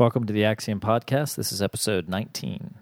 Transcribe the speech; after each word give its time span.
Welcome 0.00 0.24
to 0.24 0.32
the 0.32 0.46
Axiom 0.46 0.80
Podcast. 0.80 1.36
This 1.36 1.52
is 1.52 1.60
episode 1.60 2.08
19. 2.08 2.74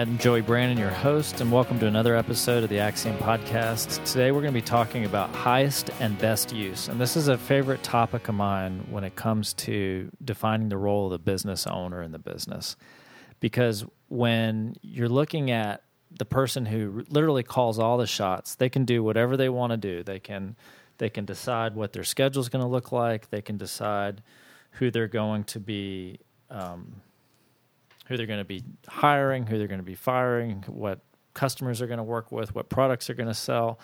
I'm 0.00 0.16
Joey 0.16 0.40
Brandon, 0.40 0.78
your 0.78 0.88
host, 0.88 1.42
and 1.42 1.52
welcome 1.52 1.78
to 1.78 1.86
another 1.86 2.16
episode 2.16 2.64
of 2.64 2.70
the 2.70 2.78
Axiom 2.78 3.18
Podcast. 3.18 4.02
Today 4.06 4.32
we're 4.32 4.40
going 4.40 4.54
to 4.54 4.58
be 4.58 4.64
talking 4.64 5.04
about 5.04 5.28
highest 5.28 5.90
and 6.00 6.18
best 6.18 6.54
use. 6.54 6.88
And 6.88 6.98
this 6.98 7.18
is 7.18 7.28
a 7.28 7.36
favorite 7.36 7.82
topic 7.82 8.26
of 8.28 8.34
mine 8.34 8.86
when 8.88 9.04
it 9.04 9.14
comes 9.14 9.52
to 9.52 10.10
defining 10.24 10.70
the 10.70 10.78
role 10.78 11.04
of 11.04 11.10
the 11.10 11.18
business 11.18 11.66
owner 11.66 12.02
in 12.02 12.12
the 12.12 12.18
business. 12.18 12.76
Because 13.40 13.84
when 14.08 14.74
you're 14.80 15.10
looking 15.10 15.50
at 15.50 15.82
the 16.10 16.24
person 16.24 16.64
who 16.64 17.04
literally 17.10 17.42
calls 17.42 17.78
all 17.78 17.98
the 17.98 18.06
shots, 18.06 18.54
they 18.54 18.70
can 18.70 18.86
do 18.86 19.04
whatever 19.04 19.36
they 19.36 19.50
want 19.50 19.72
to 19.72 19.76
do. 19.76 20.02
They 20.02 20.18
can 20.18 20.56
they 20.96 21.10
can 21.10 21.26
decide 21.26 21.74
what 21.74 21.92
their 21.92 22.04
schedule 22.04 22.40
is 22.40 22.48
going 22.48 22.64
to 22.64 22.70
look 22.70 22.90
like. 22.90 23.28
They 23.28 23.42
can 23.42 23.58
decide 23.58 24.22
who 24.70 24.90
they're 24.90 25.08
going 25.08 25.44
to 25.44 25.60
be 25.60 26.20
um, 26.48 27.02
who 28.10 28.16
they're 28.16 28.26
going 28.26 28.40
to 28.40 28.44
be 28.44 28.64
hiring, 28.88 29.46
who 29.46 29.56
they're 29.56 29.68
going 29.68 29.78
to 29.78 29.84
be 29.84 29.94
firing, 29.94 30.64
what 30.66 30.98
customers 31.32 31.80
are 31.80 31.86
going 31.86 31.98
to 31.98 32.02
work 32.02 32.32
with, 32.32 32.52
what 32.56 32.68
products 32.68 33.08
are 33.08 33.14
going 33.14 33.28
to 33.28 33.34
sell. 33.34 33.78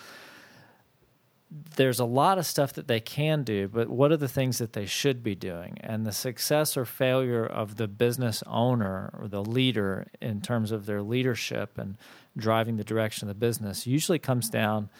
There's 1.76 2.00
a 2.00 2.04
lot 2.04 2.36
of 2.36 2.44
stuff 2.44 2.72
that 2.72 2.88
they 2.88 2.98
can 2.98 3.44
do, 3.44 3.68
but 3.68 3.88
what 3.88 4.10
are 4.10 4.16
the 4.16 4.26
things 4.26 4.58
that 4.58 4.72
they 4.72 4.84
should 4.84 5.22
be 5.22 5.36
doing? 5.36 5.78
And 5.80 6.04
the 6.04 6.10
success 6.10 6.76
or 6.76 6.84
failure 6.84 7.46
of 7.46 7.76
the 7.76 7.86
business 7.86 8.42
owner 8.48 9.14
or 9.16 9.28
the 9.28 9.44
leader 9.44 10.08
in 10.20 10.40
terms 10.40 10.72
of 10.72 10.86
their 10.86 11.02
leadership 11.02 11.78
and 11.78 11.96
driving 12.36 12.78
the 12.78 12.84
direction 12.84 13.28
of 13.28 13.34
the 13.36 13.38
business 13.38 13.86
usually 13.86 14.18
comes 14.18 14.50
down. 14.50 14.90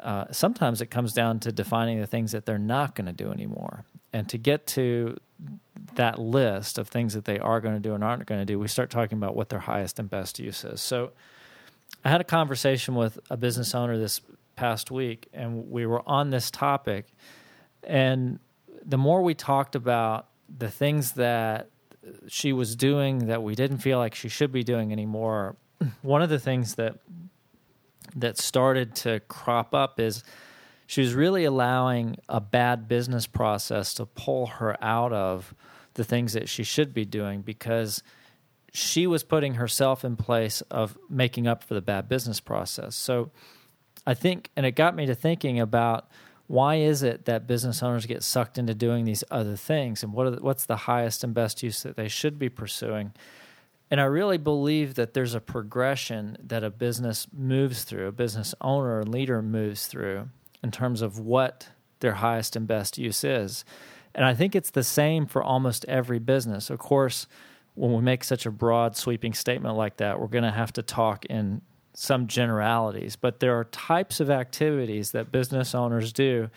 Uh, 0.00 0.24
sometimes 0.30 0.80
it 0.80 0.86
comes 0.86 1.12
down 1.12 1.38
to 1.40 1.52
defining 1.52 2.00
the 2.00 2.06
things 2.06 2.32
that 2.32 2.46
they're 2.46 2.56
not 2.56 2.94
going 2.94 3.06
to 3.06 3.12
do 3.12 3.30
anymore. 3.30 3.84
And 4.10 4.26
to 4.30 4.38
get 4.38 4.66
to 4.68 5.18
that 5.94 6.18
list 6.18 6.78
of 6.78 6.88
things 6.88 7.14
that 7.14 7.24
they 7.24 7.38
are 7.38 7.60
going 7.60 7.74
to 7.74 7.80
do 7.80 7.94
and 7.94 8.02
aren't 8.02 8.26
going 8.26 8.40
to 8.40 8.44
do, 8.44 8.58
we 8.58 8.68
start 8.68 8.90
talking 8.90 9.18
about 9.18 9.36
what 9.36 9.48
their 9.48 9.60
highest 9.60 9.98
and 9.98 10.08
best 10.08 10.38
use 10.38 10.64
is. 10.64 10.80
So, 10.80 11.12
I 12.04 12.10
had 12.10 12.20
a 12.20 12.24
conversation 12.24 12.94
with 12.94 13.18
a 13.30 13.36
business 13.36 13.74
owner 13.74 13.96
this 13.98 14.20
past 14.56 14.90
week, 14.90 15.28
and 15.32 15.70
we 15.70 15.86
were 15.86 16.06
on 16.08 16.30
this 16.30 16.50
topic. 16.50 17.06
And 17.82 18.40
the 18.84 18.98
more 18.98 19.22
we 19.22 19.34
talked 19.34 19.74
about 19.74 20.28
the 20.54 20.70
things 20.70 21.12
that 21.12 21.70
she 22.28 22.52
was 22.52 22.76
doing 22.76 23.26
that 23.26 23.42
we 23.42 23.54
didn't 23.54 23.78
feel 23.78 23.98
like 23.98 24.14
she 24.14 24.28
should 24.28 24.52
be 24.52 24.62
doing 24.62 24.92
anymore, 24.92 25.56
one 26.02 26.22
of 26.22 26.28
the 26.28 26.38
things 26.38 26.74
that 26.74 26.98
that 28.16 28.38
started 28.38 28.94
to 28.94 29.20
crop 29.20 29.74
up 29.74 29.98
is 29.98 30.22
she 30.86 31.00
was 31.00 31.14
really 31.14 31.44
allowing 31.44 32.16
a 32.28 32.40
bad 32.40 32.88
business 32.88 33.26
process 33.26 33.94
to 33.94 34.06
pull 34.06 34.46
her 34.46 34.76
out 34.82 35.12
of 35.12 35.54
the 35.94 36.04
things 36.04 36.32
that 36.34 36.48
she 36.48 36.62
should 36.62 36.92
be 36.92 37.04
doing 37.04 37.42
because 37.42 38.02
she 38.72 39.06
was 39.06 39.22
putting 39.22 39.54
herself 39.54 40.04
in 40.04 40.16
place 40.16 40.60
of 40.62 40.98
making 41.08 41.46
up 41.46 41.62
for 41.62 41.74
the 41.74 41.80
bad 41.80 42.08
business 42.08 42.40
process. 42.40 42.96
So 42.96 43.30
I 44.06 44.14
think, 44.14 44.50
and 44.56 44.66
it 44.66 44.72
got 44.72 44.96
me 44.96 45.06
to 45.06 45.14
thinking 45.14 45.60
about 45.60 46.08
why 46.46 46.76
is 46.76 47.02
it 47.02 47.24
that 47.24 47.46
business 47.46 47.82
owners 47.82 48.04
get 48.04 48.22
sucked 48.22 48.58
into 48.58 48.74
doing 48.74 49.04
these 49.04 49.24
other 49.30 49.56
things 49.56 50.02
and 50.02 50.12
what 50.12 50.30
the, 50.30 50.42
what's 50.42 50.66
the 50.66 50.76
highest 50.76 51.24
and 51.24 51.32
best 51.32 51.62
use 51.62 51.82
that 51.84 51.96
they 51.96 52.08
should 52.08 52.38
be 52.38 52.48
pursuing? 52.48 53.12
And 53.90 54.00
I 54.00 54.04
really 54.04 54.38
believe 54.38 54.96
that 54.96 55.14
there's 55.14 55.34
a 55.34 55.40
progression 55.40 56.36
that 56.42 56.64
a 56.64 56.70
business 56.70 57.28
moves 57.32 57.84
through, 57.84 58.08
a 58.08 58.12
business 58.12 58.54
owner 58.60 59.00
and 59.00 59.08
leader 59.08 59.40
moves 59.40 59.86
through 59.86 60.28
in 60.64 60.72
terms 60.72 61.02
of 61.02 61.20
what 61.20 61.68
their 62.00 62.14
highest 62.14 62.56
and 62.56 62.66
best 62.66 62.98
use 62.98 63.22
is. 63.22 63.64
And 64.14 64.24
I 64.24 64.34
think 64.34 64.56
it's 64.56 64.70
the 64.70 64.82
same 64.82 65.26
for 65.26 65.42
almost 65.42 65.84
every 65.86 66.18
business. 66.18 66.70
Of 66.70 66.78
course, 66.78 67.26
when 67.74 67.92
we 67.92 68.00
make 68.00 68.24
such 68.24 68.46
a 68.46 68.50
broad, 68.50 68.96
sweeping 68.96 69.34
statement 69.34 69.76
like 69.76 69.98
that, 69.98 70.18
we're 70.18 70.26
going 70.28 70.44
to 70.44 70.50
have 70.50 70.72
to 70.72 70.82
talk 70.82 71.24
in 71.26 71.60
some 71.92 72.26
generalities. 72.26 73.14
But 73.14 73.40
there 73.40 73.58
are 73.58 73.64
types 73.64 74.20
of 74.20 74.30
activities 74.30 75.10
that 75.12 75.30
business 75.30 75.74
owners 75.74 76.12
do, 76.12 76.48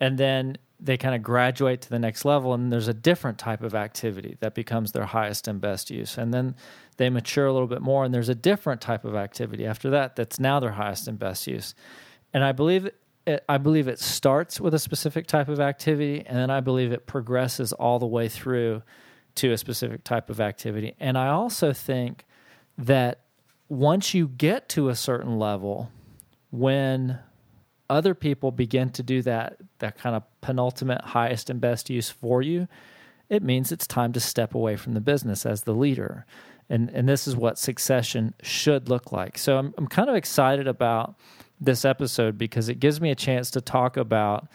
and 0.00 0.16
then 0.16 0.56
they 0.82 0.96
kind 0.96 1.14
of 1.14 1.22
graduate 1.22 1.82
to 1.82 1.90
the 1.90 1.98
next 1.98 2.24
level, 2.24 2.54
and 2.54 2.72
there's 2.72 2.88
a 2.88 2.94
different 2.94 3.38
type 3.38 3.62
of 3.62 3.74
activity 3.74 4.36
that 4.40 4.54
becomes 4.54 4.92
their 4.92 5.04
highest 5.04 5.46
and 5.46 5.60
best 5.60 5.90
use. 5.90 6.16
And 6.16 6.32
then 6.32 6.54
they 6.96 7.10
mature 7.10 7.46
a 7.46 7.52
little 7.52 7.68
bit 7.68 7.82
more, 7.82 8.04
and 8.04 8.14
there's 8.14 8.30
a 8.30 8.34
different 8.34 8.80
type 8.80 9.04
of 9.04 9.14
activity 9.14 9.66
after 9.66 9.90
that 9.90 10.16
that's 10.16 10.40
now 10.40 10.58
their 10.58 10.72
highest 10.72 11.06
and 11.06 11.18
best 11.18 11.46
use. 11.46 11.74
And 12.32 12.44
I 12.44 12.52
believe 12.52 12.88
it, 13.30 13.44
I 13.48 13.58
believe 13.58 13.88
it 13.88 13.98
starts 13.98 14.60
with 14.60 14.74
a 14.74 14.78
specific 14.78 15.26
type 15.26 15.48
of 15.48 15.60
activity, 15.60 16.22
and 16.26 16.36
then 16.36 16.50
I 16.50 16.60
believe 16.60 16.92
it 16.92 17.06
progresses 17.06 17.72
all 17.72 17.98
the 17.98 18.06
way 18.06 18.28
through 18.28 18.82
to 19.36 19.52
a 19.52 19.58
specific 19.58 20.04
type 20.04 20.28
of 20.30 20.40
activity. 20.40 20.94
And 21.00 21.16
I 21.16 21.28
also 21.28 21.72
think 21.72 22.24
that 22.76 23.20
once 23.68 24.14
you 24.14 24.28
get 24.28 24.68
to 24.70 24.88
a 24.88 24.94
certain 24.94 25.38
level, 25.38 25.90
when 26.50 27.20
other 27.88 28.14
people 28.14 28.50
begin 28.50 28.90
to 28.90 29.02
do 29.02 29.22
that 29.22 29.56
that 29.78 29.98
kind 29.98 30.14
of 30.14 30.22
penultimate 30.40 31.02
highest 31.02 31.50
and 31.50 31.60
best 31.60 31.90
use 31.90 32.10
for 32.10 32.42
you, 32.42 32.68
it 33.28 33.42
means 33.42 33.72
it's 33.72 33.86
time 33.86 34.12
to 34.12 34.20
step 34.20 34.54
away 34.54 34.76
from 34.76 34.94
the 34.94 35.00
business 35.00 35.46
as 35.46 35.62
the 35.62 35.74
leader. 35.74 36.26
And 36.68 36.90
and 36.90 37.08
this 37.08 37.26
is 37.26 37.36
what 37.36 37.58
succession 37.58 38.34
should 38.42 38.88
look 38.88 39.12
like. 39.12 39.38
So 39.38 39.58
I'm 39.58 39.74
I'm 39.78 39.86
kind 39.86 40.08
of 40.08 40.16
excited 40.16 40.66
about 40.66 41.16
this 41.60 41.84
episode 41.84 42.38
because 42.38 42.68
it 42.68 42.80
gives 42.80 43.00
me 43.00 43.10
a 43.10 43.14
chance 43.14 43.50
to 43.50 43.60
talk 43.60 43.96
about 43.96 44.48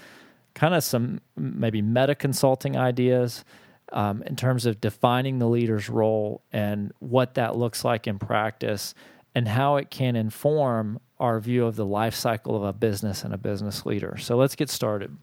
kind 0.54 0.74
of 0.74 0.84
some 0.84 1.22
maybe 1.36 1.82
meta 1.82 2.16
consulting 2.16 2.76
ideas 2.76 3.44
um, 3.92 4.24
in 4.24 4.36
terms 4.36 4.66
of 4.66 4.82
defining 4.82 5.40
the 5.40 5.48
leader's 5.48 5.90
role 5.90 6.42
and 6.52 6.92
what 7.00 7.36
that 7.36 7.56
looks 7.56 7.86
like 7.86 8.08
in 8.08 8.18
practice 8.18 8.96
and 9.36 9.48
how 9.48 9.76
it 9.76 9.92
can 9.92 10.16
inform 10.16 11.00
our 11.20 11.40
view 11.40 11.66
of 11.66 11.76
the 11.76 11.86
life 11.86 12.16
cycle 12.16 12.56
of 12.56 12.64
a 12.64 12.74
business 12.74 13.24
and 13.24 13.34
a 13.34 13.38
business 13.38 13.86
leader. 13.86 14.18
So 14.18 14.38
let's 14.38 14.56
get 14.56 14.70
started. 14.70 15.16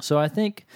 So 0.00 0.18
I 0.18 0.28
think 0.28 0.66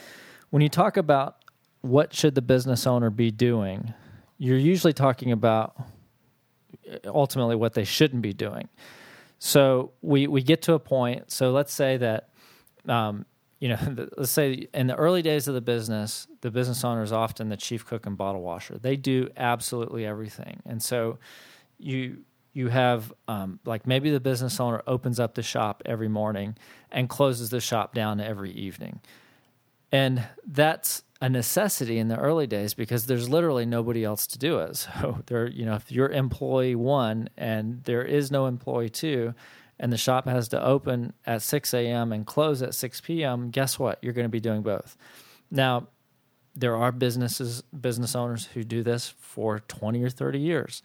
when 0.50 0.62
you 0.62 0.68
talk 0.68 0.96
about 0.96 1.36
what 1.80 2.14
should 2.14 2.34
the 2.34 2.42
business 2.42 2.86
owner 2.86 3.10
be 3.10 3.30
doing, 3.30 3.94
you're 4.38 4.58
usually 4.58 4.92
talking 4.92 5.32
about 5.32 5.76
ultimately 7.06 7.56
what 7.56 7.74
they 7.74 7.84
shouldn't 7.84 8.22
be 8.22 8.32
doing. 8.32 8.68
So 9.40 9.92
we 10.02 10.26
we 10.28 10.42
get 10.42 10.62
to 10.62 10.74
a 10.74 10.78
point. 10.78 11.32
So 11.32 11.50
let's 11.50 11.72
say 11.72 11.96
that, 11.96 12.28
um, 12.86 13.24
you 13.58 13.70
know, 13.70 13.78
let's 14.16 14.30
say 14.30 14.68
in 14.72 14.86
the 14.86 14.94
early 14.94 15.22
days 15.22 15.48
of 15.48 15.54
the 15.54 15.62
business, 15.62 16.28
the 16.42 16.50
business 16.50 16.84
owner 16.84 17.02
is 17.02 17.10
often 17.10 17.48
the 17.48 17.56
chief 17.56 17.84
cook 17.84 18.06
and 18.06 18.16
bottle 18.16 18.42
washer. 18.42 18.78
They 18.78 18.96
do 18.96 19.28
absolutely 19.36 20.06
everything, 20.06 20.60
and 20.66 20.80
so 20.80 21.18
you 21.78 22.18
you 22.52 22.68
have 22.68 23.12
um, 23.28 23.60
like 23.64 23.86
maybe 23.86 24.10
the 24.10 24.20
business 24.20 24.60
owner 24.60 24.82
opens 24.86 25.18
up 25.18 25.34
the 25.34 25.42
shop 25.42 25.82
every 25.86 26.08
morning 26.08 26.56
and 26.92 27.08
closes 27.08 27.48
the 27.48 27.60
shop 27.60 27.94
down 27.94 28.20
every 28.20 28.50
evening, 28.52 29.00
and 29.90 30.22
that's 30.46 31.02
a 31.20 31.28
necessity 31.28 31.98
in 31.98 32.08
the 32.08 32.16
early 32.16 32.46
days 32.46 32.72
because 32.72 33.06
there's 33.06 33.28
literally 33.28 33.66
nobody 33.66 34.04
else 34.04 34.26
to 34.28 34.38
do 34.38 34.58
it. 34.58 34.86
So 35.00 35.22
there, 35.26 35.48
you 35.48 35.66
know, 35.66 35.74
if 35.74 35.92
you're 35.92 36.08
employee 36.08 36.74
one 36.74 37.28
and 37.36 37.82
there 37.84 38.02
is 38.02 38.30
no 38.30 38.46
employee 38.46 38.90
two, 38.90 39.34
and 39.78 39.90
the 39.90 39.96
shop 39.96 40.26
has 40.26 40.48
to 40.48 40.62
open 40.62 41.14
at 41.26 41.40
6 41.40 41.72
a.m. 41.72 42.12
and 42.12 42.26
close 42.26 42.60
at 42.60 42.74
6 42.74 43.00
p.m., 43.00 43.50
guess 43.50 43.78
what? 43.78 43.98
You're 44.02 44.12
going 44.12 44.26
to 44.26 44.28
be 44.28 44.40
doing 44.40 44.60
both. 44.60 44.96
Now, 45.50 45.88
there 46.54 46.76
are 46.76 46.92
businesses, 46.92 47.62
business 47.62 48.14
owners 48.14 48.46
who 48.46 48.62
do 48.62 48.82
this 48.82 49.14
for 49.18 49.60
20 49.60 50.02
or 50.02 50.10
30 50.10 50.38
years. 50.38 50.82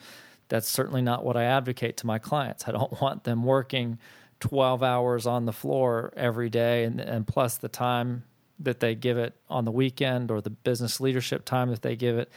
That's 0.48 0.70
certainly 0.70 1.02
not 1.02 1.26
what 1.26 1.36
I 1.36 1.44
advocate 1.44 1.98
to 1.98 2.08
my 2.08 2.20
clients. 2.20 2.68
I 2.68 2.72
don't 2.72 3.02
want 3.02 3.26
them 3.26 3.44
working 3.44 4.00
12 4.40 4.82
hours 4.82 5.28
on 5.28 5.46
the 5.46 5.54
floor 5.54 6.14
every 6.16 6.50
day 6.50 6.86
and, 6.86 7.02
and 7.02 7.28
plus 7.28 7.58
the 7.58 7.68
time 7.68 8.24
that 8.60 8.80
they 8.80 8.96
give 8.96 9.18
it 9.18 9.36
on 9.50 9.66
the 9.66 9.72
weekend 9.72 10.32
or 10.32 10.42
the 10.42 10.50
business 10.50 11.00
leadership 11.00 11.46
time 11.46 11.70
that 11.70 11.82
they 11.82 11.96
give 11.96 12.18
it 12.18 12.32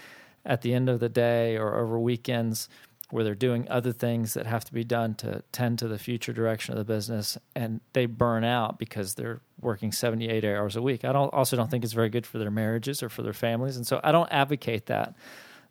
at 0.44 0.62
the 0.62 0.74
end 0.74 0.88
of 0.88 1.00
the 1.00 1.08
day 1.08 1.56
or 1.56 1.76
over 1.76 1.98
weekends 1.98 2.68
where 3.10 3.24
they're 3.24 3.34
doing 3.34 3.66
other 3.70 3.92
things 3.92 4.34
that 4.34 4.46
have 4.46 4.64
to 4.64 4.72
be 4.72 4.84
done 4.84 5.14
to 5.14 5.42
tend 5.50 5.78
to 5.78 5.88
the 5.88 5.98
future 5.98 6.32
direction 6.32 6.74
of 6.74 6.78
the 6.78 6.92
business 6.92 7.38
and 7.54 7.80
they 7.94 8.04
burn 8.04 8.44
out 8.44 8.78
because 8.78 9.14
they're 9.14 9.40
working 9.60 9.92
78 9.92 10.44
hours 10.44 10.76
a 10.76 10.82
week. 10.82 11.04
I 11.04 11.12
don't 11.12 11.32
also 11.32 11.56
don't 11.56 11.70
think 11.70 11.84
it's 11.84 11.94
very 11.94 12.10
good 12.10 12.26
for 12.26 12.38
their 12.38 12.50
marriages 12.50 13.02
or 13.02 13.08
for 13.08 13.22
their 13.22 13.32
families 13.32 13.76
and 13.76 13.86
so 13.86 14.00
I 14.04 14.12
don't 14.12 14.30
advocate 14.30 14.86
that. 14.86 15.14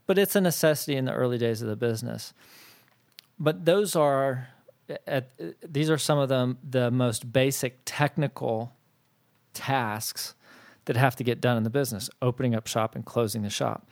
But 0.07 0.17
it's 0.17 0.35
a 0.35 0.41
necessity 0.41 0.95
in 0.95 1.05
the 1.05 1.13
early 1.13 1.37
days 1.37 1.61
of 1.61 1.67
the 1.67 1.75
business. 1.75 2.33
But 3.37 3.65
those 3.65 3.95
are 3.95 4.49
at, 5.05 5.29
these 5.61 5.89
are 5.89 5.97
some 5.97 6.17
of 6.17 6.29
the 6.29 6.55
the 6.67 6.89
most 6.89 7.31
basic 7.31 7.81
technical 7.85 8.73
tasks 9.53 10.33
that 10.87 10.97
have 10.97 11.15
to 11.17 11.23
get 11.23 11.39
done 11.39 11.55
in 11.55 11.63
the 11.63 11.69
business 11.69 12.09
opening 12.21 12.55
up 12.55 12.67
shop 12.67 12.95
and 12.95 13.05
closing 13.05 13.43
the 13.43 13.49
shop. 13.49 13.87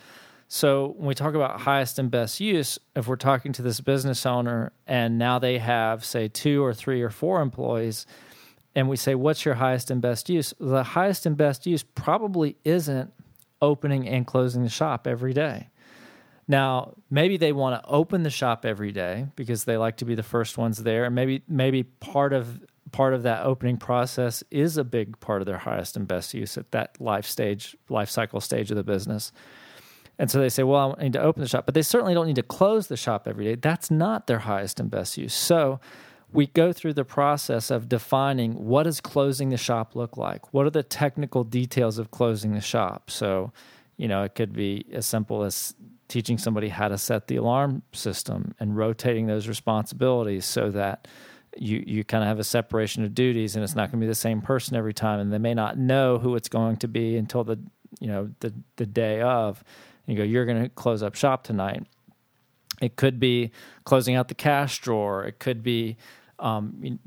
So 0.48 0.94
when 0.98 1.08
we 1.08 1.16
talk 1.16 1.34
about 1.34 1.62
highest 1.62 1.98
and 1.98 2.12
best 2.12 2.40
use, 2.40 2.78
if 2.96 3.08
we're 3.08 3.16
talking 3.16 3.52
to 3.54 3.62
this 3.62 3.80
business 3.80 4.26
owner 4.26 4.72
and 4.86 5.18
now 5.18 5.40
they 5.40 5.58
have, 5.58 6.06
say, 6.06 6.28
two 6.28 6.64
or 6.64 6.74
three 6.74 7.02
or 7.02 7.10
four 7.10 7.42
employees, 7.42 8.06
and 8.76 8.90
we 8.90 8.98
say, 8.98 9.16
What's 9.16 9.46
your 9.46 9.56
highest 9.56 9.90
and 9.90 10.02
best 10.02 10.30
use? 10.30 10.54
The 10.60 10.84
highest 10.84 11.26
and 11.26 11.38
best 11.38 11.66
use 11.66 11.82
probably 11.82 12.58
isn't 12.64 13.12
opening 13.62 14.08
and 14.08 14.28
closing 14.28 14.64
the 14.64 14.70
shop 14.70 15.08
every 15.08 15.34
day. 15.34 15.70
Now, 16.48 16.94
maybe 17.10 17.38
they 17.38 17.54
want 17.54 17.82
to 17.82 17.90
open 17.90 18.22
the 18.22 18.30
shop 18.30 18.66
every 18.66 18.92
day 18.92 19.28
because 19.36 19.64
they 19.64 19.78
like 19.78 19.98
to 19.98 20.06
be 20.06 20.14
the 20.14 20.24
first 20.24 20.58
ones 20.58 20.84
there, 20.84 21.06
and 21.06 21.16
maybe 21.16 21.42
maybe 21.48 21.84
part 21.84 22.34
of 22.34 22.62
part 22.96 23.14
of 23.14 23.24
that 23.24 23.46
opening 23.46 23.76
process 23.76 24.42
is 24.50 24.78
a 24.78 24.84
big 24.86 25.20
part 25.20 25.42
of 25.42 25.46
their 25.46 25.58
highest 25.58 25.98
and 25.98 26.08
best 26.08 26.34
use 26.34 26.58
at 26.58 26.72
that 26.72 26.96
life 27.02 27.26
stage, 27.26 27.76
life 27.90 28.10
cycle 28.10 28.40
stage 28.40 28.72
of 28.72 28.78
the 28.78 28.86
business. 28.86 29.34
And 30.18 30.32
so 30.32 30.40
they 30.40 30.48
say, 30.48 30.64
well, 30.64 30.96
I 30.98 31.04
need 31.04 31.12
to 31.14 31.22
open 31.22 31.42
the 31.42 31.50
shop, 31.50 31.66
but 31.66 31.76
they 31.76 31.82
certainly 31.82 32.14
don't 32.14 32.26
need 32.26 32.38
to 32.38 32.44
close 32.44 32.88
the 32.88 32.96
shop 32.96 33.28
every 33.28 33.44
day. 33.44 33.56
That's 33.56 33.92
not 33.92 34.28
their 34.28 34.40
highest 34.40 34.80
and 34.80 34.90
best 34.90 35.18
use. 35.18 35.34
So 35.34 35.82
we 36.32 36.48
go 36.48 36.72
through 36.72 36.94
the 36.94 37.04
process 37.04 37.70
of 37.70 37.90
defining 37.90 38.54
what 38.54 38.84
does 38.84 39.02
closing 39.02 39.50
the 39.50 39.58
shop 39.58 39.94
look 39.94 40.16
like? 40.16 40.54
What 40.54 40.66
are 40.66 40.70
the 40.70 40.82
technical 40.82 41.44
details 41.44 41.98
of 41.98 42.12
closing 42.12 42.54
the 42.54 42.62
shop? 42.62 43.12
So, 43.12 43.52
you 43.98 44.08
know, 44.08 44.24
it 44.24 44.36
could 44.36 44.54
be 44.54 44.86
as 44.94 45.06
simple 45.06 45.44
as 45.44 45.76
teaching 46.08 46.38
somebody 46.38 46.70
how 46.70 46.88
to 46.88 46.98
set 46.98 47.28
the 47.28 47.36
alarm 47.36 47.82
system 47.92 48.56
and 48.58 48.78
rotating 48.78 49.28
those 49.28 49.50
responsibilities 49.50 50.46
so 50.46 50.72
that 50.72 51.10
you 51.58 51.84
you 51.86 52.04
kind 52.04 52.24
of 52.24 52.28
have 52.28 52.40
a 52.40 52.44
separation 52.44 53.04
of 53.04 53.14
duties 53.14 53.56
and 53.56 53.64
it's 53.64 53.76
not 53.76 53.92
going 53.92 54.00
to 54.00 54.06
be 54.06 54.08
the 54.08 54.16
same 54.16 54.42
person 54.42 54.76
every 54.76 54.94
time 54.94 55.20
and 55.20 55.32
they 55.32 55.38
may 55.38 55.54
not 55.54 55.78
know 55.78 56.18
who 56.18 56.36
it's 56.36 56.50
going 56.50 56.78
to 56.78 56.88
be 56.88 57.16
until 57.16 57.44
the 57.44 57.60
you 58.00 58.08
know 58.08 58.30
the 58.40 58.54
the 58.76 58.86
day 58.86 59.22
of. 59.22 59.64
And 60.08 60.16
you 60.16 60.24
go 60.24 60.28
you're 60.28 60.46
going 60.46 60.64
to 60.64 60.70
close 60.70 61.02
up 61.04 61.16
shop 61.16 61.44
tonight. 61.44 61.86
It 62.82 62.98
could 62.98 63.20
be 63.20 63.52
closing 63.86 64.16
out 64.16 64.28
the 64.28 64.36
cash 64.36 64.80
drawer. 64.80 65.24
It 65.24 65.40
could 65.40 65.64
be 65.64 65.98
um, 66.40 67.00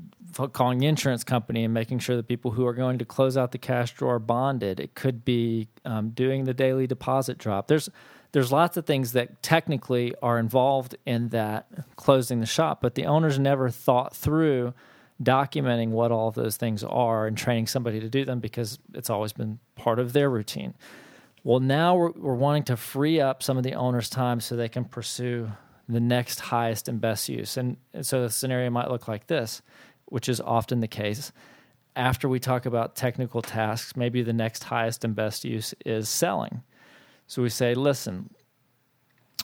calling 0.53 0.79
the 0.79 0.87
insurance 0.87 1.23
company 1.23 1.63
and 1.63 1.73
making 1.73 1.99
sure 1.99 2.15
that 2.15 2.27
people 2.27 2.51
who 2.51 2.65
are 2.65 2.73
going 2.73 2.97
to 2.97 3.05
close 3.05 3.37
out 3.37 3.51
the 3.51 3.59
cash 3.59 3.93
drawer 3.93 4.15
are 4.15 4.19
bonded. 4.19 4.79
It 4.79 4.95
could 4.95 5.23
be 5.23 5.67
um, 5.85 6.09
doing 6.09 6.45
the 6.45 6.53
daily 6.53 6.87
deposit 6.87 7.37
drop. 7.37 7.67
There's 7.67 7.89
there's 8.31 8.51
lots 8.51 8.77
of 8.77 8.85
things 8.85 9.13
that 9.13 9.41
technically 9.41 10.13
are 10.21 10.37
involved 10.37 10.95
in 11.05 11.29
that 11.29 11.67
closing 11.95 12.39
the 12.39 12.45
shop, 12.45 12.79
but 12.81 12.95
the 12.95 13.05
owners 13.05 13.39
never 13.39 13.69
thought 13.69 14.15
through 14.15 14.73
documenting 15.21 15.89
what 15.89 16.11
all 16.11 16.29
of 16.29 16.35
those 16.35 16.55
things 16.55 16.83
are 16.83 17.27
and 17.27 17.37
training 17.37 17.67
somebody 17.67 17.99
to 17.99 18.09
do 18.09 18.23
them 18.23 18.39
because 18.39 18.79
it's 18.93 19.09
always 19.09 19.33
been 19.33 19.59
part 19.75 19.99
of 19.99 20.13
their 20.13 20.29
routine. 20.29 20.73
Well, 21.43 21.59
now 21.59 21.95
we're, 21.95 22.11
we're 22.11 22.35
wanting 22.35 22.63
to 22.63 22.77
free 22.77 23.19
up 23.19 23.41
some 23.43 23.57
of 23.57 23.63
the 23.63 23.73
owner's 23.73 24.09
time 24.09 24.39
so 24.39 24.55
they 24.55 24.69
can 24.69 24.85
pursue 24.85 25.51
the 25.87 25.99
next 25.99 26.39
highest 26.39 26.87
and 26.87 27.01
best 27.01 27.27
use. 27.27 27.57
And, 27.57 27.77
and 27.93 28.05
so 28.05 28.21
the 28.21 28.29
scenario 28.29 28.69
might 28.69 28.91
look 28.91 29.07
like 29.07 29.27
this, 29.27 29.61
which 30.05 30.29
is 30.29 30.39
often 30.39 30.79
the 30.79 30.87
case. 30.87 31.31
After 31.95 32.29
we 32.29 32.39
talk 32.39 32.65
about 32.65 32.95
technical 32.95 33.41
tasks, 33.41 33.95
maybe 33.95 34.21
the 34.21 34.33
next 34.33 34.65
highest 34.65 35.03
and 35.03 35.15
best 35.15 35.43
use 35.43 35.73
is 35.85 36.07
selling 36.07 36.61
so 37.29 37.43
we 37.43 37.49
say, 37.49 37.75
listen, 37.75 38.31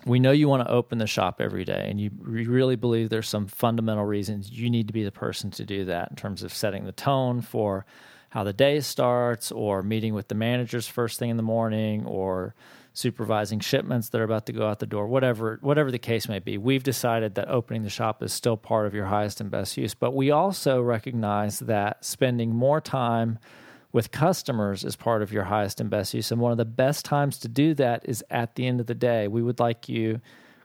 we 0.07 0.19
know 0.19 0.31
you 0.31 0.49
want 0.49 0.67
to 0.67 0.73
open 0.73 0.97
the 0.97 1.05
shop 1.05 1.39
every 1.39 1.63
day, 1.63 1.85
and 1.87 2.01
you 2.01 2.09
really 2.19 2.75
believe 2.75 3.09
there's 3.09 3.29
some 3.29 3.45
fundamental 3.45 4.05
reasons 4.05 4.49
you 4.49 4.71
need 4.71 4.87
to 4.87 4.93
be 4.93 5.03
the 5.03 5.11
person 5.11 5.51
to 5.51 5.63
do 5.63 5.85
that 5.85 6.09
in 6.09 6.15
terms 6.15 6.41
of 6.41 6.51
setting 6.51 6.85
the 6.85 6.91
tone 6.91 7.41
for 7.41 7.85
how 8.29 8.43
the 8.43 8.53
day 8.53 8.79
starts, 8.79 9.51
or 9.51 9.83
meeting 9.83 10.15
with 10.15 10.29
the 10.29 10.35
managers 10.35 10.87
first 10.87 11.19
thing 11.19 11.29
in 11.29 11.37
the 11.37 11.43
morning, 11.43 12.03
or 12.07 12.55
supervising 12.91 13.59
shipments 13.59 14.09
that 14.09 14.19
are 14.19 14.23
about 14.23 14.47
to 14.47 14.51
go 14.51 14.67
out 14.67 14.79
the 14.79 14.87
door, 14.87 15.05
whatever 15.05 15.59
whatever 15.61 15.91
the 15.91 15.99
case 15.99 16.27
may 16.27 16.39
be. 16.39 16.57
We've 16.57 16.83
decided 16.83 17.35
that 17.35 17.49
opening 17.49 17.83
the 17.83 17.89
shop 17.91 18.23
is 18.23 18.33
still 18.33 18.57
part 18.57 18.87
of 18.87 18.95
your 18.95 19.05
highest 19.05 19.41
and 19.41 19.51
best 19.51 19.77
use, 19.77 19.93
but 19.93 20.15
we 20.15 20.31
also 20.31 20.81
recognize 20.81 21.59
that 21.59 22.03
spending 22.03 22.49
more 22.49 22.81
time 22.81 23.37
with 23.95 24.12
customers 24.12 24.83
as 24.83 24.97
part 24.97 25.21
of 25.21 25.31
your 25.31 25.45
highest 25.45 25.80
and 25.80 25.89
best 25.89 26.13
use. 26.13 26.30
And 26.30 26.42
one 26.42 26.51
of 26.51 26.57
the 26.57 26.65
best 26.65 27.06
times 27.06 27.38
to 27.38 27.47
do 27.47 27.74
that 27.75 28.01
is 28.03 28.21
at 28.30 28.56
the 28.56 28.68
end 28.68 28.81
of 28.81 28.88
the 28.88 28.94
day. 28.94 29.30
We 29.30 29.42
would 29.42 29.57
like 29.57 29.88
you 29.88 30.19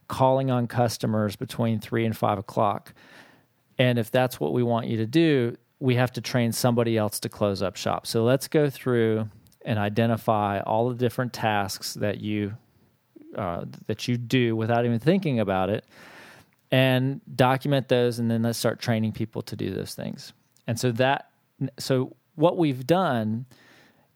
calling 0.08 0.50
on 0.50 0.66
customers 0.66 1.36
between 1.36 1.78
three 1.78 2.04
and 2.04 2.16
five 2.16 2.38
o'clock. 2.38 2.92
And 3.78 4.00
if 4.00 4.10
that's 4.10 4.40
what 4.40 4.52
we 4.52 4.64
want 4.64 4.88
you 4.88 4.96
to 4.96 5.06
do, 5.06 5.56
we 5.78 5.94
have 5.94 6.10
to 6.14 6.20
train 6.20 6.50
somebody 6.50 6.98
else 6.98 7.20
to 7.20 7.28
close 7.28 7.62
up 7.62 7.76
shop. 7.76 8.04
So 8.04 8.24
let's 8.24 8.48
go 8.48 8.68
through 8.68 9.28
and 9.64 9.78
identify 9.78 10.58
all 10.62 10.88
the 10.88 10.96
different 10.96 11.32
tasks 11.32 11.94
that 11.94 12.20
you 12.20 12.56
uh, 13.36 13.64
that 13.86 14.08
you 14.08 14.16
do 14.16 14.56
without 14.56 14.84
even 14.84 14.98
thinking 14.98 15.38
about 15.38 15.70
it, 15.70 15.84
and 16.72 17.20
document 17.36 17.86
those, 17.86 18.18
and 18.18 18.28
then 18.28 18.42
let's 18.42 18.58
start 18.58 18.80
training 18.80 19.12
people 19.12 19.40
to 19.42 19.54
do 19.54 19.70
those 19.70 19.94
things. 19.94 20.32
And 20.66 20.80
so 20.80 20.90
that 20.90 21.30
so 21.78 22.16
what 22.34 22.56
we've 22.56 22.86
done 22.86 23.46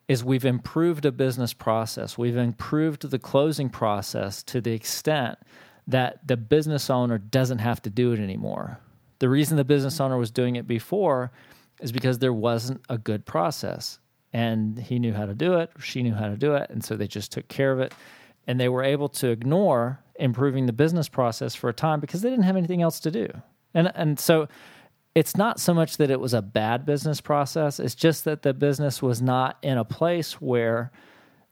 is 0.08 0.22
we've 0.22 0.44
improved 0.44 1.04
a 1.04 1.12
business 1.12 1.52
process. 1.52 2.18
We've 2.18 2.36
improved 2.36 3.10
the 3.10 3.18
closing 3.18 3.70
process 3.70 4.42
to 4.44 4.60
the 4.60 4.72
extent 4.72 5.38
that 5.86 6.26
the 6.26 6.36
business 6.36 6.90
owner 6.90 7.18
doesn't 7.18 7.58
have 7.58 7.80
to 7.82 7.90
do 7.90 8.12
it 8.12 8.20
anymore. 8.20 8.78
The 9.18 9.28
reason 9.28 9.56
the 9.56 9.64
business 9.64 10.00
owner 10.00 10.18
was 10.18 10.30
doing 10.30 10.56
it 10.56 10.66
before 10.66 11.30
is 11.80 11.92
because 11.92 12.18
there 12.18 12.32
wasn't 12.32 12.82
a 12.88 12.98
good 12.98 13.24
process 13.24 13.98
and 14.32 14.78
he 14.78 14.98
knew 14.98 15.12
how 15.12 15.26
to 15.26 15.34
do 15.34 15.54
it, 15.54 15.70
she 15.78 16.02
knew 16.02 16.14
how 16.14 16.28
to 16.28 16.36
do 16.36 16.54
it, 16.54 16.68
and 16.68 16.84
so 16.84 16.96
they 16.96 17.06
just 17.06 17.30
took 17.30 17.46
care 17.48 17.72
of 17.72 17.78
it. 17.78 17.94
And 18.46 18.60
they 18.60 18.68
were 18.68 18.82
able 18.82 19.08
to 19.10 19.28
ignore 19.28 20.00
improving 20.16 20.66
the 20.66 20.72
business 20.72 21.08
process 21.08 21.54
for 21.54 21.68
a 21.70 21.72
time 21.72 22.00
because 22.00 22.20
they 22.20 22.30
didn't 22.30 22.44
have 22.44 22.56
anything 22.56 22.82
else 22.82 23.00
to 23.00 23.10
do. 23.10 23.28
And 23.72 23.90
and 23.94 24.18
so 24.18 24.48
it's 25.14 25.36
not 25.36 25.60
so 25.60 25.72
much 25.72 25.96
that 25.98 26.10
it 26.10 26.18
was 26.18 26.34
a 26.34 26.42
bad 26.42 26.84
business 26.84 27.20
process, 27.20 27.78
it's 27.78 27.94
just 27.94 28.24
that 28.24 28.42
the 28.42 28.52
business 28.52 29.00
was 29.00 29.22
not 29.22 29.58
in 29.62 29.78
a 29.78 29.84
place 29.84 30.40
where 30.40 30.90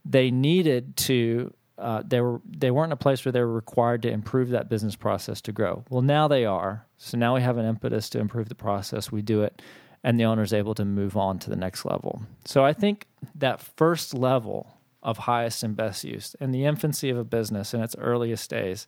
they 0.05 0.31
needed 0.31 0.97
to 0.97 1.53
uh, 1.79 2.03
they 2.06 2.20
were 2.20 2.41
they 2.47 2.70
weren't 2.70 2.88
in 2.88 2.93
a 2.93 2.97
place 2.97 3.25
where 3.25 3.32
they 3.32 3.41
were 3.41 3.53
required 3.53 4.03
to 4.03 4.11
improve 4.11 4.50
that 4.50 4.69
business 4.69 4.94
process 4.94 5.41
to 5.41 5.53
grow. 5.53 5.85
Well, 5.91 6.03
now 6.03 6.29
they 6.29 6.44
are. 6.44 6.87
So 6.97 7.17
now 7.19 7.35
we 7.35 7.41
have 7.41 7.56
an 7.56 7.67
impetus 7.67 8.09
to 8.11 8.20
improve 8.20 8.49
the 8.49 8.55
process. 8.55 9.11
We 9.11 9.23
do 9.23 9.43
it, 9.43 9.62
and 10.05 10.19
the 10.19 10.25
owner 10.25 10.43
is 10.43 10.53
able 10.53 10.75
to 10.75 10.85
move 10.85 11.17
on 11.17 11.38
to 11.41 11.50
the 11.50 11.56
next 11.56 11.85
level. 11.85 12.23
So 12.44 12.64
I 12.64 12.73
think 12.73 13.06
that 13.35 13.61
first 13.61 14.14
level 14.14 14.78
of 15.02 15.19
highest 15.19 15.62
and 15.62 15.75
best 15.75 16.04
use 16.04 16.37
in 16.38 16.52
the 16.52 16.64
infancy 16.64 17.11
of 17.11 17.19
a 17.19 17.25
business 17.25 17.75
in 17.75 17.81
its 17.81 17.97
earliest 17.99 18.49
days 18.50 18.87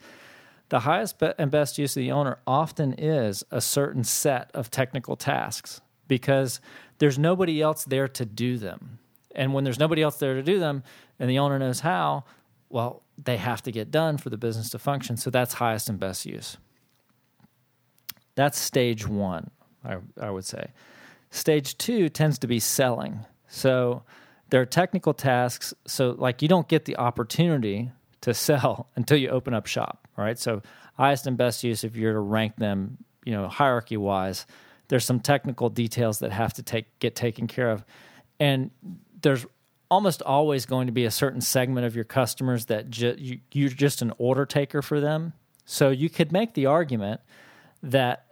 the 0.69 0.81
highest 0.81 1.23
and 1.39 1.51
best 1.51 1.79
use 1.79 1.97
of 1.97 2.01
the 2.01 2.13
owner 2.13 2.39
often 2.47 2.95
is 2.95 3.45
a 3.51 3.61
certain 3.61 4.05
set 4.05 4.51
of 4.55 4.71
technical 4.71 5.17
tasks 5.17 5.81
because 6.09 6.61
there's 6.99 7.19
nobody 7.19 7.61
else 7.61 7.85
there 7.85 8.09
to 8.09 8.25
do 8.25 8.57
them. 8.59 8.99
And 9.35 9.53
when 9.53 9.65
there's 9.65 9.79
nobody 9.79 10.03
else 10.03 10.17
there 10.17 10.35
to 10.35 10.43
do 10.43 10.59
them 10.59 10.83
and 11.19 11.29
the 11.29 11.39
owner 11.39 11.59
knows 11.59 11.81
how, 11.81 12.25
well, 12.69 13.03
they 13.23 13.37
have 13.37 13.63
to 13.63 13.73
get 13.73 13.91
done 13.91 14.17
for 14.17 14.31
the 14.31 14.37
business 14.37 14.71
to 14.71 14.79
function. 14.79 15.17
So 15.17 15.31
that's 15.31 15.55
highest 15.55 15.89
and 15.89 15.99
best 15.99 16.27
use. 16.27 16.57
That's 18.35 18.59
stage 18.59 19.07
one, 19.07 19.51
I, 19.85 19.99
I 20.21 20.31
would 20.31 20.45
say. 20.45 20.73
Stage 21.31 21.79
two 21.79 22.09
tends 22.09 22.39
to 22.41 22.47
be 22.47 22.59
selling. 22.59 23.21
So 23.49 24.03
there 24.51 24.61
are 24.61 24.67
technical 24.67 25.15
tasks. 25.15 25.75
So, 25.87 26.15
like, 26.17 26.43
you 26.43 26.49
don't 26.49 26.69
get 26.69 26.85
the 26.85 26.97
opportunity 26.97 27.91
to 28.21 28.35
sell 28.35 28.89
until 28.95 29.19
you 29.19 29.29
open 29.29 29.55
up 29.55 29.67
shop. 29.67 30.04
All 30.17 30.25
right. 30.25 30.39
So 30.39 30.63
highest 30.95 31.27
and 31.27 31.37
best 31.37 31.65
use, 31.65 31.85
if 31.85 31.97
you're 31.97 32.13
to 32.13 32.21
rank 32.21 32.57
them, 32.57 32.99
you 33.25 33.33
know, 33.33 33.49
hierarchy 33.49 33.97
wise, 33.97 34.47
there's 34.89 35.05
some 35.05 35.21
technical 35.21 35.71
details 35.71 36.19
that 36.21 36.33
have 36.33 36.53
to 36.55 36.63
take 36.63 36.99
get 36.99 37.17
taken 37.17 37.47
care 37.47 37.71
of. 37.71 37.85
And 38.39 38.71
there's 39.23 39.47
almost 39.91 40.23
always 40.23 40.67
going 40.67 40.87
to 40.87 40.93
be 40.93 41.05
a 41.05 41.11
certain 41.11 41.41
segment 41.41 41.87
of 41.87 41.95
your 41.95 42.05
customers 42.05 42.67
that 42.67 42.91
ju- 42.91 43.17
you, 43.19 43.41
you're 43.53 43.71
just 43.71 44.03
an 44.03 44.13
order 44.19 44.45
taker 44.47 44.83
for 44.83 45.01
them. 45.01 45.33
So 45.65 45.91
you 45.91 46.11
could 46.11 46.33
make 46.33 46.55
the 46.55 46.67
argument 46.67 47.21
that 47.83 48.27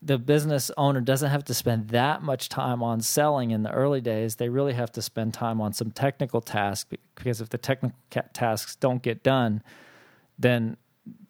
the 0.00 0.18
business 0.18 0.70
owner 0.76 1.00
doesn't 1.00 1.30
have 1.30 1.44
to 1.44 1.54
spend 1.54 1.88
that 1.88 2.22
much 2.22 2.48
time 2.48 2.82
on 2.82 3.00
selling 3.00 3.52
in 3.52 3.62
the 3.62 3.70
early 3.70 4.00
days. 4.00 4.36
They 4.36 4.48
really 4.48 4.72
have 4.72 4.90
to 4.92 5.02
spend 5.02 5.32
time 5.32 5.60
on 5.60 5.72
some 5.72 5.92
technical 5.92 6.40
tasks 6.40 6.92
because 7.14 7.40
if 7.40 7.50
the 7.50 7.58
technical 7.58 7.96
tasks 8.32 8.74
don't 8.76 9.02
get 9.02 9.22
done, 9.22 9.62
then 10.38 10.76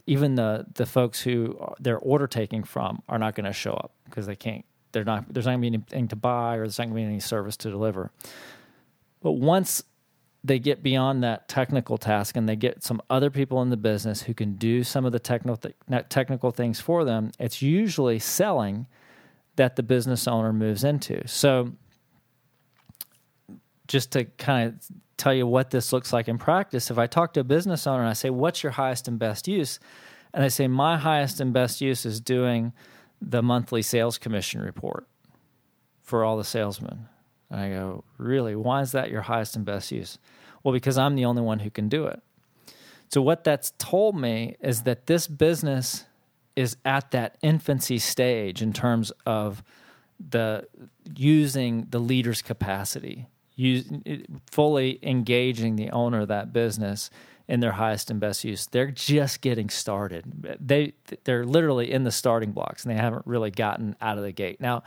even 0.07 0.35
the 0.35 0.67
the 0.75 0.87
folks 0.87 1.21
who 1.21 1.59
they're 1.81 1.99
order 1.99 2.27
taking 2.27 2.65
from 2.65 3.03
are 3.09 3.19
not 3.19 3.35
going 3.35 3.47
to 3.47 3.53
show 3.53 3.73
up 3.73 3.93
because 4.05 4.27
they 4.27 4.37
can't. 4.37 4.65
They're 4.93 5.05
not. 5.05 5.33
There's 5.33 5.47
not 5.47 5.53
going 5.53 5.63
to 5.63 5.71
be 5.71 5.77
anything 5.77 6.09
to 6.09 6.17
buy, 6.17 6.57
or 6.57 6.61
there's 6.61 6.79
not 6.79 6.85
going 6.85 6.97
to 6.97 7.01
be 7.01 7.05
any 7.05 7.21
service 7.21 7.57
to 7.59 7.71
deliver. 7.71 8.11
But 9.23 9.33
once 9.33 9.85
they 10.45 10.59
get 10.59 10.83
beyond 10.83 11.23
that 11.23 11.49
technical 11.49 11.97
task 11.97 12.37
and 12.37 12.49
they 12.49 12.57
get 12.57 12.83
some 12.83 13.01
other 13.09 13.31
people 13.31 13.63
in 13.63 13.71
the 13.71 13.77
business 13.77 14.23
who 14.23 14.35
can 14.35 14.55
do 14.57 14.83
some 14.83 15.05
of 15.05 15.13
the 15.13 15.19
technical 15.19 15.57
th- 15.57 15.75
technical 16.09 16.51
things 16.51 16.81
for 16.81 17.05
them 17.05 17.31
it's 17.39 17.63
usually 17.63 18.19
selling 18.19 18.87
that 19.57 19.77
the 19.77 19.83
business 19.83 20.27
owner 20.27 20.53
moves 20.53 20.85
into 20.85 21.27
so 21.29 21.73
just 23.93 24.11
to 24.13 24.25
kind 24.25 24.69
of 24.69 24.75
tell 25.19 25.35
you 25.35 25.47
what 25.47 25.69
this 25.69 25.93
looks 25.93 26.15
like 26.15 26.27
in 26.27 26.39
practice, 26.39 26.91
if 26.91 26.97
I 26.97 27.07
talk 27.07 27.35
to 27.35 27.41
a 27.41 27.45
business 27.45 27.87
owner 27.87 28.01
and 28.01 28.09
I 28.09 28.15
say, 28.15 28.31
What's 28.31 28.63
your 28.63 28.73
highest 28.73 29.07
and 29.07 29.19
best 29.19 29.47
use? 29.47 29.79
And 30.33 30.43
they 30.43 30.49
say, 30.49 30.67
My 30.67 30.97
highest 30.97 31.41
and 31.41 31.53
best 31.53 31.83
use 31.83 32.07
is 32.07 32.19
doing 32.19 32.73
the 33.21 33.43
monthly 33.43 33.83
sales 33.83 34.17
commission 34.17 34.63
report 34.63 35.07
for 36.01 36.25
all 36.25 36.39
the 36.39 36.45
salesmen. 36.45 37.07
And 37.51 37.61
I 37.61 37.69
go, 37.69 38.03
Really? 38.17 38.57
Why 38.57 38.81
is 38.81 38.93
that 38.93 39.11
your 39.11 39.21
highest 39.21 39.57
and 39.57 39.65
best 39.67 39.93
use? 39.93 40.19
Well, 40.63 40.73
because 40.73 40.97
I'm 40.97 41.15
the 41.15 41.27
only 41.27 41.43
one 41.43 41.59
who 41.59 41.69
can 41.69 41.91
do 41.91 42.07
it. 42.07 42.23
So, 43.11 43.21
what 43.21 43.45
that's 43.45 43.75
told 43.77 44.17
me 44.17 44.57
is 44.63 44.85
that 44.85 45.07
this 45.07 45.27
business 45.27 46.07
is 46.57 46.79
at 46.87 47.11
that 47.11 47.37
infancy 47.43 47.99
stage 47.99 48.63
in 48.63 48.73
terms 48.73 49.13
of 49.27 49.63
the 50.19 50.67
using 51.15 51.89
the 51.91 51.99
leader's 51.99 52.41
capacity, 52.41 53.27
fully 54.51 54.99
engaging 55.03 55.77
the 55.77 55.91
owner 55.91 56.21
of 56.21 56.29
that 56.29 56.53
business 56.53 57.11
in 57.49 57.61
their 57.61 57.73
highest 57.73 58.11
and 58.11 58.21
best 58.21 58.45
use. 58.45 58.67
They're 58.67 58.91
just 58.91 59.41
getting 59.41 59.69
started. 59.69 60.57
They 60.61 60.95
they're 61.25 61.45
literally 61.45 61.91
in 61.91 62.05
the 62.05 62.13
starting 62.13 62.53
blocks 62.53 62.85
and 62.85 62.97
they 62.97 63.01
haven't 63.01 63.27
really 63.27 63.51
gotten 63.51 63.97
out 64.01 64.17
of 64.17 64.25
the 64.25 64.33
gate. 64.33 64.61
Now, 64.61 64.85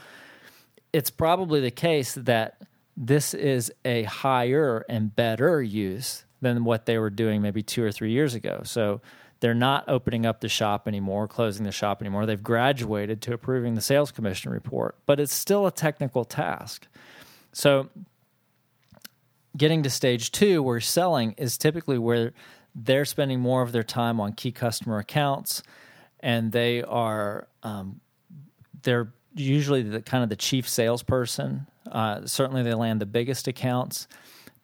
it's 0.93 1.09
probably 1.09 1.59
the 1.61 1.71
case 1.71 2.13
that 2.13 2.61
this 2.95 3.33
is 3.33 3.71
a 3.83 4.03
higher 4.03 4.85
and 4.87 5.13
better 5.15 5.61
use 5.61 6.23
than 6.41 6.63
what 6.63 6.85
they 6.85 6.97
were 6.97 7.09
doing 7.09 7.41
maybe 7.41 7.61
2 7.61 7.83
or 7.83 7.91
3 7.91 8.11
years 8.11 8.33
ago. 8.33 8.61
So 8.63 9.01
they're 9.41 9.53
not 9.53 9.83
opening 9.89 10.25
up 10.25 10.39
the 10.39 10.49
shop 10.49 10.87
anymore, 10.87 11.27
closing 11.27 11.65
the 11.65 11.71
shop 11.71 12.01
anymore. 12.01 12.25
They've 12.25 12.41
graduated 12.41 13.21
to 13.23 13.33
approving 13.33 13.75
the 13.75 13.81
sales 13.81 14.11
commission 14.11 14.51
report, 14.51 14.95
but 15.05 15.19
it's 15.19 15.33
still 15.33 15.67
a 15.67 15.71
technical 15.71 16.23
task. 16.23 16.87
So, 17.51 17.89
getting 19.55 19.83
to 19.83 19.89
stage 19.89 20.31
two, 20.31 20.61
where 20.61 20.79
selling 20.79 21.33
is 21.37 21.57
typically 21.57 21.97
where 21.97 22.33
they're 22.73 23.05
spending 23.05 23.39
more 23.39 23.61
of 23.61 23.71
their 23.71 23.83
time 23.83 24.19
on 24.19 24.33
key 24.33 24.51
customer 24.51 24.97
accounts, 24.97 25.63
and 26.19 26.51
they 26.51 26.83
are 26.83 27.47
um, 27.63 28.01
they're 28.83 29.13
usually 29.33 29.81
the 29.81 30.01
kind 30.01 30.23
of 30.23 30.29
the 30.29 30.35
chief 30.35 30.67
salesperson. 30.67 31.67
Uh, 31.91 32.25
certainly, 32.25 32.63
they 32.63 32.73
land 32.73 32.99
the 32.99 33.05
biggest 33.05 33.47
accounts 33.47 34.07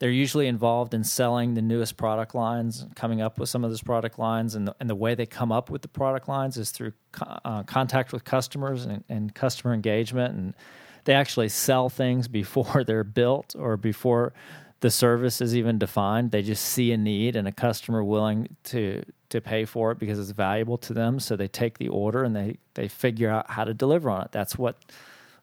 they're 0.01 0.10
usually 0.10 0.48
involved 0.48 0.95
in 0.95 1.03
selling 1.03 1.53
the 1.53 1.62
newest 1.62 1.95
product 1.95 2.33
lines, 2.33 2.88
coming 2.95 3.21
up 3.21 3.38
with 3.38 3.50
some 3.50 3.63
of 3.63 3.69
those 3.69 3.83
product 3.83 4.17
lines, 4.17 4.55
and 4.55 4.67
the, 4.67 4.75
and 4.79 4.89
the 4.89 4.95
way 4.95 5.13
they 5.13 5.27
come 5.27 5.51
up 5.51 5.69
with 5.69 5.83
the 5.83 5.88
product 5.88 6.27
lines 6.27 6.57
is 6.57 6.71
through 6.71 6.93
uh, 7.21 7.62
contact 7.62 8.12
with 8.12 8.24
customers 8.24 8.83
and, 8.83 9.03
and 9.10 9.36
customer 9.36 9.75
engagement. 9.75 10.33
And 10.33 10.55
they 11.03 11.13
actually 11.13 11.50
sell 11.50 11.88
things 11.88 12.27
before 12.41 12.83
they're 12.83 13.03
built 13.03 13.55
or 13.55 13.77
before 13.77 14.33
the 14.81 14.91
service 14.91 15.41
is 15.41 15.55
even 15.55 15.77
defined. 15.77 16.31
They 16.31 16.41
just 16.41 16.65
see 16.65 16.91
a 16.91 16.97
need 16.97 17.35
and 17.35 17.47
a 17.47 17.51
customer 17.51 18.03
willing 18.03 18.55
to 18.65 19.03
to 19.29 19.39
pay 19.39 19.63
for 19.63 19.91
it 19.91 20.00
because 20.00 20.19
it's 20.19 20.31
valuable 20.31 20.77
to 20.79 20.93
them. 20.93 21.19
So 21.19 21.38
they 21.38 21.47
take 21.47 21.77
the 21.77 21.88
order 21.88 22.23
and 22.23 22.35
they 22.35 22.57
they 22.73 22.88
figure 22.88 23.29
out 23.29 23.50
how 23.51 23.63
to 23.63 23.73
deliver 23.73 24.09
on 24.09 24.23
it. 24.23 24.31
That's 24.31 24.57
what 24.57 24.77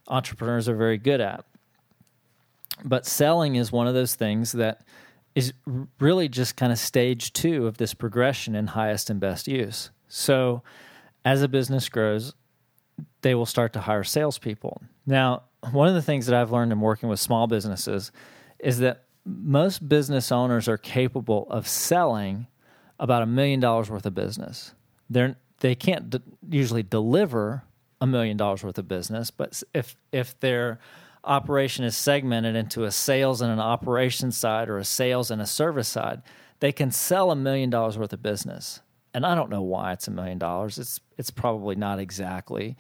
entrepreneurs 0.09 0.69
are 0.69 0.77
very 0.77 0.99
good 0.99 1.21
at. 1.21 1.45
But 2.85 3.07
selling 3.07 3.57
is 3.57 3.73
one 3.73 3.87
of 3.87 3.95
those 3.95 4.15
things 4.15 4.53
that 4.53 4.83
is 5.35 5.53
really 6.01 6.29
just 6.29 6.57
kind 6.57 6.73
of 6.73 6.79
stage 6.79 7.33
two 7.33 7.67
of 7.67 7.79
this 7.79 7.95
progression 7.95 8.55
in 8.55 8.69
highest 8.69 9.09
and 9.09 9.21
best 9.21 9.47
use. 9.47 9.91
So 10.09 10.63
as 11.25 11.43
a 11.43 11.49
business 11.49 11.89
grows, 11.89 12.35
they 13.23 13.35
will 13.35 13.47
start 13.47 13.73
to 13.75 13.81
hire 13.81 14.05
salespeople. 14.05 14.83
Now, 15.07 15.45
one 15.71 15.89
of 15.89 15.95
the 15.95 16.03
things 16.03 16.27
that 16.27 16.35
I've 16.35 16.51
learned 16.51 16.73
in 16.73 16.81
working 16.81 17.09
with 17.09 17.21
small 17.21 17.47
businesses 17.47 18.11
is 18.59 18.79
that 18.79 19.05
most 19.25 19.89
business 19.89 20.33
owners 20.33 20.69
are 20.69 20.79
capable 20.79 21.47
of 21.51 21.69
selling 21.69 22.47
about 22.99 23.23
a 23.23 23.27
million 23.27 23.61
dollars 23.61 23.91
worth 23.91 24.07
of 24.07 24.15
business. 24.15 24.75
They're 25.11 25.37
they 25.61 25.75
can't 25.75 26.11
de- 26.11 26.23
usually 26.49 26.83
deliver 26.83 27.65
a 28.01 28.07
million 28.07 28.37
dollars 28.37 28.63
worth 28.63 28.79
of 28.79 28.89
business, 28.89 29.31
but 29.31 29.63
if 29.75 29.97
if 30.13 30.39
they're 30.41 30.79
operation 31.25 31.85
is 31.85 31.97
segmented 31.97 32.57
into 32.57 32.85
a 32.85 32.91
sales 32.91 33.41
and 33.41 33.53
an 33.53 33.59
operations 33.59 34.37
side 34.37 34.69
or 34.69 34.79
a 34.79 34.85
sales 34.85 35.31
and 35.31 35.43
a 35.43 35.47
service 35.47 35.89
side, 35.89 36.23
they 36.61 36.73
can 36.73 36.91
sell 36.91 37.31
a 37.31 37.37
million 37.37 37.71
dollars 37.71 37.99
worth 37.99 38.13
of 38.13 38.23
business. 38.23 38.81
And 39.13 39.27
I 39.27 39.35
don't 39.35 39.51
know 39.51 39.63
why 39.63 39.93
it's 39.93 40.09
a 40.09 40.13
million 40.13 40.39
dollars. 40.39 40.79
It's 40.79 41.01
it's 41.17 41.31
probably 41.31 41.75
not 41.75 41.99
exactly, 41.99 42.77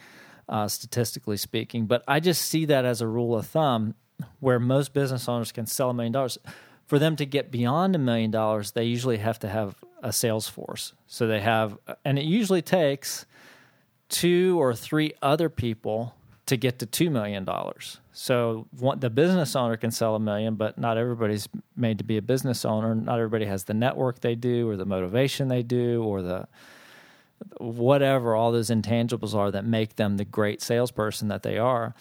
uh, 0.48 0.68
statistically 0.68 1.36
speaking, 1.36 1.86
but 1.86 2.02
I 2.06 2.20
just 2.20 2.42
see 2.42 2.64
that 2.66 2.84
as 2.84 3.00
a 3.00 3.06
rule 3.06 3.36
of 3.36 3.46
thumb 3.46 3.94
where 4.40 4.58
most 4.58 4.92
business 4.92 5.28
owners 5.28 5.52
can 5.52 5.66
sell 5.66 5.90
a 5.90 5.94
million 5.94 6.12
dollars. 6.12 6.38
For 6.86 6.98
them 6.98 7.16
to 7.16 7.26
get 7.26 7.50
beyond 7.50 7.94
a 7.94 7.98
million 7.98 8.30
dollars, 8.30 8.72
they 8.72 8.84
usually 8.84 9.18
have 9.18 9.38
to 9.40 9.48
have 9.48 9.76
a 10.02 10.12
sales 10.12 10.48
force. 10.48 10.94
So 11.06 11.26
they 11.26 11.40
have, 11.40 11.76
and 12.04 12.18
it 12.18 12.24
usually 12.24 12.62
takes 12.62 13.26
two 14.08 14.60
or 14.60 14.74
three 14.74 15.12
other 15.20 15.48
people 15.48 16.14
to 16.46 16.56
get 16.56 16.78
to 16.78 16.86
$2 16.86 17.10
million. 17.10 17.46
So 18.12 18.66
one, 18.78 19.00
the 19.00 19.10
business 19.10 19.54
owner 19.54 19.76
can 19.76 19.90
sell 19.90 20.14
a 20.14 20.18
million, 20.18 20.54
but 20.54 20.78
not 20.78 20.96
everybody's 20.96 21.46
made 21.76 21.98
to 21.98 22.04
be 22.04 22.16
a 22.16 22.22
business 22.22 22.64
owner. 22.64 22.94
Not 22.94 23.16
everybody 23.18 23.44
has 23.44 23.64
the 23.64 23.74
network 23.74 24.20
they 24.20 24.34
do, 24.34 24.68
or 24.68 24.76
the 24.76 24.86
motivation 24.86 25.48
they 25.48 25.62
do, 25.62 26.02
or 26.02 26.22
the 26.22 26.48
whatever 27.58 28.34
all 28.34 28.50
those 28.50 28.70
intangibles 28.70 29.34
are 29.34 29.50
that 29.50 29.64
make 29.64 29.96
them 29.96 30.16
the 30.16 30.24
great 30.24 30.62
salesperson 30.62 31.28
that 31.28 31.42
they 31.42 31.58
are. 31.58 31.94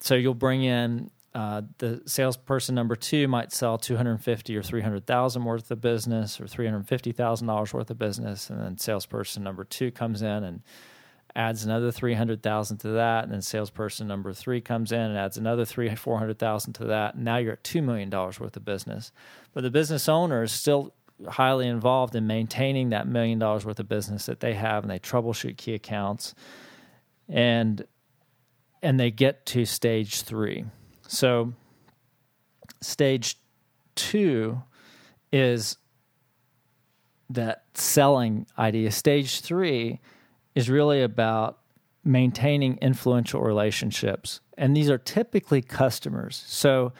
So 0.00 0.16
you'll 0.16 0.34
bring 0.34 0.64
in 0.64 1.10
uh, 1.34 1.62
the 1.78 2.00
salesperson 2.06 2.76
number 2.76 2.94
two 2.94 3.26
might 3.26 3.52
sell 3.52 3.76
250 3.76 4.56
or 4.56 4.62
300,000 4.62 5.44
worth 5.44 5.70
of 5.70 5.80
business 5.80 6.40
or 6.40 6.44
$350,000 6.44 7.74
worth 7.74 7.90
of 7.90 7.98
business. 7.98 8.50
And 8.50 8.60
then 8.60 8.78
salesperson 8.78 9.42
number 9.42 9.64
two 9.64 9.90
comes 9.90 10.22
in 10.22 10.44
and 10.44 10.62
adds 11.34 11.64
another 11.64 11.90
300,000 11.90 12.78
to 12.78 12.88
that. 12.90 13.24
And 13.24 13.32
then 13.32 13.42
salesperson 13.42 14.06
number 14.06 14.32
3 14.32 14.60
comes 14.60 14.92
in 14.92 15.00
and 15.00 15.18
adds 15.18 15.36
another 15.36 15.64
3 15.64 15.92
400,000 15.92 16.72
to 16.74 16.84
that. 16.84 17.16
And 17.16 17.24
now 17.24 17.38
you're 17.38 17.54
at 17.54 17.64
2 17.64 17.82
million 17.82 18.10
dollars 18.10 18.38
worth 18.38 18.56
of 18.56 18.64
business. 18.64 19.10
But 19.52 19.62
the 19.62 19.70
business 19.70 20.08
owner 20.08 20.44
is 20.44 20.52
still 20.52 20.94
highly 21.28 21.66
involved 21.66 22.14
in 22.14 22.28
maintaining 22.28 22.90
that 22.90 23.08
million 23.08 23.40
dollars 23.40 23.64
worth 23.64 23.80
of 23.80 23.88
business 23.88 24.26
that 24.26 24.38
they 24.38 24.54
have 24.54 24.84
and 24.84 24.90
they 24.90 25.00
troubleshoot 25.00 25.56
key 25.56 25.74
accounts. 25.74 26.32
And 27.28 27.84
and 28.82 29.00
they 29.00 29.10
get 29.10 29.46
to 29.46 29.64
stage 29.64 30.22
3 30.22 30.66
so 31.14 31.52
stage 32.80 33.38
2 33.96 34.60
is 35.32 35.78
that 37.30 37.64
selling 37.74 38.46
idea 38.58 38.90
stage 38.90 39.40
3 39.40 40.00
is 40.54 40.70
really 40.70 41.02
about 41.02 41.58
maintaining 42.04 42.76
influential 42.78 43.40
relationships. 43.40 44.40
And 44.58 44.76
these 44.76 44.90
are 44.90 44.98
typically 44.98 45.62
customers. 45.62 46.44
So 46.46 46.92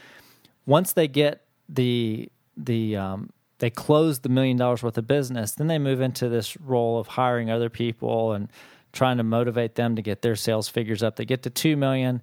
once 0.67 0.93
they 0.93 1.09
get 1.09 1.43
the 1.69 2.31
the 2.57 2.97
um, 2.97 3.31
they 3.59 3.71
close 3.71 4.21
the 4.21 4.29
million 4.29 4.57
dollars 4.57 4.83
worth 4.83 4.99
of 4.99 5.07
business, 5.07 5.53
then 5.53 5.67
they 5.67 5.79
move 5.79 6.01
into 6.01 6.29
this 6.29 6.57
role 6.57 6.99
of 6.99 7.09
hiring 7.09 7.51
other 7.51 7.69
people 7.69 8.33
and 8.33 8.49
trying 8.93 9.17
to 9.19 9.23
motivate 9.25 9.75
them 9.75 9.97
to 9.97 10.03
get 10.03 10.23
their 10.23 10.37
sales 10.37 10.69
figures 10.69 11.03
up. 11.03 11.17
They 11.17 11.25
get 11.25 11.43
to 11.43 11.51
two 11.51 11.77
million 11.77 12.23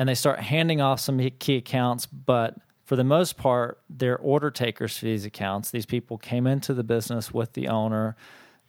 and 0.00 0.08
they 0.08 0.14
start 0.14 0.40
handing 0.40 0.80
off 0.80 0.98
some 0.98 1.18
key 1.38 1.56
accounts, 1.56 2.06
but 2.06 2.56
for 2.86 2.96
the 2.96 3.04
most 3.04 3.36
part, 3.36 3.82
they're 3.90 4.16
order 4.16 4.50
takers 4.50 4.96
for 4.96 5.04
these 5.04 5.26
accounts. 5.26 5.70
These 5.70 5.84
people 5.84 6.16
came 6.16 6.46
into 6.46 6.72
the 6.72 6.82
business 6.82 7.34
with 7.34 7.52
the 7.52 7.68
owner. 7.68 8.16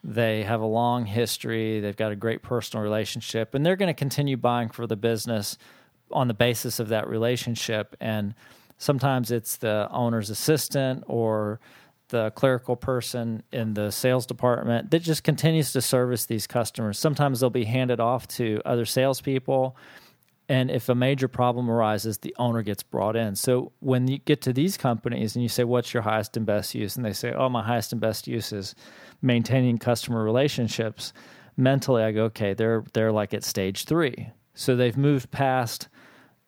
They 0.04 0.44
have 0.44 0.60
a 0.60 0.66
long 0.66 1.06
history. 1.06 1.80
They've 1.80 1.96
got 1.96 2.12
a 2.12 2.18
great 2.18 2.42
personal 2.42 2.84
relationship, 2.84 3.56
and 3.56 3.66
they're 3.66 3.78
going 3.78 3.88
to 3.88 3.98
continue 3.98 4.36
buying 4.36 4.68
for 4.68 4.86
the 4.86 4.98
business 4.98 5.58
on 6.12 6.28
the 6.28 6.34
basis 6.34 6.82
of 6.82 6.90
that 6.90 7.08
relationship. 7.08 7.96
And 8.02 8.36
sometimes 8.78 9.32
it's 9.32 9.56
the 9.56 9.88
owner's 9.90 10.30
assistant 10.30 11.06
or 11.08 11.62
the 12.10 12.32
clerical 12.32 12.76
person 12.76 13.42
in 13.54 13.74
the 13.74 13.90
sales 13.90 14.26
department 14.26 14.92
that 14.92 15.00
just 15.00 15.24
continues 15.24 15.72
to 15.72 15.82
service 15.82 16.26
these 16.26 16.46
customers. 16.46 17.00
Sometimes 17.00 17.40
they'll 17.40 17.50
be 17.50 17.64
handed 17.64 18.02
off 18.02 18.28
to 18.28 18.62
other 18.66 18.84
salespeople. 18.84 19.78
And 20.52 20.70
if 20.70 20.90
a 20.90 20.96
major 20.96 21.30
problem 21.30 21.72
arises, 21.72 22.18
the 22.18 22.36
owner 22.38 22.62
gets 22.62 22.84
brought 22.84 23.16
in. 23.16 23.36
So 23.36 23.72
when 23.80 24.10
you 24.10 24.18
get 24.18 24.42
to 24.42 24.52
these 24.52 24.76
companies 24.76 25.34
and 25.34 25.42
you 25.42 25.48
say, 25.48 25.64
What's 25.64 25.94
your 25.94 26.04
highest 26.04 26.36
and 26.36 26.46
best 26.46 26.76
use? 26.76 26.98
And 26.98 27.06
they 27.06 27.14
say, 27.14 27.32
Oh, 27.32 27.48
my 27.48 27.64
highest 27.64 27.94
and 27.94 28.02
best 28.02 28.28
use 28.28 28.52
is 28.52 28.76
maintaining 29.22 29.78
customer 29.78 30.22
relationships, 30.22 31.14
mentally 31.56 32.04
I 32.04 32.12
go, 32.12 32.26
okay, 32.26 32.54
they're 32.54 32.84
they're 32.94 33.14
like 33.14 33.34
at 33.34 33.46
stage 33.46 33.86
three. 33.86 34.30
So 34.54 34.76
they've 34.76 34.98
moved 34.98 35.32
past 35.32 35.88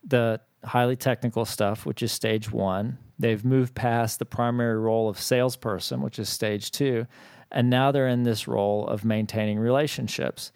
the 0.04 0.42
highly 0.66 0.98
technical 0.98 1.46
stuff, 1.46 1.86
which 1.86 2.04
is 2.04 2.12
stage 2.12 2.52
one. 2.52 2.98
They've 3.18 3.46
moved 3.46 3.74
past 3.74 4.20
the 4.20 4.26
primary 4.26 4.78
role 4.78 5.08
of 5.08 5.18
salesperson, 5.20 6.02
which 6.02 6.20
is 6.20 6.28
stage 6.28 6.72
two, 6.72 7.08
and 7.52 7.70
now 7.70 7.92
they're 7.92 8.10
in 8.10 8.24
this 8.24 8.50
role 8.50 8.86
of 8.88 9.06
maintaining 9.06 9.60
relationships. 9.60 10.52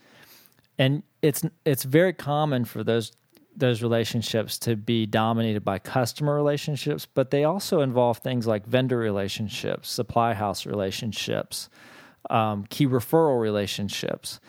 And 0.77 1.03
it's 1.21 1.43
it's 1.65 1.83
very 1.83 2.13
common 2.13 2.65
for 2.65 2.83
those 2.83 3.11
those 3.57 3.81
relationships 3.81 4.57
to 4.59 4.75
be 4.75 5.05
dominated 5.05 5.65
by 5.65 5.79
customer 5.79 6.35
relationships, 6.35 7.07
but 7.11 7.31
they 7.31 7.43
also 7.43 7.81
involve 7.81 8.19
things 8.19 8.45
like 8.45 8.65
vendor 8.65 8.97
relationships, 8.97 9.89
supply 9.89 10.33
house 10.33 10.65
relationships, 10.65 11.69
um, 12.29 12.65
key 12.69 12.85
referral 12.85 13.41
relationships. 13.41 14.39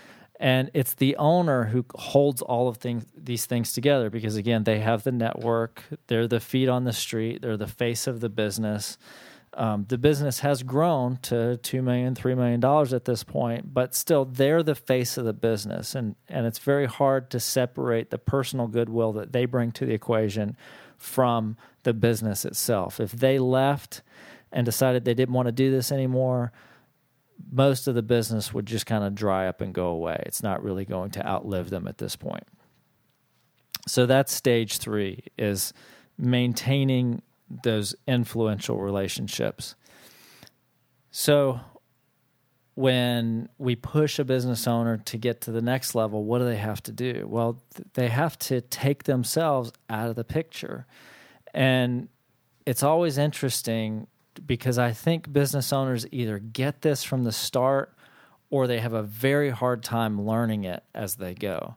And 0.40 0.70
it's 0.72 0.94
the 0.94 1.16
owner 1.16 1.64
who 1.64 1.84
holds 1.94 2.42
all 2.42 2.68
of 2.68 2.76
things, 2.76 3.06
these 3.16 3.46
things 3.46 3.72
together 3.72 4.08
because, 4.08 4.36
again, 4.36 4.64
they 4.64 4.78
have 4.78 5.02
the 5.02 5.10
network, 5.10 5.82
they're 6.06 6.28
the 6.28 6.38
feet 6.38 6.68
on 6.68 6.84
the 6.84 6.92
street, 6.92 7.42
they're 7.42 7.56
the 7.56 7.66
face 7.66 8.06
of 8.06 8.20
the 8.20 8.28
business. 8.28 8.98
Um, 9.54 9.86
the 9.88 9.98
business 9.98 10.40
has 10.40 10.62
grown 10.62 11.16
to 11.22 11.56
two 11.58 11.82
million, 11.82 12.14
three 12.14 12.34
million 12.34 12.60
dollars 12.60 12.92
at 12.92 13.04
this 13.04 13.24
point, 13.24 13.72
but 13.72 13.94
still 13.94 14.24
they're 14.24 14.62
the 14.62 14.74
face 14.74 15.16
of 15.16 15.24
the 15.24 15.32
business, 15.32 15.94
and 15.94 16.16
and 16.28 16.46
it's 16.46 16.58
very 16.58 16.86
hard 16.86 17.30
to 17.30 17.40
separate 17.40 18.10
the 18.10 18.18
personal 18.18 18.66
goodwill 18.66 19.12
that 19.14 19.32
they 19.32 19.46
bring 19.46 19.72
to 19.72 19.86
the 19.86 19.94
equation 19.94 20.56
from 20.96 21.56
the 21.84 21.94
business 21.94 22.44
itself. 22.44 23.00
If 23.00 23.12
they 23.12 23.38
left 23.38 24.02
and 24.52 24.64
decided 24.64 25.04
they 25.04 25.14
didn't 25.14 25.34
want 25.34 25.46
to 25.46 25.52
do 25.52 25.70
this 25.70 25.92
anymore, 25.92 26.52
most 27.50 27.86
of 27.88 27.94
the 27.94 28.02
business 28.02 28.52
would 28.52 28.66
just 28.66 28.86
kind 28.86 29.04
of 29.04 29.14
dry 29.14 29.46
up 29.46 29.60
and 29.60 29.72
go 29.72 29.86
away. 29.86 30.22
It's 30.26 30.42
not 30.42 30.62
really 30.62 30.84
going 30.84 31.10
to 31.12 31.26
outlive 31.26 31.70
them 31.70 31.86
at 31.86 31.98
this 31.98 32.16
point. 32.16 32.44
So 33.86 34.06
that's 34.06 34.32
stage 34.32 34.78
three 34.78 35.24
is 35.38 35.72
maintaining 36.18 37.22
those 37.50 37.94
influential 38.06 38.78
relationships. 38.78 39.74
So 41.10 41.60
when 42.74 43.48
we 43.58 43.74
push 43.74 44.20
a 44.20 44.24
business 44.24 44.68
owner 44.68 44.98
to 44.98 45.18
get 45.18 45.40
to 45.40 45.50
the 45.50 45.60
next 45.60 45.94
level, 45.96 46.24
what 46.24 46.38
do 46.38 46.44
they 46.44 46.56
have 46.56 46.80
to 46.84 46.92
do? 46.92 47.26
Well, 47.28 47.60
they 47.94 48.08
have 48.08 48.38
to 48.40 48.60
take 48.60 49.04
themselves 49.04 49.72
out 49.90 50.10
of 50.10 50.16
the 50.16 50.24
picture. 50.24 50.86
And 51.52 52.08
it's 52.66 52.82
always 52.82 53.18
interesting 53.18 54.06
because 54.46 54.78
I 54.78 54.92
think 54.92 55.32
business 55.32 55.72
owners 55.72 56.06
either 56.12 56.38
get 56.38 56.82
this 56.82 57.02
from 57.02 57.24
the 57.24 57.32
start 57.32 57.94
or 58.50 58.66
they 58.66 58.78
have 58.78 58.92
a 58.92 59.02
very 59.02 59.50
hard 59.50 59.82
time 59.82 60.22
learning 60.24 60.64
it 60.64 60.84
as 60.94 61.16
they 61.16 61.34
go. 61.34 61.74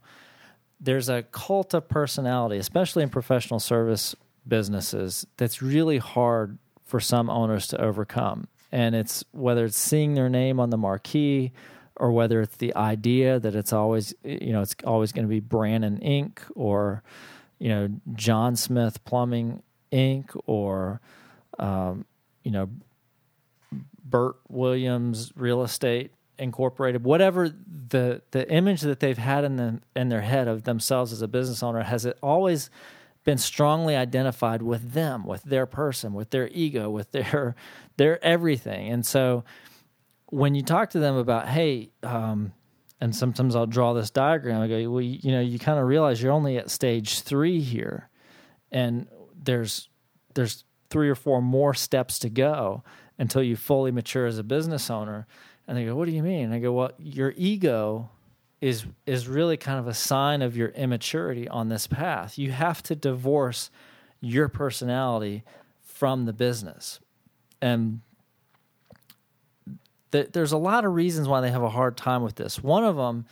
There's 0.79 1.09
a 1.09 1.23
cult 1.23 1.73
of 1.73 1.89
personality, 1.89 2.57
especially 2.57 3.03
in 3.03 3.09
professional 3.09 3.59
service 3.59 4.15
businesses 4.47 5.25
that's 5.37 5.61
really 5.61 5.97
hard 5.97 6.57
for 6.83 6.99
some 6.99 7.29
owners 7.29 7.67
to 7.67 7.81
overcome. 7.81 8.47
And 8.71 8.95
it's 8.95 9.23
whether 9.31 9.65
it's 9.65 9.77
seeing 9.77 10.13
their 10.13 10.29
name 10.29 10.59
on 10.59 10.69
the 10.69 10.77
marquee 10.77 11.51
or 11.95 12.11
whether 12.11 12.41
it's 12.41 12.57
the 12.57 12.75
idea 12.75 13.39
that 13.39 13.55
it's 13.55 13.73
always 13.73 14.13
you 14.23 14.51
know 14.51 14.61
it's 14.61 14.75
always 14.85 15.11
going 15.11 15.25
to 15.25 15.29
be 15.29 15.39
Brannan 15.39 15.99
Inc. 15.99 16.39
or 16.55 17.03
you 17.59 17.69
know 17.69 17.89
John 18.13 18.55
Smith 18.55 19.03
Plumbing 19.05 19.61
Inc. 19.91 20.35
or 20.45 21.01
um, 21.59 22.05
you 22.43 22.51
know 22.51 22.69
Burt 24.03 24.37
Williams 24.49 25.31
Real 25.35 25.63
Estate 25.63 26.11
Incorporated, 26.39 27.03
whatever 27.03 27.49
the 27.49 28.23
the 28.31 28.49
image 28.51 28.81
that 28.81 28.99
they've 28.99 29.17
had 29.17 29.43
in 29.43 29.57
the 29.57 29.79
in 29.95 30.09
their 30.09 30.21
head 30.21 30.47
of 30.47 30.63
themselves 30.63 31.13
as 31.13 31.21
a 31.21 31.27
business 31.27 31.61
owner 31.61 31.83
has 31.83 32.03
it 32.03 32.17
always 32.23 32.71
been 33.23 33.37
strongly 33.37 33.95
identified 33.95 34.61
with 34.61 34.93
them, 34.93 35.25
with 35.25 35.43
their 35.43 35.65
person, 35.65 36.13
with 36.13 36.31
their 36.31 36.47
ego, 36.49 36.89
with 36.89 37.11
their 37.11 37.55
their 37.97 38.23
everything. 38.23 38.89
And 38.89 39.05
so 39.05 39.43
when 40.27 40.55
you 40.55 40.63
talk 40.63 40.91
to 40.91 40.99
them 40.99 41.15
about, 41.15 41.47
hey, 41.47 41.91
um, 42.03 42.53
and 42.99 43.15
sometimes 43.15 43.55
I'll 43.55 43.65
draw 43.65 43.93
this 43.93 44.09
diagram. 44.11 44.61
I 44.61 44.67
go, 44.67 44.89
well, 44.89 45.01
you, 45.01 45.19
you 45.21 45.31
know, 45.31 45.41
you 45.41 45.59
kind 45.59 45.79
of 45.79 45.85
realize 45.85 46.21
you're 46.21 46.31
only 46.31 46.57
at 46.57 46.69
stage 46.69 47.21
three 47.21 47.59
here, 47.59 48.09
and 48.71 49.07
there's 49.35 49.89
there's 50.35 50.63
three 50.89 51.09
or 51.09 51.15
four 51.15 51.41
more 51.41 51.73
steps 51.73 52.19
to 52.19 52.29
go 52.29 52.83
until 53.17 53.41
you 53.41 53.55
fully 53.55 53.91
mature 53.91 54.25
as 54.25 54.37
a 54.37 54.43
business 54.43 54.89
owner. 54.89 55.25
And 55.67 55.77
they 55.77 55.85
go, 55.85 55.95
what 55.95 56.05
do 56.05 56.11
you 56.11 56.23
mean? 56.23 56.45
And 56.45 56.53
I 56.53 56.59
go, 56.59 56.71
well, 56.73 56.91
your 56.97 57.33
ego 57.37 58.09
is 58.61 58.85
is 59.07 59.27
really 59.27 59.57
kind 59.57 59.79
of 59.79 59.87
a 59.87 59.93
sign 59.93 60.43
of 60.43 60.55
your 60.55 60.69
immaturity 60.69 61.49
on 61.49 61.69
this 61.69 61.87
path. 61.87 62.37
You 62.37 62.51
have 62.51 62.81
to 62.83 62.95
divorce 62.95 63.71
your 64.21 64.47
personality 64.47 65.43
from 65.81 66.25
the 66.25 66.33
business. 66.33 66.99
And 67.59 68.01
th- 70.11 70.29
there's 70.31 70.51
a 70.51 70.57
lot 70.57 70.85
of 70.85 70.93
reasons 70.93 71.27
why 71.27 71.41
they 71.41 71.49
have 71.49 71.63
a 71.63 71.69
hard 71.69 71.97
time 71.97 72.21
with 72.21 72.35
this. 72.35 72.61
One 72.61 72.83
of 72.83 72.95
them 72.95 73.25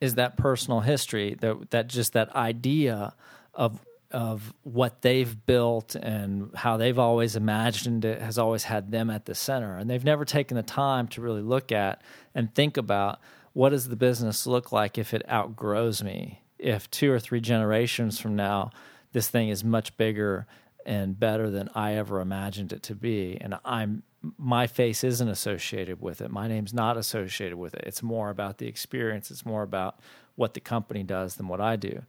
is 0.00 0.14
that 0.14 0.38
personal 0.38 0.80
history, 0.80 1.36
that 1.40 1.70
that 1.70 1.86
just 1.88 2.14
that 2.14 2.34
idea 2.34 3.14
of 3.54 3.84
of 4.10 4.52
what 4.64 5.02
they've 5.02 5.46
built 5.46 5.94
and 5.94 6.50
how 6.54 6.76
they've 6.76 6.98
always 6.98 7.36
imagined 7.36 8.04
it 8.04 8.20
has 8.20 8.38
always 8.38 8.64
had 8.64 8.90
them 8.90 9.08
at 9.08 9.26
the 9.26 9.34
center. 9.34 9.76
And 9.76 9.88
they've 9.88 10.04
never 10.04 10.24
taken 10.24 10.56
the 10.56 10.64
time 10.64 11.06
to 11.08 11.20
really 11.20 11.42
look 11.42 11.70
at 11.70 12.02
and 12.34 12.52
think 12.52 12.76
about 12.76 13.20
what 13.60 13.72
does 13.72 13.88
the 13.88 13.96
business 13.96 14.46
look 14.46 14.72
like 14.72 14.96
if 14.96 15.12
it 15.12 15.22
outgrows 15.30 16.02
me? 16.02 16.40
If 16.58 16.90
two 16.90 17.12
or 17.12 17.20
three 17.20 17.42
generations 17.42 18.18
from 18.18 18.34
now, 18.34 18.70
this 19.12 19.28
thing 19.28 19.50
is 19.50 19.62
much 19.62 19.94
bigger 19.98 20.46
and 20.86 21.20
better 21.20 21.50
than 21.50 21.68
I 21.74 21.92
ever 21.92 22.22
imagined 22.22 22.72
it 22.72 22.82
to 22.84 22.94
be, 22.94 23.36
and 23.38 23.58
I'm 23.62 24.02
my 24.38 24.66
face 24.66 25.04
isn't 25.04 25.28
associated 25.28 26.00
with 26.00 26.22
it. 26.22 26.30
My 26.30 26.48
name's 26.48 26.72
not 26.72 26.96
associated 26.96 27.58
with 27.58 27.74
it. 27.74 27.84
It's 27.86 28.02
more 28.02 28.30
about 28.30 28.56
the 28.56 28.66
experience. 28.66 29.30
It's 29.30 29.44
more 29.44 29.62
about 29.62 30.00
what 30.36 30.54
the 30.54 30.60
company 30.60 31.02
does 31.02 31.34
than 31.34 31.46
what 31.46 31.60
I 31.60 31.76
do. 31.76 32.00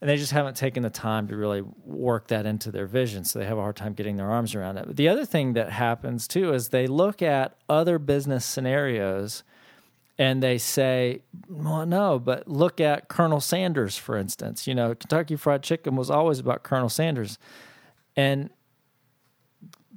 And 0.00 0.08
they 0.08 0.16
just 0.16 0.32
haven't 0.32 0.56
taken 0.56 0.82
the 0.82 0.88
time 0.88 1.28
to 1.28 1.36
really 1.36 1.62
work 1.84 2.28
that 2.28 2.46
into 2.46 2.70
their 2.70 2.86
vision. 2.86 3.24
So 3.24 3.38
they 3.38 3.44
have 3.44 3.58
a 3.58 3.62
hard 3.62 3.76
time 3.76 3.92
getting 3.92 4.16
their 4.16 4.30
arms 4.30 4.54
around 4.54 4.78
it. 4.78 4.86
But 4.86 4.96
the 4.96 5.10
other 5.10 5.26
thing 5.26 5.52
that 5.54 5.72
happens 5.72 6.26
too 6.26 6.54
is 6.54 6.70
they 6.70 6.86
look 6.86 7.20
at 7.20 7.54
other 7.68 7.98
business 7.98 8.46
scenarios 8.46 9.42
and 10.18 10.42
they 10.42 10.58
say, 10.58 11.20
well, 11.48 11.84
no, 11.84 12.18
but 12.18 12.48
look 12.48 12.80
at 12.80 13.08
Colonel 13.08 13.40
Sanders, 13.40 13.96
for 13.98 14.16
instance. 14.16 14.66
You 14.66 14.74
know, 14.74 14.94
Kentucky 14.94 15.36
Fried 15.36 15.62
Chicken 15.62 15.94
was 15.96 16.10
always 16.10 16.38
about 16.38 16.62
Colonel 16.62 16.88
Sanders. 16.88 17.38
And 18.16 18.50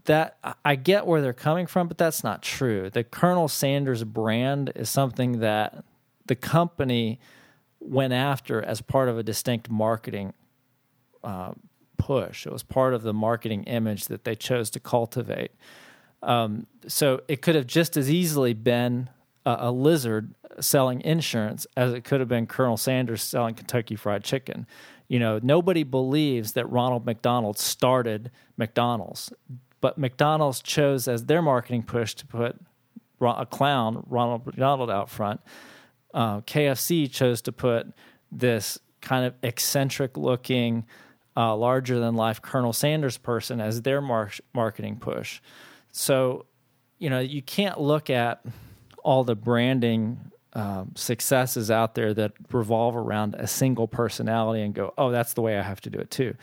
that 0.06 0.38
I 0.66 0.76
get 0.76 1.06
where 1.06 1.22
they're 1.22 1.34
coming 1.34 1.68
from, 1.68 1.88
but 1.88 1.98
that's 1.98 2.24
not 2.24 2.42
true. 2.42 2.90
The 2.90 3.04
Colonel 3.04 3.48
Sanders 3.48 4.04
brand 4.04 4.72
is 4.76 4.90
something 4.90 5.40
that 5.40 5.84
the 6.26 6.36
company 6.36 7.20
went 7.80 8.12
after 8.12 8.62
as 8.62 8.82
part 8.82 9.08
of 9.08 9.18
a 9.18 9.24
distinct 9.24 9.70
marketing 9.70 10.34
uh, 11.24 11.52
push. 11.98 12.46
It 12.46 12.52
was 12.52 12.64
part 12.64 12.94
of 12.94 13.04
the 13.04 13.14
marketing 13.14 13.64
image 13.66 14.06
that 14.06 14.24
they 14.24 14.36
chose 14.36 14.70
to 14.72 14.80
cultivate. 14.80 15.52
Um, 16.22 16.68
so 16.88 17.22
it 17.28 17.42
could 17.42 17.56
have 17.56 17.68
just 17.68 17.96
as 17.96 18.10
easily 18.10 18.54
been 18.54 19.10
a, 19.46 19.58
a 19.60 19.72
lizard 19.72 20.34
selling 20.60 21.02
insurance 21.02 21.66
as 21.78 21.94
it 21.94 22.04
could 22.04 22.20
have 22.20 22.30
been 22.30 22.48
Colonel 22.48 22.78
Sanders 22.78 23.24
selling 23.24 23.56
Kentucky 23.56 23.96
Fried 23.96 24.24
Chicken. 24.24 24.68
You 25.08 25.20
know, 25.20 25.40
nobody 25.42 25.84
believes 25.84 26.54
that 26.54 26.70
Ronald 26.70 27.06
McDonald 27.06 27.58
started 27.58 28.32
McDonald's, 28.58 29.32
but 29.82 29.98
McDonald's 29.98 30.62
chose 30.62 31.08
as 31.08 31.26
their 31.26 31.42
marketing 31.42 31.84
push 31.84 32.14
to 32.16 32.28
put 32.28 32.60
a 33.22 33.46
clown, 33.46 34.04
Ronald 34.08 34.46
McDonald, 34.46 34.90
out 34.90 35.10
front. 35.10 35.42
Uh, 36.14 36.42
KFC 36.42 37.12
chose 37.12 37.42
to 37.44 37.52
put 37.52 37.88
this 38.32 38.80
kind 39.02 39.26
of 39.26 39.34
eccentric 39.44 40.18
looking, 40.18 40.86
uh, 41.36 41.56
larger 41.56 42.00
than 42.00 42.16
life 42.16 42.42
Colonel 42.42 42.74
Sanders 42.74 43.18
person 43.18 43.60
as 43.60 43.82
their 43.82 44.02
mar- 44.02 44.32
marketing 44.54 44.98
push. 44.98 45.42
So, 45.92 46.46
you 46.98 47.10
know, 47.10 47.20
you 47.20 47.42
can't 47.42 47.80
look 47.80 48.10
at 48.10 48.44
all 49.04 49.24
the 49.24 49.36
branding 49.36 50.32
um, 50.54 50.94
successes 50.96 51.70
out 51.70 51.96
there 51.96 52.14
that 52.14 52.34
revolve 52.52 52.96
around 52.96 53.36
a 53.36 53.48
single 53.48 53.88
personality 53.88 54.64
and 54.64 54.74
go, 54.74 54.94
oh, 54.98 55.12
that's 55.12 55.34
the 55.34 55.42
way 55.42 55.58
I 55.58 55.62
have 55.62 55.82
to 55.82 55.90
do 55.90 56.00
it 56.00 56.10
too. 56.10 56.36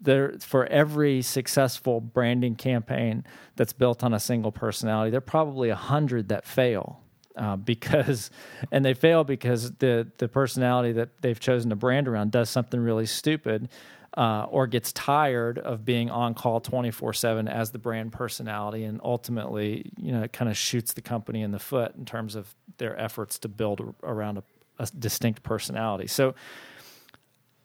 There, 0.00 0.34
for 0.40 0.66
every 0.66 1.22
successful 1.22 2.00
branding 2.00 2.56
campaign 2.56 3.24
that's 3.56 3.72
built 3.72 4.02
on 4.02 4.12
a 4.12 4.20
single 4.20 4.52
personality, 4.52 5.10
there 5.10 5.18
are 5.18 5.22
probably 5.22 5.70
a 5.70 5.76
hundred 5.76 6.28
that 6.28 6.44
fail 6.44 7.00
uh, 7.36 7.56
because, 7.56 8.30
and 8.70 8.84
they 8.84 8.92
fail 8.94 9.24
because 9.24 9.72
the 9.72 10.06
the 10.18 10.28
personality 10.28 10.92
that 10.92 11.10
they've 11.22 11.40
chosen 11.40 11.70
to 11.70 11.76
brand 11.76 12.06
around 12.06 12.32
does 12.32 12.50
something 12.50 12.80
really 12.80 13.06
stupid, 13.06 13.68
uh, 14.16 14.46
or 14.48 14.66
gets 14.66 14.92
tired 14.92 15.58
of 15.58 15.84
being 15.84 16.10
on 16.10 16.34
call 16.34 16.60
24 16.60 17.12
7 17.12 17.48
as 17.48 17.72
the 17.72 17.78
brand 17.78 18.12
personality 18.12 18.84
and 18.84 19.00
ultimately 19.02 19.90
you 19.98 20.12
know 20.12 20.22
it 20.22 20.32
kind 20.32 20.48
of 20.50 20.56
shoots 20.56 20.92
the 20.92 21.02
company 21.02 21.42
in 21.42 21.50
the 21.50 21.58
foot 21.58 21.94
in 21.96 22.04
terms 22.04 22.34
of 22.34 22.54
their 22.78 22.98
efforts 23.00 23.38
to 23.38 23.48
build 23.48 23.94
around 24.02 24.38
a, 24.38 24.42
a 24.78 24.86
distinct 24.98 25.42
personality. 25.42 26.06
So 26.06 26.34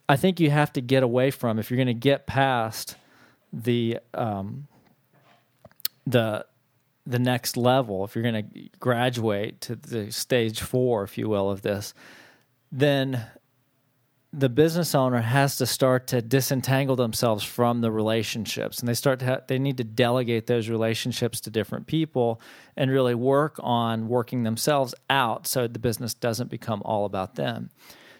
i 0.08 0.16
think 0.16 0.40
you 0.40 0.50
have 0.50 0.72
to 0.72 0.80
get 0.80 1.04
away 1.04 1.30
from 1.30 1.58
if 1.58 1.70
you're 1.70 1.76
going 1.76 1.86
to 1.86 1.94
get 1.94 2.26
past 2.26 2.96
the 3.52 3.98
um, 4.14 4.66
the 6.06 6.44
the 7.06 7.18
next 7.18 7.56
level 7.56 8.04
if 8.04 8.14
you're 8.14 8.22
going 8.22 8.50
to 8.50 8.68
graduate 8.78 9.60
to 9.60 9.76
the 9.76 10.10
stage 10.10 10.60
four 10.60 11.04
if 11.04 11.16
you 11.16 11.28
will 11.28 11.50
of 11.50 11.62
this 11.62 11.94
then 12.72 13.24
the 14.32 14.48
business 14.48 14.94
owner 14.94 15.20
has 15.20 15.56
to 15.56 15.66
start 15.66 16.06
to 16.08 16.22
disentangle 16.22 16.94
themselves 16.94 17.42
from 17.42 17.80
the 17.80 17.90
relationships. 17.90 18.78
And 18.78 18.88
they 18.88 18.94
start 18.94 19.18
to 19.20 19.26
ha- 19.26 19.40
they 19.48 19.58
need 19.58 19.76
to 19.78 19.84
delegate 19.84 20.46
those 20.46 20.68
relationships 20.68 21.40
to 21.40 21.50
different 21.50 21.86
people 21.86 22.40
and 22.76 22.90
really 22.90 23.14
work 23.14 23.56
on 23.60 24.08
working 24.08 24.44
themselves 24.44 24.94
out 25.08 25.46
so 25.46 25.66
the 25.66 25.80
business 25.80 26.14
doesn't 26.14 26.48
become 26.48 26.80
all 26.84 27.04
about 27.04 27.34
them. 27.34 27.70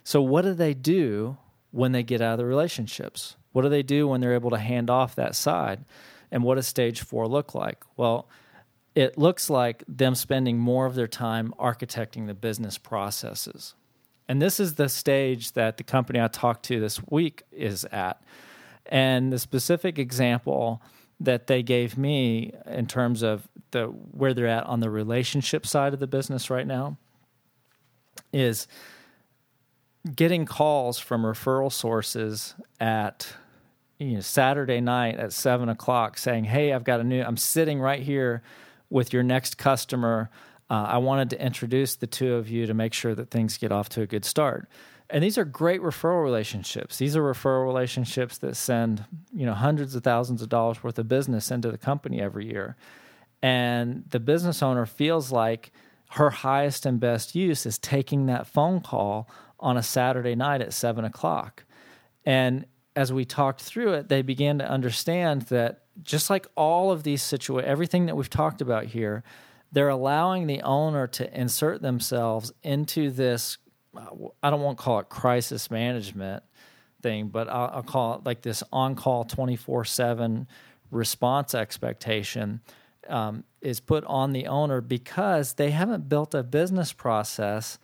So 0.03 0.21
what 0.21 0.43
do 0.43 0.53
they 0.53 0.75
do 0.75 1.39
when 1.71 1.93
they 1.93 2.03
get 2.03 2.21
out 2.21 2.33
of 2.33 2.39
the 2.39 2.47
relationships? 2.47 3.37
What 3.53 3.63
do 3.63 3.69
they 3.69 3.85
do 3.85 4.09
when 4.09 4.21
they're 4.21 4.35
able 4.35 4.51
to 4.51 4.59
hand 4.59 4.91
off 4.91 5.15
that 5.15 5.37
side? 5.37 5.85
And 6.33 6.43
what 6.43 6.57
does 6.57 6.67
stage 6.67 7.03
four 7.03 7.29
look 7.29 7.55
like? 7.55 7.85
Well 7.97 8.29
it 8.97 9.17
looks 9.17 9.49
like 9.49 9.85
them 9.87 10.17
spending 10.17 10.59
more 10.59 10.85
of 10.85 10.97
their 10.97 11.07
time 11.07 11.55
architecting 11.61 12.27
the 12.27 12.35
business 12.35 12.77
processes 12.77 13.75
and 14.31 14.41
this 14.41 14.61
is 14.61 14.77
the 14.77 14.89
stage 14.89 15.55
that 15.55 15.77
the 15.77 15.83
company 15.83 16.21
I 16.21 16.29
talked 16.29 16.65
to 16.67 16.79
this 16.79 17.01
week 17.11 17.43
is 17.51 17.85
at. 17.87 18.23
And 18.87 19.33
the 19.33 19.41
specific 19.41 19.99
example 19.99 20.81
that 21.19 21.49
they 21.49 21.65
gave 21.65 21.99
me 21.99 22.53
in 22.65 22.87
terms 22.87 23.23
of 23.25 23.49
the 23.73 23.87
where 23.87 24.33
they're 24.33 24.47
at 24.47 24.67
on 24.67 24.79
the 24.79 24.89
relationship 24.89 25.67
side 25.67 25.95
of 25.95 25.99
the 25.99 26.07
business 26.07 26.49
right 26.49 26.65
now 26.65 26.97
is 28.33 28.69
getting 30.15 30.47
calls 30.47 31.01
from 31.01 31.25
referral 31.25 31.73
sources 31.73 32.55
at 32.79 33.35
you 33.99 34.15
know, 34.15 34.21
Saturday 34.21 34.81
night 34.81 35.17
at 35.17 35.33
seven 35.33 35.69
o'clock 35.69 36.17
saying, 36.17 36.45
"Hey, 36.45 36.73
I've 36.73 36.85
got 36.85 37.01
a 37.01 37.05
new. 37.05 37.21
I'm 37.21 37.37
sitting 37.37 37.81
right 37.81 38.01
here 38.01 38.45
with 38.91 39.13
your 39.13 39.25
next 39.25 39.59
customer 39.59 40.31
uh, 40.71 40.87
I 40.89 40.99
wanted 40.99 41.31
to 41.31 41.45
introduce 41.45 41.97
the 41.97 42.07
two 42.07 42.35
of 42.35 42.49
you 42.49 42.67
to 42.67 42.75
make 42.75 42.95
sure 42.95 43.15
that 43.15 43.31
things 43.31 43.59
get 43.59 43.73
off 43.73 43.89
to 43.91 44.03
a 44.03 44.07
good 44.07 44.25
start. 44.25 44.69
And 45.11 45.25
these 45.25 45.37
are 45.37 45.45
great 45.45 45.81
referral 45.83 46.23
relationships. 46.23 46.99
These 46.99 47.17
are 47.17 47.23
referral 47.23 47.67
relationships 47.67 48.39
that 48.39 48.55
send, 48.57 49.05
you 49.35 49.45
know, 49.45 49.55
hundreds 49.55 49.97
of 49.97 50.05
thousands 50.05 50.41
of 50.41 50.49
dollars 50.49 50.85
worth 50.85 50.99
of 51.01 51.09
business 51.09 51.51
into 51.51 51.73
the 51.73 51.79
company 51.79 52.21
every 52.21 52.47
year. 52.47 52.77
And 53.43 54.05
the 54.11 54.21
business 54.21 54.63
owner 54.63 54.87
feels 54.87 55.33
like 55.33 55.73
her 56.11 56.31
highest 56.31 56.87
and 56.87 57.01
best 57.01 57.35
use 57.35 57.67
is 57.67 57.77
taking 57.77 58.27
that 58.27 58.47
phone 58.47 58.81
call 58.81 59.29
on 59.59 59.77
a 59.77 59.83
Saturday 59.83 60.37
night 60.37 60.61
at 60.61 60.73
seven 60.73 61.05
o'clock. 61.05 61.65
And 62.25 62.67
as 62.95 63.13
we 63.13 63.25
talked 63.25 63.63
through 63.63 63.95
it, 63.95 64.09
they 64.09 64.23
began 64.23 64.59
to 64.59 64.69
understand 64.69 65.43
that 65.43 65.83
just 66.03 66.31
like 66.31 66.47
all 66.57 66.93
of 66.93 67.03
these 67.03 67.23
situations, 67.23 67.69
everything 67.69 68.07
that 68.07 68.17
we've 68.17 68.31
talked 68.31 68.61
about 68.61 68.87
here, 68.87 69.25
they're 69.73 69.89
allowing 69.89 70.47
the 70.47 70.63
owner 70.63 71.07
to 71.07 71.39
insert 71.39 71.83
themselves 71.83 72.53
into 72.63 73.11
this 73.11 73.59
i 74.43 74.51
don't 74.51 74.61
want 74.61 74.79
to 74.79 74.85
call 74.85 74.99
it 74.99 75.09
crisis 75.09 75.71
management 75.71 76.43
thing 77.03 77.29
but 77.29 77.49
i'll, 77.49 77.71
I'll 77.75 77.83
call 77.83 78.15
it 78.15 78.25
like 78.25 78.43
this 78.43 78.63
on-call 78.73 79.25
24-7 79.25 80.47
response 80.91 81.55
expectation 81.55 82.61
um, 83.09 83.45
is 83.61 83.81
put 83.81 84.05
on 84.05 84.33
the 84.33 84.47
owner 84.47 84.81
because 84.81 85.55
they 85.55 85.71
haven't 85.71 86.09
built 86.09 86.35
a 86.35 86.43
business 86.43 86.93
process 86.93 87.79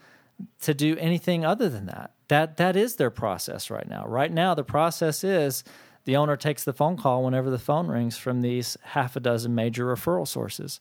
to 0.62 0.74
do 0.74 0.96
anything 0.98 1.44
other 1.44 1.68
than 1.68 1.86
that. 1.86 2.12
That 2.28 2.56
that 2.58 2.76
is 2.76 2.96
their 2.96 3.10
process 3.10 3.70
right 3.70 3.88
now. 3.88 4.06
Right 4.06 4.32
now 4.32 4.54
the 4.54 4.64
process 4.64 5.24
is 5.24 5.64
the 6.04 6.16
owner 6.16 6.36
takes 6.36 6.64
the 6.64 6.72
phone 6.72 6.96
call 6.96 7.24
whenever 7.24 7.50
the 7.50 7.58
phone 7.58 7.88
rings 7.88 8.16
from 8.16 8.42
these 8.42 8.76
half 8.82 9.16
a 9.16 9.20
dozen 9.20 9.54
major 9.54 9.84
referral 9.86 10.26
sources 10.26 10.80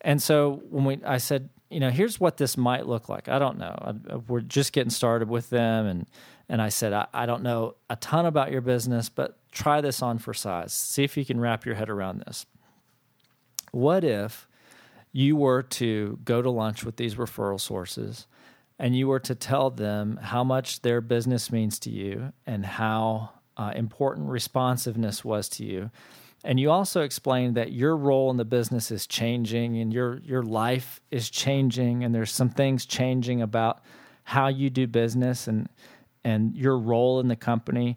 and 0.00 0.22
so 0.22 0.62
when 0.70 0.84
we, 0.84 1.04
I 1.04 1.18
said, 1.18 1.48
you 1.70 1.80
know, 1.80 1.90
here's 1.90 2.18
what 2.18 2.36
this 2.36 2.56
might 2.56 2.86
look 2.86 3.08
like. 3.08 3.28
I 3.28 3.38
don't 3.38 3.58
know. 3.58 3.76
I, 3.80 4.16
we're 4.16 4.40
just 4.40 4.72
getting 4.72 4.90
started 4.90 5.28
with 5.28 5.50
them, 5.50 5.86
and 5.86 6.06
and 6.48 6.62
I 6.62 6.70
said, 6.70 6.92
I, 6.92 7.06
I 7.12 7.26
don't 7.26 7.42
know 7.42 7.76
a 7.90 7.96
ton 7.96 8.26
about 8.26 8.50
your 8.50 8.62
business, 8.62 9.08
but 9.08 9.38
try 9.52 9.80
this 9.80 10.02
on 10.02 10.18
for 10.18 10.32
size. 10.32 10.72
See 10.72 11.04
if 11.04 11.16
you 11.16 11.24
can 11.24 11.40
wrap 11.40 11.66
your 11.66 11.74
head 11.74 11.90
around 11.90 12.20
this. 12.20 12.46
What 13.70 14.02
if 14.02 14.48
you 15.12 15.36
were 15.36 15.62
to 15.62 16.18
go 16.24 16.40
to 16.40 16.50
lunch 16.50 16.84
with 16.84 16.96
these 16.96 17.16
referral 17.16 17.60
sources? 17.60 18.26
and 18.78 18.96
you 18.96 19.08
were 19.08 19.20
to 19.20 19.34
tell 19.34 19.70
them 19.70 20.18
how 20.22 20.44
much 20.44 20.82
their 20.82 21.00
business 21.00 21.50
means 21.50 21.78
to 21.80 21.90
you 21.90 22.32
and 22.46 22.64
how 22.64 23.30
uh, 23.56 23.72
important 23.74 24.28
responsiveness 24.28 25.24
was 25.24 25.48
to 25.48 25.64
you, 25.64 25.90
and 26.44 26.60
you 26.60 26.70
also 26.70 27.02
explained 27.02 27.56
that 27.56 27.72
your 27.72 27.96
role 27.96 28.30
in 28.30 28.36
the 28.36 28.44
business 28.44 28.90
is 28.90 29.06
changing 29.06 29.78
and 29.78 29.92
your 29.92 30.18
your 30.24 30.42
life 30.42 31.00
is 31.10 31.30
changing 31.30 32.04
and 32.04 32.14
there's 32.14 32.30
some 32.30 32.48
things 32.48 32.86
changing 32.86 33.42
about 33.42 33.82
how 34.24 34.48
you 34.48 34.70
do 34.70 34.86
business 34.86 35.48
and 35.48 35.68
and 36.24 36.56
your 36.56 36.78
role 36.78 37.20
in 37.20 37.28
the 37.28 37.36
company. 37.36 37.96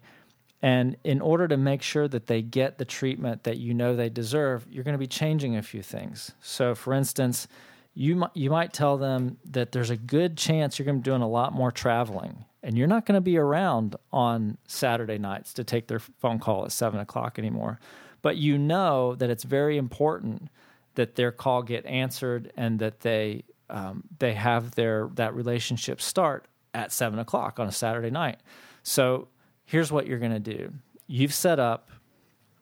And 0.60 0.96
in 1.02 1.20
order 1.20 1.48
to 1.48 1.56
make 1.56 1.82
sure 1.82 2.06
that 2.08 2.28
they 2.28 2.40
get 2.40 2.78
the 2.78 2.84
treatment 2.84 3.42
that 3.44 3.58
you 3.58 3.74
know 3.74 3.96
they 3.96 4.08
deserve, 4.08 4.66
you're 4.70 4.84
going 4.84 4.94
to 4.94 4.98
be 4.98 5.08
changing 5.08 5.56
a 5.56 5.62
few 5.62 5.82
things. 5.82 6.32
So 6.40 6.74
for 6.74 6.94
instance, 6.94 7.48
you 7.94 8.16
might, 8.16 8.30
you 8.34 8.48
might 8.48 8.72
tell 8.72 8.96
them 8.96 9.38
that 9.50 9.72
there's 9.72 9.90
a 9.90 9.96
good 9.96 10.36
chance 10.36 10.78
you're 10.78 10.86
going 10.86 10.98
to 10.98 11.00
be 11.00 11.10
doing 11.10 11.20
a 11.20 11.28
lot 11.28 11.52
more 11.52 11.72
traveling 11.72 12.44
and 12.62 12.78
you're 12.78 12.86
not 12.86 13.06
going 13.06 13.16
to 13.16 13.20
be 13.20 13.36
around 13.36 13.96
on 14.12 14.56
Saturday 14.66 15.18
nights 15.18 15.52
to 15.54 15.64
take 15.64 15.88
their 15.88 15.98
phone 15.98 16.38
call 16.38 16.64
at 16.64 16.72
seven 16.72 17.00
o'clock 17.00 17.38
anymore 17.38 17.78
but 18.22 18.36
you 18.36 18.56
know 18.56 19.14
that 19.16 19.28
it's 19.28 19.44
very 19.44 19.76
important 19.76 20.48
that 20.94 21.16
their 21.16 21.32
call 21.32 21.62
get 21.62 21.84
answered 21.86 22.52
and 22.56 22.78
that 22.78 23.00
they 23.00 23.44
um, 23.68 24.04
they 24.18 24.34
have 24.34 24.74
their 24.74 25.08
that 25.14 25.34
relationship 25.34 26.00
start 26.00 26.46
at 26.74 26.92
seven 26.92 27.18
o'clock 27.18 27.58
on 27.58 27.66
a 27.66 27.72
Saturday 27.72 28.10
night. 28.10 28.38
So 28.82 29.28
here's 29.64 29.90
what 29.90 30.06
you're 30.06 30.18
going 30.18 30.32
to 30.32 30.38
do: 30.40 30.72
you've 31.06 31.34
set 31.34 31.58
up 31.58 31.90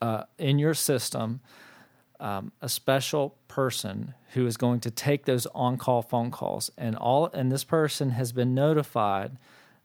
uh, 0.01 0.23
in 0.37 0.59
your 0.59 0.73
system 0.73 1.41
um, 2.21 2.51
a 2.61 2.69
special 2.69 3.35
person 3.47 4.13
who 4.33 4.45
is 4.45 4.55
going 4.55 4.79
to 4.81 4.91
take 4.91 5.25
those 5.25 5.47
on-call 5.47 6.03
phone 6.03 6.31
calls, 6.31 6.69
and 6.77 6.95
all 6.95 7.25
and 7.33 7.51
this 7.51 7.63
person 7.63 8.11
has 8.11 8.31
been 8.31 8.53
notified 8.53 9.37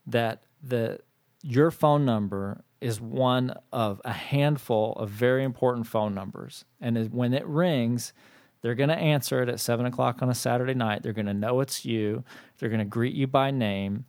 that 0.06 0.42
the 0.62 1.00
your 1.42 1.70
phone 1.70 2.04
number 2.04 2.62
is 2.80 3.00
one 3.00 3.54
of 3.72 4.00
a 4.04 4.12
handful 4.12 4.92
of 4.94 5.08
very 5.08 5.44
important 5.44 5.86
phone 5.86 6.14
numbers. 6.14 6.64
And 6.80 7.12
when 7.12 7.32
it 7.32 7.46
rings, 7.46 8.12
they're 8.60 8.74
going 8.74 8.90
to 8.90 8.96
answer 8.96 9.42
it 9.42 9.48
at 9.48 9.60
seven 9.60 9.86
o'clock 9.86 10.22
on 10.22 10.28
a 10.28 10.34
Saturday 10.34 10.74
night. 10.74 11.02
They're 11.02 11.12
going 11.12 11.26
to 11.26 11.34
know 11.34 11.60
it's 11.60 11.84
you. 11.84 12.24
They're 12.58 12.68
going 12.68 12.80
to 12.80 12.84
greet 12.84 13.14
you 13.14 13.26
by 13.26 13.50
name. 13.50 14.04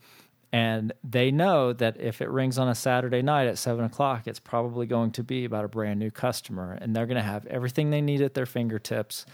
And 0.52 0.94
they 1.04 1.32
know 1.32 1.74
that 1.74 2.00
if 2.00 2.22
it 2.22 2.30
rings 2.30 2.58
on 2.58 2.70
a 2.70 2.76
Saturday 2.76 3.22
night 3.22 3.48
at 3.48 3.58
seven 3.58 3.86
o'clock, 3.86 4.28
it's 4.28 4.40
probably 4.40 4.86
going 4.86 5.12
to 5.12 5.24
be 5.24 5.46
about 5.46 5.66
a 5.66 5.68
brand 5.68 6.00
new 6.00 6.10
customer. 6.10 6.78
And 6.80 6.96
they're 6.96 7.06
going 7.06 7.18
to 7.18 7.22
have 7.24 7.46
everything 7.48 7.90
they 7.90 8.02
need 8.02 8.22
at 8.22 8.34
their 8.34 8.46
fingertips 8.46 9.26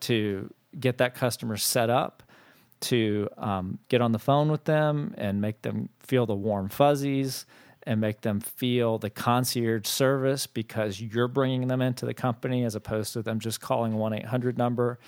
to 0.00 0.52
get 0.78 0.98
that 0.98 1.14
customer 1.14 1.56
set 1.56 1.90
up, 1.90 2.22
to 2.80 3.28
um, 3.36 3.78
get 3.88 4.00
on 4.00 4.12
the 4.12 4.18
phone 4.18 4.50
with 4.50 4.64
them 4.64 5.14
and 5.18 5.40
make 5.40 5.62
them 5.62 5.88
feel 6.00 6.24
the 6.24 6.34
warm 6.34 6.68
fuzzies 6.68 7.44
and 7.84 8.00
make 8.00 8.20
them 8.20 8.40
feel 8.40 8.98
the 8.98 9.10
concierge 9.10 9.86
service 9.86 10.46
because 10.46 11.00
you're 11.00 11.28
bringing 11.28 11.68
them 11.68 11.80
into 11.80 12.04
the 12.04 12.14
company 12.14 12.64
as 12.64 12.74
opposed 12.74 13.12
to 13.14 13.22
them 13.22 13.40
just 13.40 13.60
calling 13.60 13.94
1 13.94 14.12
800 14.12 14.58
number. 14.58 14.98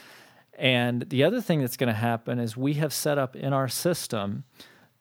And 0.54 1.08
the 1.08 1.24
other 1.24 1.40
thing 1.40 1.61
that's 1.61 1.76
going 1.76 1.92
to 1.92 1.98
happen 1.98 2.38
is 2.38 2.56
we 2.56 2.74
have 2.74 2.92
set 2.92 3.18
up 3.18 3.37
in 3.37 3.52
our 3.52 3.68
system 3.68 4.44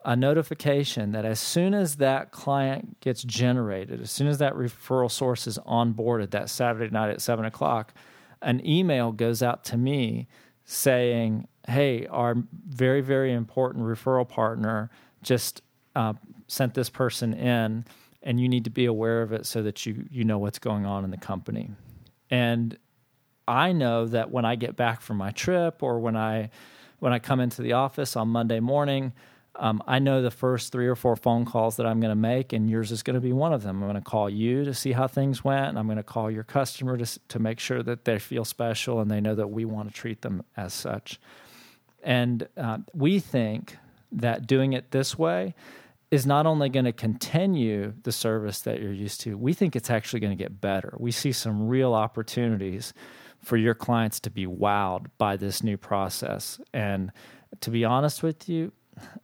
a 0.04 0.16
notification 0.16 1.12
that 1.12 1.26
as 1.26 1.40
soon 1.40 1.74
as 1.74 1.98
that 1.98 2.32
client 2.32 3.00
gets 3.02 3.24
generated, 3.24 4.02
as 4.02 4.10
soon 4.10 4.28
as 4.28 4.40
that 4.40 4.54
referral 4.54 5.12
source 5.12 5.46
is 5.46 5.60
onboarded 5.60 6.32
that 6.32 6.50
Saturday 6.50 6.90
night 6.92 7.12
at 7.12 7.22
seven 7.22 7.46
o'clock, 7.46 7.94
an 8.42 8.66
email 8.66 9.12
goes 9.12 9.44
out 9.44 9.64
to 9.66 9.78
me 9.78 10.28
saying, 10.66 11.48
Hey, 11.68 12.08
our 12.08 12.36
very, 12.68 13.02
very 13.02 13.32
important 13.32 13.86
referral 13.86 14.28
partner 14.28 14.90
just 15.22 15.62
uh, 15.96 16.14
sent 16.52 16.74
this 16.74 16.90
person 16.90 17.34
in 17.34 17.86
and 18.24 18.40
you 18.40 18.48
need 18.48 18.66
to 18.66 18.70
be 18.70 18.86
aware 18.86 19.22
of 19.22 19.32
it 19.32 19.46
so 19.46 19.64
that 19.64 19.86
you 19.86 20.06
you 20.12 20.24
know 20.24 20.38
what's 20.38 20.60
going 20.60 20.86
on 20.86 21.04
in 21.04 21.12
the 21.12 21.18
company. 21.18 21.72
And 22.30 22.78
i 23.48 23.72
know 23.72 24.06
that 24.06 24.32
when 24.32 24.46
i 24.46 24.56
get 24.56 24.76
back 24.76 25.02
from 25.02 25.18
my 25.18 25.32
trip 25.32 25.82
or 25.82 26.00
when 26.00 26.16
i 26.16 26.50
when 27.00 27.12
i 27.12 27.20
come 27.20 27.40
into 27.40 27.62
the 27.62 27.74
office 27.74 28.16
on 28.16 28.28
monday 28.28 28.60
morning 28.60 29.12
um, 29.56 29.82
i 29.88 29.98
know 29.98 30.22
the 30.22 30.32
first 30.32 30.72
three 30.72 30.88
or 30.88 30.96
four 30.96 31.16
phone 31.16 31.44
calls 31.44 31.76
that 31.78 31.86
i'm 31.88 32.00
going 32.00 32.12
to 32.12 32.16
make 32.16 32.54
and 32.54 32.70
yours 32.70 32.92
is 32.92 33.02
going 33.02 33.16
to 33.16 33.22
be 33.22 33.34
one 33.34 33.52
of 33.52 33.64
them. 33.64 33.82
I'm 33.82 33.90
going 33.90 34.02
to 34.02 34.10
call 34.10 34.30
you 34.30 34.64
to 34.64 34.74
see 34.74 34.92
how 34.92 35.08
things 35.08 35.44
went 35.44 35.70
and 35.70 35.80
i'm 35.80 35.88
going 35.88 35.98
to 35.98 36.04
call 36.04 36.30
your 36.30 36.44
customer 36.44 36.98
to, 36.98 37.20
to 37.30 37.40
make 37.40 37.60
sure 37.60 37.82
that 37.82 38.06
they 38.06 38.20
feel 38.20 38.46
special 38.46 39.00
and 39.00 39.10
they 39.10 39.20
know 39.20 39.36
that 39.36 39.50
we 39.50 39.66
want 39.66 39.90
to 39.90 39.94
treat 39.94 40.22
them 40.22 40.44
as 40.56 40.74
such. 40.74 41.20
And 42.04 42.48
uh, 42.58 42.80
we 42.94 43.20
think 43.20 43.78
that 44.12 44.48
doing 44.48 44.74
it 44.74 44.92
this 44.92 45.18
way 45.18 45.56
is 46.12 46.26
not 46.26 46.46
only 46.46 46.68
going 46.68 46.86
to 46.86 46.92
continue 46.92 47.94
the 48.04 48.12
service 48.12 48.60
that 48.62 48.82
you're 48.82 48.92
used 48.92 49.22
to, 49.22 49.38
we 49.38 49.54
think 49.54 49.76
it's 49.76 49.90
actually 49.90 50.20
going 50.20 50.38
to 50.38 50.44
get 50.44 50.60
better. 50.60 50.94
We 51.00 51.12
see 51.12 51.32
some 51.32 51.68
real 51.68 51.94
opportunities 51.94 52.94
for 53.40 53.56
your 53.56 53.74
clients 53.74 54.20
to 54.20 54.30
be 54.30 54.46
wowed 54.46 55.08
by 55.18 55.38
this 55.38 55.64
new 55.64 55.78
process. 55.78 56.60
And 56.74 57.12
to 57.62 57.72
be 57.72 57.86
honest 57.86 58.22
with 58.22 58.50
you, 58.50 58.74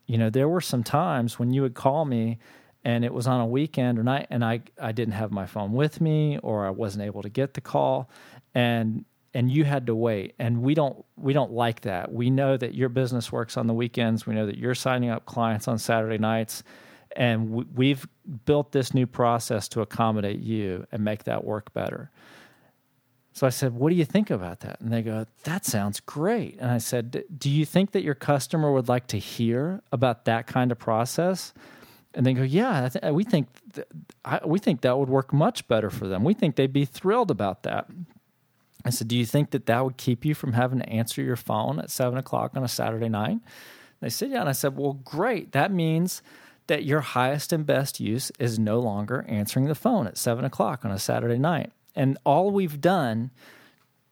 you 0.08 0.18
know, 0.18 0.30
there 0.30 0.48
were 0.48 0.62
some 0.62 0.84
times 0.84 1.38
when 1.38 1.52
you 1.52 1.62
would 1.62 1.76
call 1.76 2.06
me 2.06 2.40
and 2.86 3.04
it 3.04 3.14
was 3.14 3.28
on 3.28 3.42
a 3.42 3.46
weekend 3.46 4.00
or 4.00 4.04
night 4.04 4.28
and 4.30 4.46
I 4.46 4.62
I 4.82 4.94
didn't 4.94 5.14
have 5.14 5.32
my 5.32 5.46
phone 5.46 5.74
with 5.74 6.00
me 6.00 6.40
or 6.40 6.66
I 6.66 6.70
wasn't 6.70 7.04
able 7.04 7.22
to 7.22 7.30
get 7.30 7.54
the 7.54 7.62
call 7.62 8.10
and 8.56 9.04
and 9.34 9.52
you 9.52 9.64
had 9.64 9.88
to 9.88 9.96
wait 9.96 10.34
and 10.40 10.62
we 10.62 10.74
don't 10.74 11.06
we 11.16 11.34
don't 11.34 11.52
like 11.52 11.82
that. 11.82 12.12
We 12.12 12.30
know 12.30 12.58
that 12.58 12.74
your 12.74 12.90
business 12.90 13.32
works 13.32 13.58
on 13.58 13.68
the 13.68 13.74
weekends. 13.74 14.26
We 14.26 14.34
know 14.34 14.46
that 14.46 14.58
you're 14.58 14.76
signing 14.76 15.10
up 15.10 15.26
clients 15.26 15.68
on 15.68 15.78
Saturday 15.78 16.18
nights 16.18 16.64
and 17.16 17.66
we've 17.76 18.08
built 18.46 18.72
this 18.72 18.94
new 18.94 19.08
process 19.08 19.68
to 19.70 19.82
accommodate 19.82 20.40
you 20.40 20.86
and 20.92 21.04
make 21.04 21.24
that 21.24 21.44
work 21.44 21.74
better. 21.74 22.12
So 23.34 23.46
I 23.46 23.52
said, 23.52 23.74
What 23.74 23.90
do 23.90 23.96
you 23.96 24.06
think 24.06 24.32
about 24.32 24.62
that? 24.62 24.80
And 24.82 24.92
they 24.92 25.04
go, 25.04 25.26
That 25.44 25.64
sounds 25.64 26.00
great. 26.00 26.58
And 26.60 26.72
I 26.72 26.80
said, 26.80 27.24
Do 27.38 27.50
you 27.50 27.66
think 27.66 27.92
that 27.92 28.04
your 28.04 28.16
customer 28.16 28.72
would 28.72 28.88
like 28.88 29.08
to 29.08 29.20
hear 29.20 29.84
about 29.92 30.26
that 30.26 30.48
kind 30.48 30.72
of 30.72 30.80
process? 30.80 31.54
And 32.16 32.26
they 32.26 32.34
go, 32.34 32.42
Yeah, 32.42 32.90
we 33.12 33.24
think 33.24 33.48
th- 33.74 33.88
I, 34.26 34.40
we 34.44 34.58
think 34.58 34.82
that 34.82 34.98
would 34.98 35.10
work 35.10 35.34
much 35.34 35.68
better 35.68 35.92
for 35.92 36.08
them. 36.08 36.24
We 36.24 36.34
think 36.34 36.56
they'd 36.56 36.74
be 36.74 36.86
thrilled 36.86 37.30
about 37.30 37.62
that. 37.62 37.88
I 38.86 38.90
said, 38.90 39.08
Do 39.08 39.18
you 39.18 39.26
think 39.26 39.52
that 39.52 39.66
that 39.66 39.84
would 39.84 39.98
keep 39.98 40.26
you 40.26 40.34
from 40.34 40.54
having 40.54 40.80
to 40.80 40.90
answer 40.90 41.22
your 41.22 41.36
phone 41.36 41.80
at 41.80 41.90
seven 41.90 42.18
o'clock 42.18 42.56
on 42.56 42.64
a 42.64 42.68
Saturday 42.68 43.10
night? 43.10 43.40
They 44.02 44.10
said, 44.10 44.32
Yeah. 44.32 44.42
And 44.42 44.50
I 44.50 44.54
said, 44.54 44.78
Well, 44.78 44.94
great. 44.94 45.52
That 45.52 45.72
means 45.72 46.22
that 46.68 46.84
your 46.84 47.02
highest 47.02 47.54
and 47.54 47.66
best 47.66 48.00
use 48.00 48.32
is 48.40 48.60
no 48.60 48.80
longer 48.80 49.26
answering 49.28 49.68
the 49.68 49.76
phone 49.76 50.06
at 50.06 50.18
seven 50.18 50.44
o'clock 50.44 50.84
on 50.84 50.92
a 50.92 51.00
Saturday 51.00 51.38
night. 51.38 51.72
And 51.96 52.18
all 52.26 52.52
we've 52.52 52.82
done 52.82 53.32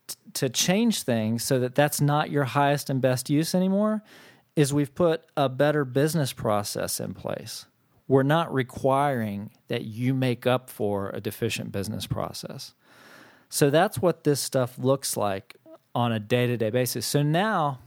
t- 0.08 0.16
to 0.34 0.50
change 0.50 1.04
things 1.04 1.44
so 1.44 1.60
that 1.60 1.76
that's 1.76 2.00
not 2.00 2.32
your 2.32 2.46
highest 2.46 2.90
and 2.90 3.02
best 3.02 3.30
use 3.30 3.54
anymore 3.54 4.02
is 4.56 4.74
we've 4.74 4.96
put 4.96 5.24
a 5.36 5.50
better 5.50 5.84
business 5.84 6.32
process 6.32 7.00
in 7.02 7.14
place 7.14 7.66
we're 8.08 8.24
not 8.24 8.54
requiring 8.54 9.52
that 9.68 9.86
you 9.86 10.14
make 10.14 10.46
up 10.46 10.70
for 10.70 11.10
a 11.10 11.22
deficient 11.22 11.72
business 11.72 12.06
process. 12.06 12.74
So 13.50 13.70
that's 13.70 14.00
what 14.00 14.24
this 14.24 14.40
stuff 14.40 14.78
looks 14.78 15.16
like 15.16 15.56
on 15.94 16.12
a 16.12 16.20
day 16.20 16.48
to 16.48 16.58
day 16.58 16.70
basis. 16.70 17.06
So 17.06 17.24
now, 17.24 17.80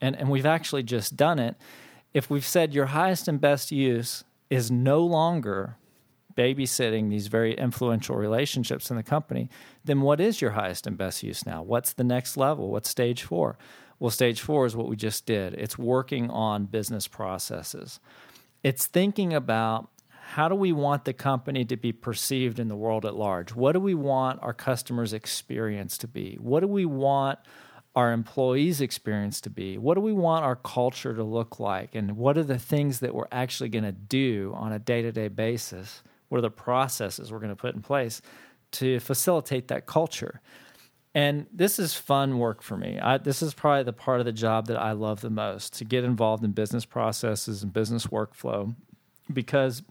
and, 0.00 0.14
and 0.16 0.28
we've 0.28 0.46
actually 0.46 0.82
just 0.82 1.16
done 1.16 1.38
it, 1.38 1.56
if 2.12 2.30
we've 2.30 2.46
said 2.46 2.74
your 2.74 2.86
highest 2.86 3.28
and 3.28 3.40
best 3.40 3.72
use 3.72 4.24
is 4.50 4.70
no 4.70 5.00
longer 5.00 5.76
babysitting 6.36 7.08
these 7.08 7.28
very 7.28 7.54
influential 7.54 8.14
relationships 8.14 8.90
in 8.90 8.96
the 8.96 9.02
company, 9.02 9.48
then 9.84 10.02
what 10.02 10.20
is 10.20 10.40
your 10.40 10.50
highest 10.50 10.86
and 10.86 10.98
best 10.98 11.22
use 11.22 11.46
now? 11.46 11.62
What's 11.62 11.94
the 11.94 12.04
next 12.04 12.36
level? 12.36 12.70
What's 12.70 12.90
stage 12.90 13.22
four? 13.22 13.58
Well, 13.98 14.10
stage 14.10 14.42
four 14.42 14.66
is 14.66 14.76
what 14.76 14.88
we 14.88 14.96
just 14.96 15.24
did. 15.24 15.54
It's 15.54 15.78
working 15.78 16.28
on 16.30 16.66
business 16.66 17.08
processes. 17.08 17.98
It's 18.62 18.86
thinking 18.86 19.32
about 19.32 19.88
how 20.36 20.50
do 20.50 20.54
we 20.54 20.70
want 20.70 21.06
the 21.06 21.14
company 21.14 21.64
to 21.64 21.78
be 21.78 21.92
perceived 21.92 22.58
in 22.58 22.68
the 22.68 22.76
world 22.76 23.06
at 23.06 23.14
large? 23.14 23.54
What 23.54 23.72
do 23.72 23.80
we 23.80 23.94
want 23.94 24.38
our 24.42 24.52
customers' 24.52 25.14
experience 25.14 25.96
to 25.96 26.06
be? 26.06 26.36
What 26.38 26.60
do 26.60 26.66
we 26.66 26.84
want 26.84 27.38
our 27.94 28.12
employees' 28.12 28.82
experience 28.82 29.40
to 29.40 29.48
be? 29.48 29.78
What 29.78 29.94
do 29.94 30.02
we 30.02 30.12
want 30.12 30.44
our 30.44 30.56
culture 30.56 31.14
to 31.14 31.24
look 31.24 31.58
like? 31.58 31.94
And 31.94 32.18
what 32.18 32.36
are 32.36 32.44
the 32.44 32.58
things 32.58 33.00
that 33.00 33.14
we're 33.14 33.28
actually 33.32 33.70
going 33.70 33.84
to 33.84 33.92
do 33.92 34.52
on 34.54 34.74
a 34.74 34.78
day 34.78 35.00
to 35.00 35.10
day 35.10 35.28
basis? 35.28 36.02
What 36.28 36.36
are 36.36 36.42
the 36.42 36.50
processes 36.50 37.32
we're 37.32 37.38
going 37.38 37.48
to 37.48 37.56
put 37.56 37.74
in 37.74 37.80
place 37.80 38.20
to 38.72 39.00
facilitate 39.00 39.68
that 39.68 39.86
culture? 39.86 40.42
And 41.14 41.46
this 41.50 41.78
is 41.78 41.94
fun 41.94 42.36
work 42.36 42.60
for 42.60 42.76
me. 42.76 42.98
I, 43.00 43.16
this 43.16 43.40
is 43.40 43.54
probably 43.54 43.84
the 43.84 43.94
part 43.94 44.20
of 44.20 44.26
the 44.26 44.32
job 44.32 44.66
that 44.66 44.76
I 44.76 44.92
love 44.92 45.22
the 45.22 45.30
most 45.30 45.72
to 45.78 45.86
get 45.86 46.04
involved 46.04 46.44
in 46.44 46.50
business 46.50 46.84
processes 46.84 47.62
and 47.62 47.72
business 47.72 48.08
workflow 48.08 48.74
because, 49.32 49.82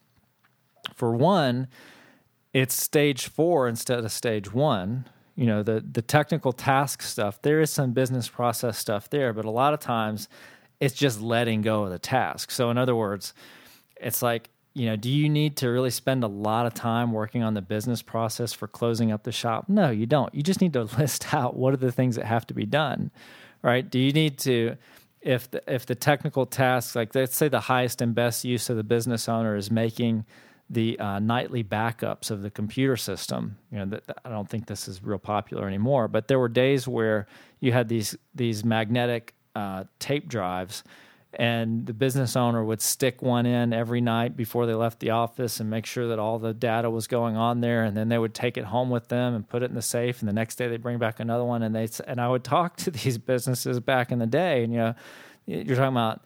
for 0.93 1.15
one, 1.15 1.67
it's 2.53 2.73
stage 2.73 3.27
four 3.27 3.67
instead 3.67 3.99
of 3.99 4.11
stage 4.11 4.53
one. 4.53 5.07
You 5.35 5.45
know, 5.47 5.63
the, 5.63 5.83
the 5.91 6.01
technical 6.01 6.53
task 6.53 7.01
stuff, 7.01 7.41
there 7.41 7.59
is 7.59 7.69
some 7.69 7.91
business 7.91 8.29
process 8.29 8.77
stuff 8.77 9.09
there, 9.09 9.33
but 9.33 9.43
a 9.43 9.51
lot 9.51 9.73
of 9.73 9.79
times 9.81 10.29
it's 10.79 10.95
just 10.95 11.19
letting 11.19 11.61
go 11.61 11.83
of 11.83 11.91
the 11.91 11.99
task. 11.99 12.51
So, 12.51 12.69
in 12.69 12.77
other 12.77 12.95
words, 12.95 13.33
it's 13.97 14.21
like 14.21 14.49
you 14.75 14.87
know, 14.87 14.97
do 14.97 15.09
you 15.09 15.29
need 15.29 15.55
to 15.57 15.69
really 15.69 15.89
spend 15.89 16.23
a 16.25 16.27
lot 16.27 16.65
of 16.65 16.73
time 16.73 17.13
working 17.13 17.41
on 17.41 17.53
the 17.53 17.61
business 17.61 18.01
process 18.01 18.51
for 18.51 18.67
closing 18.67 19.09
up 19.09 19.23
the 19.23 19.31
shop? 19.31 19.69
No, 19.69 19.89
you 19.89 20.05
don't. 20.05 20.35
You 20.35 20.43
just 20.43 20.59
need 20.59 20.73
to 20.73 20.83
list 20.99 21.33
out 21.33 21.55
what 21.55 21.73
are 21.73 21.77
the 21.77 21.93
things 21.93 22.17
that 22.17 22.25
have 22.25 22.45
to 22.47 22.53
be 22.53 22.65
done, 22.65 23.09
right? 23.61 23.89
Do 23.89 23.97
you 23.97 24.11
need 24.11 24.37
to, 24.39 24.75
if 25.21 25.49
the, 25.49 25.63
if 25.73 25.85
the 25.85 25.95
technical 25.95 26.45
tasks, 26.45 26.93
like 26.93 27.15
let's 27.15 27.37
say 27.37 27.47
the 27.47 27.61
highest 27.61 28.01
and 28.01 28.13
best 28.13 28.43
use 28.43 28.69
of 28.69 28.75
the 28.75 28.83
business 28.83 29.29
owner 29.29 29.55
is 29.55 29.71
making 29.71 30.25
the 30.69 30.97
uh, 30.99 31.19
nightly 31.19 31.63
backups 31.63 32.31
of 32.31 32.41
the 32.41 32.49
computer 32.49 32.97
system. 32.97 33.57
You 33.71 33.85
know, 33.85 33.99
I 34.23 34.29
don't 34.29 34.49
think 34.49 34.65
this 34.65 34.87
is 34.87 35.03
real 35.03 35.19
popular 35.19 35.67
anymore, 35.67 36.07
but 36.07 36.27
there 36.27 36.39
were 36.39 36.49
days 36.49 36.87
where 36.87 37.27
you 37.59 37.71
had 37.71 37.87
these 37.87 38.17
these 38.33 38.65
magnetic 38.65 39.35
uh, 39.55 39.85
tape 39.99 40.27
drives 40.27 40.83
and 41.37 41.85
the 41.85 41.93
business 41.93 42.35
owner 42.35 42.63
would 42.63 42.81
stick 42.81 43.21
one 43.21 43.45
in 43.45 43.73
every 43.73 43.99
night 43.99 44.37
before 44.37 44.65
they 44.65 44.73
left 44.73 44.99
the 44.99 45.09
office 45.09 45.59
and 45.59 45.69
make 45.69 45.85
sure 45.85 46.07
that 46.07 46.19
all 46.19 46.39
the 46.39 46.53
data 46.53 46.89
was 46.89 47.07
going 47.07 47.35
on 47.35 47.59
there 47.61 47.83
and 47.83 47.95
then 47.95 48.07
they 48.09 48.17
would 48.17 48.33
take 48.33 48.57
it 48.57 48.63
home 48.63 48.89
with 48.89 49.09
them 49.09 49.35
and 49.35 49.47
put 49.47 49.61
it 49.61 49.69
in 49.69 49.75
the 49.75 49.81
safe 49.81 50.21
and 50.21 50.29
the 50.29 50.33
next 50.33 50.55
day 50.55 50.67
they 50.67 50.77
bring 50.77 50.97
back 50.97 51.19
another 51.19 51.43
one 51.43 51.61
and 51.61 51.75
they 51.75 51.87
and 52.07 52.21
I 52.21 52.29
would 52.29 52.43
talk 52.43 52.77
to 52.77 52.91
these 53.03 53.17
businesses 53.17 53.79
back 53.79 54.11
in 54.11 54.19
the 54.19 54.27
day 54.27 54.63
and 54.63 54.73
you 54.73 54.79
know 54.79 54.95
you're 55.45 55.75
talking 55.75 55.89
about 55.89 56.21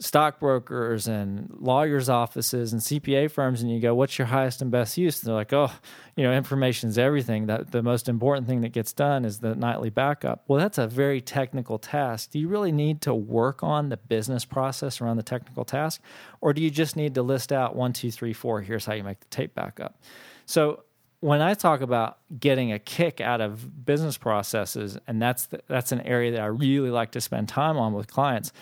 stockbrokers 0.00 1.06
and 1.06 1.54
lawyers' 1.60 2.08
offices 2.08 2.72
and 2.72 2.82
CPA 2.82 3.30
firms, 3.30 3.60
and 3.60 3.70
you 3.70 3.80
go, 3.80 3.94
"What's 3.94 4.18
your 4.18 4.26
highest 4.26 4.62
and 4.62 4.70
best 4.70 4.96
use?" 4.96 5.20
And 5.20 5.28
they're 5.28 5.34
like, 5.34 5.52
"Oh, 5.52 5.70
you 6.16 6.24
know, 6.24 6.32
information's 6.32 6.96
everything. 6.96 7.46
That 7.46 7.70
the 7.70 7.82
most 7.82 8.08
important 8.08 8.46
thing 8.46 8.62
that 8.62 8.70
gets 8.70 8.92
done 8.94 9.24
is 9.24 9.40
the 9.40 9.54
nightly 9.54 9.90
backup." 9.90 10.44
Well, 10.48 10.58
that's 10.58 10.78
a 10.78 10.86
very 10.86 11.20
technical 11.20 11.78
task. 11.78 12.30
Do 12.30 12.38
you 12.38 12.48
really 12.48 12.72
need 12.72 13.02
to 13.02 13.14
work 13.14 13.62
on 13.62 13.90
the 13.90 13.98
business 13.98 14.44
process 14.44 15.00
around 15.00 15.18
the 15.18 15.22
technical 15.22 15.64
task, 15.64 16.00
or 16.40 16.54
do 16.54 16.62
you 16.62 16.70
just 16.70 16.96
need 16.96 17.14
to 17.14 17.22
list 17.22 17.52
out 17.52 17.76
one, 17.76 17.92
two, 17.92 18.10
three, 18.10 18.32
four? 18.32 18.62
Here's 18.62 18.86
how 18.86 18.94
you 18.94 19.04
make 19.04 19.20
the 19.20 19.28
tape 19.28 19.54
backup. 19.54 20.00
So 20.46 20.84
when 21.20 21.42
I 21.42 21.52
talk 21.52 21.82
about 21.82 22.18
getting 22.40 22.72
a 22.72 22.78
kick 22.78 23.20
out 23.20 23.42
of 23.42 23.84
business 23.84 24.16
processes, 24.16 24.98
and 25.06 25.20
that's 25.20 25.46
the, 25.46 25.60
that's 25.68 25.92
an 25.92 26.00
area 26.00 26.32
that 26.32 26.40
I 26.40 26.46
really 26.46 26.90
like 26.90 27.10
to 27.12 27.20
spend 27.20 27.48
time 27.48 27.76
on 27.76 27.92
with 27.92 28.10
clients 28.10 28.52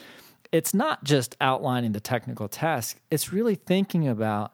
it's 0.53 0.73
not 0.75 1.05
just 1.05 1.37
outlining 1.41 1.93
the 1.93 2.01
technical 2.01 2.49
task, 2.49 3.01
it's 3.11 3.33
really 3.33 3.55
thinking 3.55 4.09
about 4.09 4.53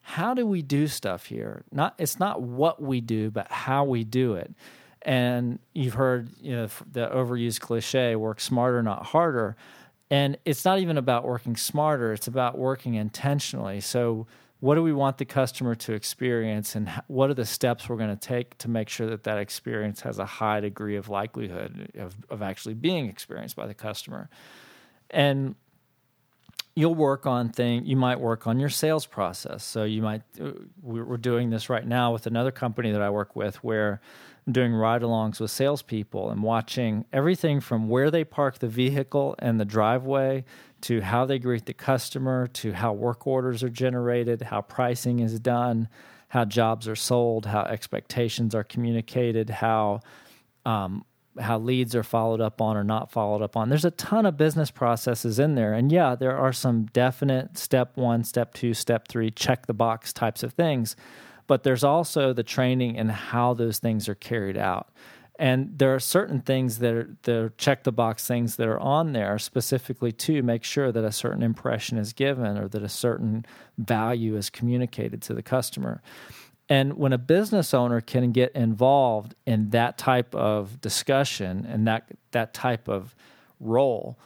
how 0.00 0.34
do 0.34 0.46
we 0.46 0.60
do 0.62 0.86
stuff 0.86 1.26
here? 1.26 1.64
Not 1.72 1.94
it's 1.98 2.18
not 2.18 2.42
what 2.42 2.82
we 2.82 3.00
do, 3.00 3.30
but 3.30 3.50
how 3.50 3.84
we 3.84 4.04
do 4.04 4.34
it. 4.34 4.52
And 5.02 5.58
you've 5.72 5.94
heard 5.94 6.30
you 6.40 6.54
know 6.54 6.68
the 6.90 7.08
overused 7.08 7.60
cliche 7.60 8.14
work 8.16 8.40
smarter 8.40 8.82
not 8.82 9.06
harder. 9.06 9.56
And 10.10 10.36
it's 10.44 10.64
not 10.64 10.78
even 10.78 10.98
about 10.98 11.24
working 11.24 11.56
smarter, 11.56 12.12
it's 12.12 12.28
about 12.28 12.58
working 12.58 12.94
intentionally. 12.94 13.80
So 13.80 14.26
what 14.60 14.76
do 14.76 14.82
we 14.82 14.92
want 14.92 15.18
the 15.18 15.24
customer 15.24 15.74
to 15.74 15.92
experience 15.92 16.74
and 16.74 16.88
what 17.06 17.28
are 17.28 17.34
the 17.34 17.44
steps 17.44 17.88
we're 17.88 17.96
going 17.96 18.16
to 18.16 18.28
take 18.28 18.56
to 18.58 18.70
make 18.70 18.88
sure 18.88 19.06
that 19.06 19.24
that 19.24 19.38
experience 19.38 20.02
has 20.02 20.18
a 20.18 20.24
high 20.24 20.60
degree 20.60 20.96
of 20.96 21.08
likelihood 21.08 21.90
of, 21.96 22.14
of 22.30 22.40
actually 22.40 22.74
being 22.74 23.06
experienced 23.06 23.56
by 23.56 23.66
the 23.66 23.74
customer 23.74 24.28
and 25.10 25.54
you'll 26.76 26.94
work 26.94 27.26
on 27.26 27.48
thing 27.50 27.86
you 27.86 27.96
might 27.96 28.18
work 28.18 28.46
on 28.46 28.58
your 28.58 28.68
sales 28.68 29.06
process. 29.06 29.64
So 29.64 29.84
you 29.84 30.02
might 30.02 30.22
uh, 30.40 30.52
we're 30.82 31.16
doing 31.16 31.50
this 31.50 31.70
right 31.70 31.86
now 31.86 32.12
with 32.12 32.26
another 32.26 32.50
company 32.50 32.90
that 32.92 33.02
i 33.02 33.10
work 33.10 33.36
with 33.36 33.56
where 33.62 34.00
i'm 34.46 34.52
doing 34.52 34.72
ride-alongs 34.72 35.40
with 35.40 35.50
salespeople 35.50 36.30
and 36.30 36.42
watching 36.42 37.04
everything 37.12 37.60
from 37.60 37.88
where 37.88 38.10
they 38.10 38.24
park 38.24 38.58
the 38.58 38.68
vehicle 38.68 39.34
and 39.38 39.60
the 39.60 39.64
driveway 39.64 40.44
to 40.80 41.00
how 41.00 41.24
they 41.24 41.38
greet 41.38 41.66
the 41.66 41.72
customer 41.72 42.46
to 42.48 42.72
how 42.72 42.92
work 42.92 43.26
orders 43.26 43.62
are 43.62 43.70
generated 43.70 44.42
how 44.42 44.60
pricing 44.60 45.20
is 45.20 45.38
done 45.38 45.88
how 46.28 46.44
jobs 46.44 46.88
are 46.88 46.96
sold 46.96 47.46
how 47.46 47.62
expectations 47.62 48.54
are 48.54 48.64
communicated 48.64 49.48
how 49.48 50.00
um, 50.66 51.04
how 51.40 51.58
leads 51.58 51.94
are 51.94 52.02
followed 52.02 52.40
up 52.40 52.60
on 52.60 52.76
or 52.76 52.84
not 52.84 53.10
followed 53.10 53.42
up 53.42 53.56
on. 53.56 53.68
There's 53.68 53.84
a 53.84 53.90
ton 53.90 54.26
of 54.26 54.36
business 54.36 54.70
processes 54.70 55.38
in 55.38 55.54
there. 55.54 55.74
And 55.74 55.90
yeah, 55.90 56.14
there 56.14 56.36
are 56.36 56.52
some 56.52 56.86
definite 56.86 57.58
step 57.58 57.96
one, 57.96 58.24
step 58.24 58.54
two, 58.54 58.74
step 58.74 59.08
three, 59.08 59.30
check 59.30 59.66
the 59.66 59.74
box 59.74 60.12
types 60.12 60.42
of 60.42 60.52
things. 60.52 60.96
But 61.46 61.62
there's 61.62 61.84
also 61.84 62.32
the 62.32 62.42
training 62.42 62.96
and 62.98 63.10
how 63.10 63.54
those 63.54 63.78
things 63.78 64.08
are 64.08 64.14
carried 64.14 64.56
out. 64.56 64.90
And 65.36 65.76
there 65.78 65.92
are 65.92 66.00
certain 66.00 66.40
things 66.40 66.78
that 66.78 66.94
are 66.94 67.16
the 67.22 67.52
check 67.58 67.82
the 67.82 67.90
box 67.90 68.26
things 68.26 68.54
that 68.56 68.68
are 68.68 68.78
on 68.78 69.12
there 69.12 69.36
specifically 69.38 70.12
to 70.12 70.42
make 70.42 70.62
sure 70.62 70.92
that 70.92 71.04
a 71.04 71.10
certain 71.10 71.42
impression 71.42 71.98
is 71.98 72.12
given 72.12 72.56
or 72.56 72.68
that 72.68 72.84
a 72.84 72.88
certain 72.88 73.44
value 73.76 74.36
is 74.36 74.48
communicated 74.48 75.22
to 75.22 75.34
the 75.34 75.42
customer. 75.42 76.00
And 76.68 76.94
when 76.94 77.12
a 77.12 77.18
business 77.18 77.74
owner 77.74 78.00
can 78.00 78.32
get 78.32 78.52
involved 78.52 79.34
in 79.46 79.70
that 79.70 79.98
type 79.98 80.34
of 80.34 80.80
discussion 80.80 81.66
and 81.68 81.86
that 81.86 82.08
that 82.30 82.54
type 82.54 82.88
of 82.88 83.14
role, 83.60 84.18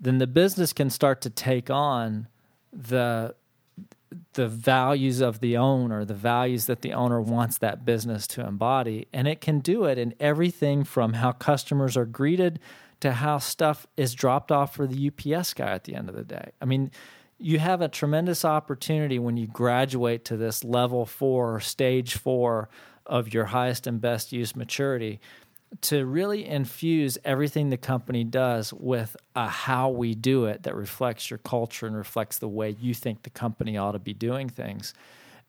then 0.00 0.18
the 0.18 0.26
business 0.26 0.72
can 0.72 0.90
start 0.90 1.20
to 1.22 1.30
take 1.30 1.70
on 1.70 2.28
the 2.72 3.34
the 4.34 4.48
values 4.48 5.20
of 5.20 5.40
the 5.40 5.56
owner, 5.56 6.04
the 6.04 6.14
values 6.14 6.66
that 6.66 6.82
the 6.82 6.92
owner 6.92 7.20
wants 7.20 7.58
that 7.58 7.84
business 7.84 8.26
to 8.26 8.46
embody. 8.46 9.06
And 9.12 9.28
it 9.28 9.40
can 9.40 9.60
do 9.60 9.84
it 9.84 9.98
in 9.98 10.14
everything 10.18 10.84
from 10.84 11.14
how 11.14 11.32
customers 11.32 11.96
are 11.96 12.06
greeted 12.06 12.58
to 13.00 13.12
how 13.12 13.38
stuff 13.38 13.86
is 13.96 14.14
dropped 14.14 14.50
off 14.50 14.74
for 14.74 14.86
the 14.86 15.08
UPS 15.08 15.54
guy 15.54 15.70
at 15.70 15.84
the 15.84 15.94
end 15.94 16.08
of 16.08 16.14
the 16.14 16.24
day. 16.24 16.52
I 16.60 16.64
mean, 16.64 16.90
you 17.38 17.58
have 17.58 17.80
a 17.80 17.88
tremendous 17.88 18.44
opportunity 18.44 19.18
when 19.18 19.36
you 19.36 19.46
graduate 19.46 20.24
to 20.26 20.36
this 20.36 20.64
level 20.64 21.06
four, 21.06 21.60
stage 21.60 22.16
four 22.16 22.68
of 23.06 23.32
your 23.32 23.46
highest 23.46 23.86
and 23.86 24.00
best 24.00 24.32
use 24.32 24.56
maturity 24.56 25.20
to 25.80 26.04
really 26.04 26.46
infuse 26.46 27.18
everything 27.24 27.70
the 27.70 27.76
company 27.76 28.24
does 28.24 28.72
with 28.72 29.16
a 29.36 29.48
how 29.48 29.90
we 29.90 30.14
do 30.14 30.46
it 30.46 30.62
that 30.62 30.74
reflects 30.74 31.30
your 31.30 31.38
culture 31.38 31.86
and 31.86 31.96
reflects 31.96 32.38
the 32.38 32.48
way 32.48 32.74
you 32.80 32.94
think 32.94 33.22
the 33.22 33.30
company 33.30 33.76
ought 33.76 33.92
to 33.92 33.98
be 33.98 34.14
doing 34.14 34.48
things. 34.48 34.94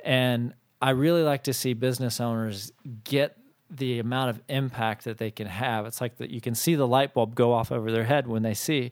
And 0.03 0.53
I 0.81 0.91
really 0.91 1.23
like 1.23 1.43
to 1.43 1.53
see 1.53 1.73
business 1.73 2.19
owners 2.19 2.71
get 3.03 3.37
the 3.69 3.99
amount 3.99 4.31
of 4.31 4.41
impact 4.49 5.05
that 5.05 5.17
they 5.17 5.31
can 5.31 5.47
have. 5.47 5.85
It's 5.85 6.01
like 6.01 6.17
that 6.17 6.31
you 6.31 6.41
can 6.41 6.55
see 6.55 6.75
the 6.75 6.87
light 6.87 7.13
bulb 7.13 7.35
go 7.35 7.53
off 7.53 7.71
over 7.71 7.91
their 7.91 8.05
head 8.05 8.27
when 8.27 8.43
they 8.43 8.53
see, 8.53 8.91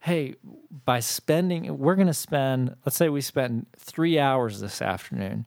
hey, 0.00 0.36
by 0.84 1.00
spending, 1.00 1.78
we're 1.78 1.96
going 1.96 2.06
to 2.06 2.14
spend, 2.14 2.76
let's 2.86 2.96
say 2.96 3.08
we 3.08 3.20
spend 3.20 3.66
three 3.76 4.18
hours 4.18 4.60
this 4.60 4.80
afternoon 4.80 5.44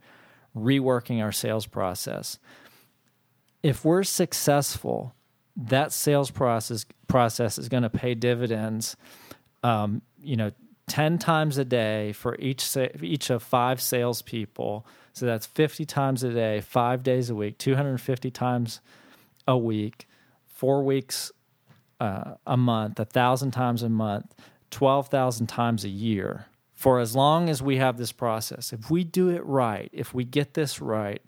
reworking 0.56 1.22
our 1.22 1.32
sales 1.32 1.66
process. 1.66 2.38
If 3.64 3.86
we're 3.86 4.04
successful, 4.04 5.14
that 5.56 5.94
sales 5.94 6.32
process 6.32 6.86
process 7.08 7.58
is 7.58 7.70
going 7.70 7.84
to 7.84 7.90
pay 7.90 8.16
dividends. 8.16 8.96
Um, 9.64 10.02
you 10.20 10.36
know, 10.36 10.52
ten 10.88 11.18
times 11.18 11.58
a 11.58 11.66
day 11.66 12.14
for 12.14 12.36
each 12.40 12.76
each 13.02 13.30
of 13.30 13.44
five 13.44 13.82
salespeople. 13.82 14.86
So 15.14 15.26
that's 15.26 15.46
fifty 15.46 15.86
times 15.86 16.24
a 16.24 16.34
day, 16.34 16.62
five 16.62 17.04
days 17.04 17.30
a 17.30 17.36
week, 17.36 17.58
two 17.58 17.76
hundred 17.76 17.92
and 17.92 18.02
fifty 18.02 18.32
times 18.32 18.82
a 19.48 19.58
week, 19.58 20.08
four 20.48 20.84
weeks 20.84 21.32
uh, 22.02 22.34
a 22.48 22.58
month, 22.58 23.00
a 23.00 23.06
thousand 23.06 23.52
times 23.52 23.84
a 23.84 23.90
month, 23.90 24.34
twelve 24.72 25.08
thousand 25.10 25.48
times 25.48 25.86
a 25.86 25.90
year. 25.90 26.48
For 26.74 27.00
as 27.00 27.16
long 27.16 27.48
as 27.48 27.62
we 27.62 27.78
have 27.78 27.98
this 27.98 28.12
process, 28.12 28.74
if 28.74 28.90
we 28.90 29.04
do 29.04 29.30
it 29.30 29.46
right, 29.46 29.88
if 29.94 30.12
we 30.12 30.24
get 30.24 30.56
this 30.56 30.82
right, 30.82 31.22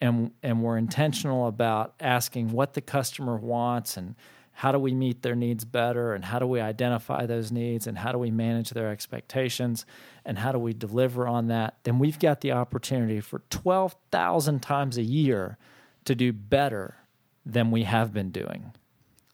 and 0.00 0.30
and 0.42 0.62
we're 0.62 0.78
intentional 0.78 1.46
about 1.46 1.92
asking 2.00 2.52
what 2.52 2.72
the 2.72 2.80
customer 2.80 3.36
wants 3.36 3.98
and 3.98 4.14
how 4.58 4.72
do 4.72 4.78
we 4.78 4.94
meet 4.94 5.20
their 5.20 5.34
needs 5.34 5.64
better 5.64 6.14
and 6.14 6.24
how 6.24 6.38
do 6.38 6.46
we 6.46 6.60
identify 6.60 7.26
those 7.26 7.52
needs 7.52 7.86
and 7.86 7.98
how 7.98 8.10
do 8.12 8.18
we 8.18 8.30
manage 8.30 8.70
their 8.70 8.88
expectations 8.88 9.84
and 10.24 10.38
how 10.38 10.52
do 10.52 10.58
we 10.58 10.72
deliver 10.72 11.26
on 11.26 11.48
that 11.48 11.76
then 11.82 11.98
we've 11.98 12.20
got 12.20 12.40
the 12.40 12.52
opportunity 12.52 13.20
for 13.20 13.42
12,000 13.50 14.62
times 14.62 14.96
a 14.96 15.02
year 15.02 15.58
to 16.04 16.14
do 16.14 16.32
better 16.32 16.96
than 17.44 17.70
we 17.72 17.82
have 17.82 18.14
been 18.14 18.30
doing 18.30 18.72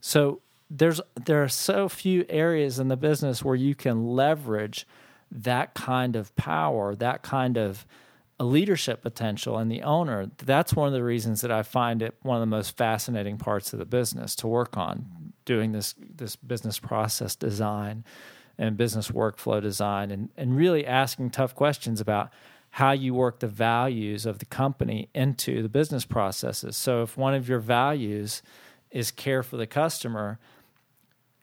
so 0.00 0.40
there's 0.70 1.00
there 1.26 1.42
are 1.42 1.48
so 1.48 1.88
few 1.88 2.24
areas 2.28 2.78
in 2.78 2.88
the 2.88 2.96
business 2.96 3.44
where 3.44 3.56
you 3.56 3.74
can 3.74 4.06
leverage 4.06 4.86
that 5.32 5.74
kind 5.74 6.16
of 6.16 6.34
power 6.36 6.94
that 6.94 7.22
kind 7.22 7.56
of 7.56 7.84
a 8.40 8.44
leadership 8.44 9.02
potential 9.02 9.58
in 9.58 9.68
the 9.68 9.82
owner, 9.82 10.30
that's 10.38 10.72
one 10.72 10.86
of 10.86 10.94
the 10.94 11.04
reasons 11.04 11.42
that 11.42 11.52
I 11.52 11.62
find 11.62 12.00
it 12.00 12.14
one 12.22 12.38
of 12.38 12.40
the 12.40 12.46
most 12.46 12.74
fascinating 12.74 13.36
parts 13.36 13.74
of 13.74 13.78
the 13.78 13.84
business 13.84 14.34
to 14.36 14.46
work 14.48 14.78
on, 14.78 15.34
doing 15.44 15.72
this 15.72 15.94
this 15.98 16.36
business 16.36 16.78
process 16.78 17.36
design 17.36 18.02
and 18.56 18.78
business 18.78 19.10
workflow 19.10 19.60
design 19.60 20.10
and, 20.10 20.30
and 20.38 20.56
really 20.56 20.86
asking 20.86 21.30
tough 21.30 21.54
questions 21.54 22.00
about 22.00 22.30
how 22.70 22.92
you 22.92 23.12
work 23.12 23.40
the 23.40 23.46
values 23.46 24.24
of 24.24 24.38
the 24.38 24.46
company 24.46 25.10
into 25.14 25.62
the 25.62 25.68
business 25.68 26.06
processes. 26.06 26.78
So 26.78 27.02
if 27.02 27.18
one 27.18 27.34
of 27.34 27.46
your 27.46 27.58
values 27.58 28.42
is 28.90 29.10
care 29.10 29.42
for 29.42 29.58
the 29.58 29.66
customer, 29.66 30.38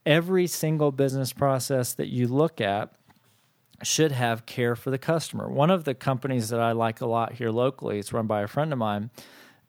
every 0.07 0.47
single 0.47 0.91
business 0.93 1.33
process 1.33 1.93
that 1.93 2.07
you 2.07 2.27
look 2.27 2.61
at 2.61 2.93
should 3.83 4.13
have 4.13 4.45
care 4.45 4.75
for 4.75 4.89
the 4.89 4.97
customer. 4.97 5.49
One 5.49 5.69
of 5.69 5.83
the 5.83 5.93
companies 5.93 6.47
that 6.49 6.61
I 6.61 6.71
like 6.71 7.01
a 7.01 7.05
lot 7.05 7.33
here 7.33 7.51
locally, 7.51 7.99
it's 7.99 8.13
run 8.13 8.25
by 8.25 8.41
a 8.41 8.47
friend 8.47 8.71
of 8.71 8.79
mine, 8.79 9.11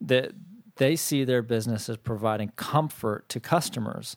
that 0.00 0.30
they 0.76 0.94
see 0.94 1.24
their 1.24 1.42
business 1.42 1.88
as 1.88 1.96
providing 1.96 2.52
comfort 2.54 3.28
to 3.30 3.40
customers. 3.40 4.16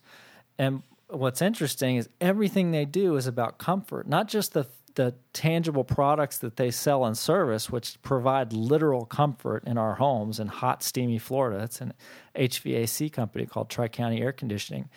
And 0.59 0.83
what's 1.07 1.41
interesting 1.41 1.97
is 1.97 2.07
everything 2.21 2.69
they 2.69 2.85
do 2.85 3.15
is 3.15 3.25
about 3.25 3.57
comfort, 3.57 4.07
not 4.07 4.27
just 4.27 4.53
the 4.53 4.67
the 4.95 5.15
tangible 5.31 5.85
products 5.85 6.37
that 6.39 6.57
they 6.57 6.69
sell 6.69 7.05
and 7.05 7.17
service, 7.17 7.69
which 7.69 8.01
provide 8.01 8.51
literal 8.51 9.05
comfort 9.05 9.63
in 9.65 9.77
our 9.77 9.95
homes 9.95 10.37
in 10.37 10.47
hot, 10.47 10.83
steamy 10.83 11.17
Florida. 11.17 11.63
It's 11.63 11.79
an 11.79 11.93
HVAC 12.35 13.11
company 13.13 13.45
called 13.45 13.69
Tri 13.69 13.87
County 13.87 14.21
Air 14.21 14.33
Conditioning. 14.33 14.89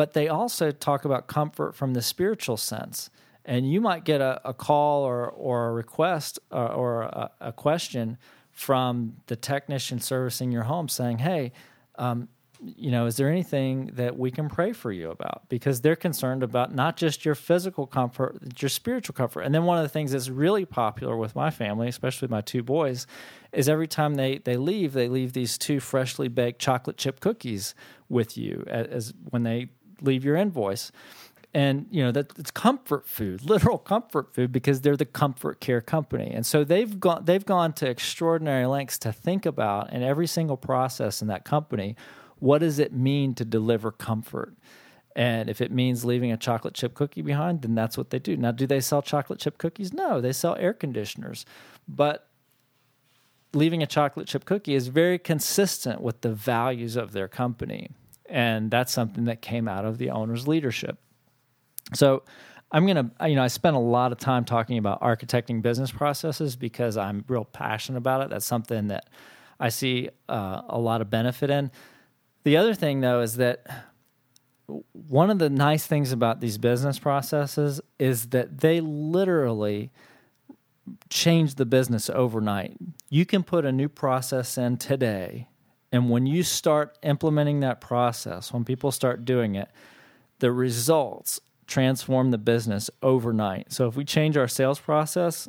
But 0.00 0.14
they 0.14 0.28
also 0.28 0.70
talk 0.70 1.04
about 1.04 1.26
comfort 1.26 1.74
from 1.74 1.92
the 1.92 2.00
spiritual 2.00 2.56
sense 2.56 3.10
and 3.44 3.70
you 3.70 3.82
might 3.82 4.02
get 4.04 4.22
a, 4.22 4.40
a 4.48 4.54
call 4.54 5.02
or, 5.02 5.28
or 5.28 5.68
a 5.68 5.72
request 5.72 6.38
or, 6.50 6.58
uh, 6.58 6.68
or 6.68 7.02
a, 7.02 7.30
a, 7.42 7.52
question 7.52 8.16
from 8.50 9.16
the 9.26 9.36
technician 9.36 10.00
servicing 10.00 10.52
your 10.52 10.62
home 10.62 10.88
saying, 10.88 11.18
hey, 11.18 11.52
um, 11.96 12.28
you 12.62 12.90
know, 12.90 13.04
is 13.04 13.18
there 13.18 13.28
anything 13.28 13.90
that 13.92 14.18
we 14.18 14.30
can 14.30 14.48
pray 14.48 14.72
for 14.72 14.90
you 14.90 15.10
about? 15.10 15.46
Because 15.50 15.82
they're 15.82 15.96
concerned 15.96 16.42
about 16.42 16.74
not 16.74 16.96
just 16.96 17.26
your 17.26 17.34
physical 17.34 17.86
comfort, 17.86 18.38
your 18.58 18.70
spiritual 18.70 19.14
comfort. 19.14 19.42
And 19.42 19.54
then 19.54 19.64
one 19.64 19.76
of 19.76 19.82
the 19.82 19.90
things 19.90 20.12
that's 20.12 20.30
really 20.30 20.64
popular 20.64 21.14
with 21.14 21.34
my 21.34 21.50
family, 21.50 21.88
especially 21.88 22.28
my 22.28 22.40
two 22.40 22.62
boys, 22.62 23.06
is 23.52 23.68
every 23.68 23.86
time 23.86 24.14
they, 24.14 24.38
they 24.38 24.56
leave, 24.56 24.94
they 24.94 25.08
leave 25.08 25.34
these 25.34 25.58
two 25.58 25.78
freshly 25.78 26.28
baked 26.28 26.58
chocolate 26.58 26.96
chip 26.96 27.20
cookies 27.20 27.74
with 28.08 28.38
you 28.38 28.64
as, 28.66 28.86
as 28.86 29.14
when 29.28 29.42
they 29.42 29.68
leave 30.02 30.24
your 30.24 30.36
invoice. 30.36 30.92
And 31.52 31.86
you 31.90 32.04
know 32.04 32.12
that 32.12 32.38
it's 32.38 32.52
comfort 32.52 33.08
food 33.08 33.42
literal 33.48 33.78
comfort 33.78 34.32
food 34.32 34.52
because 34.52 34.82
they're 34.82 34.96
the 34.96 35.04
comfort 35.04 35.60
care 35.60 35.80
company. 35.80 36.30
And 36.32 36.46
so 36.46 36.62
they've 36.62 36.98
gone 37.00 37.24
they've 37.24 37.44
gone 37.44 37.72
to 37.74 37.88
extraordinary 37.88 38.66
lengths 38.66 38.98
to 38.98 39.12
think 39.12 39.46
about 39.46 39.92
in 39.92 40.02
every 40.02 40.26
single 40.26 40.56
process 40.56 41.22
in 41.22 41.28
that 41.28 41.44
company 41.44 41.96
what 42.38 42.58
does 42.58 42.78
it 42.78 42.92
mean 42.92 43.34
to 43.34 43.44
deliver 43.44 43.92
comfort? 43.92 44.54
And 45.14 45.50
if 45.50 45.60
it 45.60 45.70
means 45.70 46.04
leaving 46.04 46.32
a 46.32 46.36
chocolate 46.36 46.72
chip 46.74 46.94
cookie 46.94 47.22
behind 47.22 47.62
then 47.62 47.74
that's 47.74 47.98
what 47.98 48.10
they 48.10 48.20
do. 48.20 48.36
Now 48.36 48.52
do 48.52 48.66
they 48.66 48.80
sell 48.80 49.02
chocolate 49.02 49.40
chip 49.40 49.58
cookies? 49.58 49.92
No 49.92 50.20
they 50.20 50.32
sell 50.32 50.56
air 50.56 50.72
conditioners. 50.72 51.44
But 51.88 52.28
leaving 53.52 53.82
a 53.82 53.86
chocolate 53.86 54.28
chip 54.28 54.44
cookie 54.44 54.74
is 54.74 54.86
very 54.86 55.18
consistent 55.18 56.00
with 56.00 56.20
the 56.20 56.32
values 56.32 56.94
of 56.94 57.10
their 57.10 57.26
company 57.26 57.90
and 58.30 58.70
that's 58.70 58.92
something 58.92 59.24
that 59.24 59.42
came 59.42 59.68
out 59.68 59.84
of 59.84 59.98
the 59.98 60.10
owner's 60.10 60.48
leadership 60.48 60.98
so 61.94 62.22
I'm 62.72 62.86
going 62.86 62.96
to, 62.96 63.28
you 63.28 63.34
know, 63.34 63.42
I 63.42 63.48
spent 63.48 63.74
a 63.74 63.80
lot 63.80 64.12
of 64.12 64.18
time 64.18 64.44
talking 64.44 64.78
about 64.78 65.00
architecting 65.00 65.60
business 65.60 65.90
processes 65.90 66.56
because 66.56 66.96
I'm 66.96 67.24
real 67.26 67.44
passionate 67.44 67.98
about 67.98 68.22
it. 68.22 68.30
That's 68.30 68.46
something 68.46 68.88
that 68.88 69.08
I 69.58 69.70
see 69.70 70.10
uh, 70.28 70.62
a 70.68 70.78
lot 70.78 71.00
of 71.00 71.10
benefit 71.10 71.50
in. 71.50 71.70
The 72.44 72.56
other 72.56 72.74
thing, 72.74 73.00
though, 73.00 73.20
is 73.20 73.36
that 73.36 73.66
one 74.92 75.30
of 75.30 75.40
the 75.40 75.50
nice 75.50 75.86
things 75.86 76.12
about 76.12 76.40
these 76.40 76.58
business 76.58 76.98
processes 76.98 77.80
is 77.98 78.26
that 78.26 78.60
they 78.60 78.80
literally 78.80 79.90
change 81.08 81.56
the 81.56 81.66
business 81.66 82.08
overnight. 82.08 82.76
You 83.08 83.26
can 83.26 83.42
put 83.42 83.64
a 83.64 83.72
new 83.72 83.88
process 83.88 84.56
in 84.56 84.76
today, 84.76 85.48
and 85.92 86.10
when 86.10 86.26
you 86.26 86.42
start 86.42 86.98
implementing 87.02 87.60
that 87.60 87.80
process, 87.80 88.52
when 88.52 88.64
people 88.64 88.92
start 88.92 89.24
doing 89.24 89.54
it, 89.54 89.68
the 90.38 90.52
results 90.52 91.40
transform 91.66 92.30
the 92.30 92.38
business 92.38 92.90
overnight. 93.02 93.72
So 93.72 93.86
if 93.88 93.96
we 93.96 94.04
change 94.04 94.36
our 94.36 94.48
sales 94.48 94.78
process, 94.78 95.48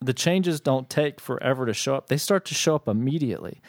the 0.00 0.12
changes 0.12 0.60
don't 0.60 0.90
take 0.90 1.20
forever 1.20 1.66
to 1.66 1.74
show 1.74 1.94
up. 1.94 2.08
They 2.08 2.16
start 2.16 2.44
to 2.46 2.54
show 2.54 2.74
up 2.74 2.88
immediately. 2.88 3.60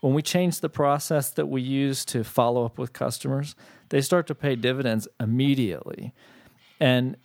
When 0.00 0.14
we 0.14 0.22
change 0.22 0.60
the 0.60 0.68
process 0.68 1.30
that 1.30 1.46
we 1.46 1.62
use 1.62 2.04
to 2.06 2.24
follow 2.24 2.64
up 2.64 2.78
with 2.78 2.92
customers, 2.92 3.54
they 3.90 4.00
start 4.00 4.26
to 4.28 4.34
pay 4.34 4.56
dividends 4.56 5.06
immediately. 5.20 6.12
And 6.80 7.16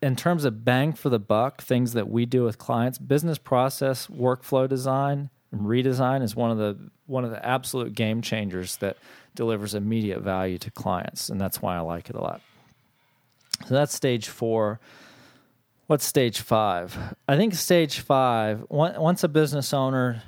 in 0.00 0.14
terms 0.14 0.44
of 0.44 0.64
bang 0.64 0.92
for 0.92 1.08
the 1.08 1.18
buck, 1.18 1.62
things 1.62 1.94
that 1.94 2.08
we 2.08 2.26
do 2.26 2.44
with 2.44 2.58
clients, 2.58 2.98
business 2.98 3.38
process 3.38 4.06
workflow 4.06 4.68
design 4.68 5.30
and 5.52 5.62
redesign 5.62 6.22
is 6.22 6.34
one 6.34 6.50
of 6.50 6.58
the 6.58 6.76
one 7.06 7.24
of 7.24 7.30
the 7.30 7.44
absolute 7.44 7.94
game 7.94 8.20
changers 8.20 8.76
that 8.76 8.96
delivers 9.34 9.74
immediate 9.74 10.20
value 10.20 10.58
to 10.58 10.70
clients, 10.70 11.28
and 11.28 11.40
that's 11.40 11.62
why 11.62 11.76
I 11.76 11.80
like 11.80 12.10
it 12.10 12.16
a 12.16 12.20
lot. 12.20 12.40
So 13.66 13.74
that's 13.74 13.94
stage 13.94 14.28
four. 14.28 14.80
What's 15.86 16.04
stage 16.04 16.40
five? 16.40 17.14
I 17.28 17.36
think 17.36 17.54
stage 17.54 18.00
five, 18.00 18.64
once 18.68 19.22
a 19.22 19.28
business 19.28 19.72
owner, 19.72 20.22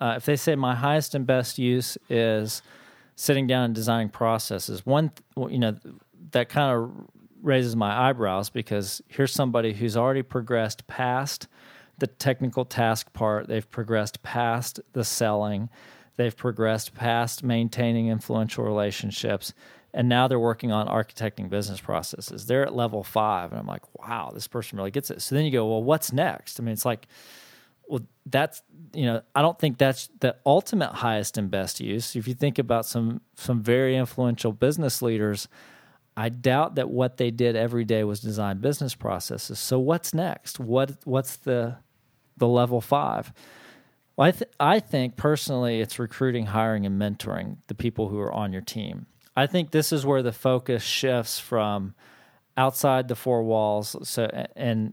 uh, 0.00 0.14
if 0.16 0.24
they 0.24 0.36
say 0.36 0.54
my 0.54 0.74
highest 0.74 1.14
and 1.14 1.26
best 1.26 1.58
use 1.58 1.98
is 2.08 2.62
sitting 3.16 3.46
down 3.46 3.64
and 3.64 3.74
designing 3.74 4.08
processes, 4.08 4.86
one, 4.86 5.10
you 5.36 5.58
know, 5.58 5.76
that 6.30 6.48
kind 6.48 6.72
of 6.72 6.90
raises 7.42 7.74
my 7.74 8.08
eyebrows 8.08 8.50
because 8.50 9.02
here's 9.08 9.32
somebody 9.32 9.72
who's 9.72 9.96
already 9.96 10.22
progressed 10.22 10.86
past 10.86 11.48
the 12.00 12.06
technical 12.06 12.64
task 12.64 13.12
part. 13.12 13.48
They've 13.48 13.70
progressed 13.70 14.22
past 14.22 14.80
the 14.92 15.04
selling. 15.04 15.68
They've 16.16 16.36
progressed 16.36 16.94
past 16.94 17.42
maintaining 17.42 18.08
influential 18.08 18.64
relationships. 18.64 19.54
And 19.92 20.08
now 20.08 20.28
they're 20.28 20.38
working 20.38 20.70
on 20.70 20.86
architecting 20.86 21.48
business 21.48 21.80
processes. 21.80 22.46
They're 22.46 22.64
at 22.64 22.74
level 22.74 23.02
five. 23.02 23.50
And 23.50 23.58
I'm 23.58 23.66
like, 23.66 23.82
wow, 23.98 24.30
this 24.32 24.46
person 24.46 24.78
really 24.78 24.90
gets 24.90 25.10
it. 25.10 25.22
So 25.22 25.34
then 25.34 25.44
you 25.44 25.50
go, 25.50 25.66
well, 25.66 25.82
what's 25.82 26.12
next? 26.12 26.60
I 26.60 26.62
mean, 26.62 26.72
it's 26.72 26.84
like, 26.84 27.06
well, 27.88 28.02
that's 28.24 28.62
you 28.94 29.04
know, 29.04 29.20
I 29.34 29.42
don't 29.42 29.58
think 29.58 29.78
that's 29.78 30.08
the 30.20 30.36
ultimate 30.46 30.92
highest 30.92 31.38
and 31.38 31.50
best 31.50 31.80
use. 31.80 32.14
If 32.14 32.28
you 32.28 32.34
think 32.34 32.58
about 32.58 32.86
some 32.86 33.20
some 33.34 33.62
very 33.62 33.96
influential 33.96 34.52
business 34.52 35.02
leaders, 35.02 35.48
I 36.16 36.28
doubt 36.28 36.76
that 36.76 36.88
what 36.88 37.16
they 37.16 37.30
did 37.30 37.56
every 37.56 37.84
day 37.84 38.04
was 38.04 38.20
design 38.20 38.58
business 38.58 38.94
processes. 38.94 39.58
So 39.58 39.78
what's 39.78 40.14
next? 40.14 40.60
What 40.60 40.98
what's 41.04 41.36
the 41.36 41.78
the 42.40 42.48
level 42.48 42.80
five? 42.80 43.32
Well, 44.16 44.28
I 44.28 44.30
th- 44.32 44.50
I 44.58 44.80
think 44.80 45.16
personally, 45.16 45.80
it's 45.80 45.98
recruiting, 45.98 46.46
hiring, 46.46 46.84
and 46.84 47.00
mentoring 47.00 47.58
the 47.68 47.74
people 47.74 48.08
who 48.08 48.18
are 48.18 48.32
on 48.32 48.52
your 48.52 48.62
team. 48.62 49.06
I 49.36 49.46
think 49.46 49.70
this 49.70 49.92
is 49.92 50.04
where 50.04 50.22
the 50.22 50.32
focus 50.32 50.82
shifts 50.82 51.38
from 51.38 51.94
outside 52.56 53.06
the 53.08 53.14
four 53.14 53.42
walls. 53.44 53.96
So 54.02 54.24
and 54.56 54.92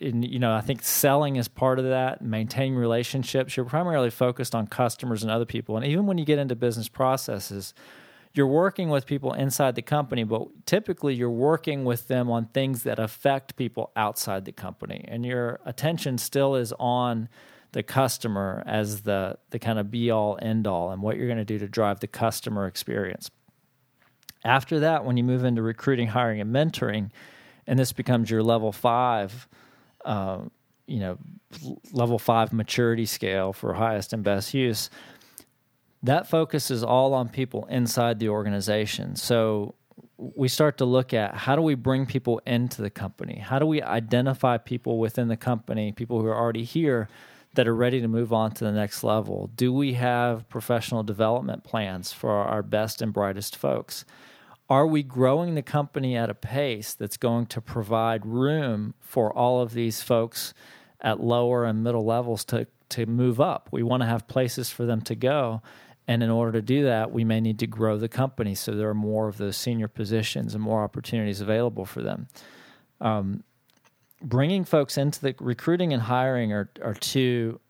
in, 0.00 0.22
you 0.22 0.38
know, 0.38 0.52
I 0.52 0.62
think 0.62 0.82
selling 0.82 1.36
is 1.36 1.46
part 1.46 1.78
of 1.78 1.84
that, 1.84 2.22
maintaining 2.22 2.74
relationships. 2.74 3.56
You're 3.56 3.66
primarily 3.66 4.10
focused 4.10 4.54
on 4.54 4.66
customers 4.66 5.22
and 5.22 5.30
other 5.30 5.44
people. 5.44 5.76
And 5.76 5.84
even 5.86 6.06
when 6.06 6.18
you 6.18 6.24
get 6.24 6.38
into 6.38 6.56
business 6.56 6.88
processes, 6.88 7.74
you're 8.32 8.46
working 8.46 8.90
with 8.90 9.06
people 9.06 9.32
inside 9.32 9.74
the 9.74 9.82
company, 9.82 10.24
but 10.24 10.48
typically 10.66 11.14
you're 11.14 11.30
working 11.30 11.84
with 11.84 12.08
them 12.08 12.30
on 12.30 12.46
things 12.46 12.84
that 12.84 12.98
affect 12.98 13.56
people 13.56 13.90
outside 13.96 14.44
the 14.44 14.52
company. 14.52 15.04
And 15.08 15.26
your 15.26 15.60
attention 15.64 16.16
still 16.18 16.54
is 16.54 16.72
on 16.78 17.28
the 17.72 17.82
customer 17.82 18.62
as 18.66 19.02
the, 19.02 19.36
the 19.50 19.58
kind 19.58 19.78
of 19.78 19.90
be 19.90 20.10
all 20.10 20.38
end 20.40 20.66
all 20.66 20.90
and 20.90 21.02
what 21.02 21.16
you're 21.16 21.26
going 21.26 21.38
to 21.38 21.44
do 21.44 21.58
to 21.58 21.68
drive 21.68 22.00
the 22.00 22.06
customer 22.06 22.66
experience. 22.66 23.30
After 24.44 24.80
that, 24.80 25.04
when 25.04 25.16
you 25.16 25.24
move 25.24 25.44
into 25.44 25.62
recruiting, 25.62 26.08
hiring, 26.08 26.40
and 26.40 26.54
mentoring, 26.54 27.10
and 27.66 27.78
this 27.78 27.92
becomes 27.92 28.30
your 28.30 28.42
level 28.42 28.72
five 28.72 29.48
uh, 30.04 30.40
you 30.90 30.98
know, 30.98 31.18
level 31.92 32.18
five 32.18 32.52
maturity 32.52 33.06
scale 33.06 33.52
for 33.52 33.74
highest 33.74 34.12
and 34.12 34.24
best 34.24 34.52
use, 34.52 34.90
that 36.02 36.28
focuses 36.28 36.82
all 36.82 37.14
on 37.14 37.28
people 37.28 37.66
inside 37.66 38.18
the 38.18 38.28
organization. 38.28 39.16
So 39.16 39.74
we 40.16 40.48
start 40.48 40.78
to 40.78 40.84
look 40.84 41.12
at 41.14 41.34
how 41.34 41.56
do 41.56 41.62
we 41.62 41.74
bring 41.74 42.06
people 42.06 42.40
into 42.46 42.82
the 42.82 42.90
company? 42.90 43.38
How 43.38 43.58
do 43.58 43.66
we 43.66 43.82
identify 43.82 44.58
people 44.58 44.98
within 44.98 45.28
the 45.28 45.36
company, 45.36 45.92
people 45.92 46.20
who 46.20 46.26
are 46.26 46.36
already 46.36 46.64
here 46.64 47.08
that 47.54 47.66
are 47.66 47.74
ready 47.74 48.00
to 48.00 48.08
move 48.08 48.32
on 48.32 48.52
to 48.52 48.64
the 48.64 48.72
next 48.72 49.02
level? 49.02 49.50
Do 49.54 49.72
we 49.72 49.94
have 49.94 50.48
professional 50.48 51.02
development 51.02 51.64
plans 51.64 52.12
for 52.12 52.30
our 52.30 52.62
best 52.62 53.02
and 53.02 53.12
brightest 53.12 53.56
folks? 53.56 54.04
are 54.70 54.86
we 54.86 55.02
growing 55.02 55.56
the 55.56 55.62
company 55.62 56.16
at 56.16 56.30
a 56.30 56.34
pace 56.34 56.94
that's 56.94 57.16
going 57.16 57.44
to 57.44 57.60
provide 57.60 58.24
room 58.24 58.94
for 59.00 59.36
all 59.36 59.60
of 59.60 59.74
these 59.74 60.00
folks 60.00 60.54
at 61.00 61.20
lower 61.20 61.64
and 61.64 61.82
middle 61.82 62.04
levels 62.04 62.44
to 62.44 62.66
to 62.88 63.04
move 63.06 63.40
up? 63.40 63.68
We 63.72 63.82
want 63.82 64.02
to 64.02 64.06
have 64.06 64.28
places 64.28 64.70
for 64.70 64.86
them 64.86 65.00
to 65.02 65.14
go. 65.16 65.60
And 66.10 66.24
in 66.24 66.30
order 66.30 66.50
to 66.50 66.60
do 66.60 66.86
that, 66.86 67.12
we 67.12 67.22
may 67.22 67.40
need 67.40 67.60
to 67.60 67.68
grow 67.68 67.96
the 67.96 68.08
company 68.08 68.56
so 68.56 68.72
there 68.72 68.88
are 68.88 68.94
more 68.94 69.28
of 69.28 69.36
those 69.36 69.56
senior 69.56 69.86
positions 69.86 70.56
and 70.56 70.62
more 70.62 70.82
opportunities 70.82 71.40
available 71.40 71.84
for 71.84 72.02
them. 72.02 72.26
Um, 73.00 73.44
bringing 74.20 74.64
folks 74.64 74.98
into 74.98 75.20
the 75.20 75.36
recruiting 75.38 75.92
and 75.92 76.02
hiring 76.02 76.52
are, 76.52 76.68
are 76.82 76.94
two 76.94 77.60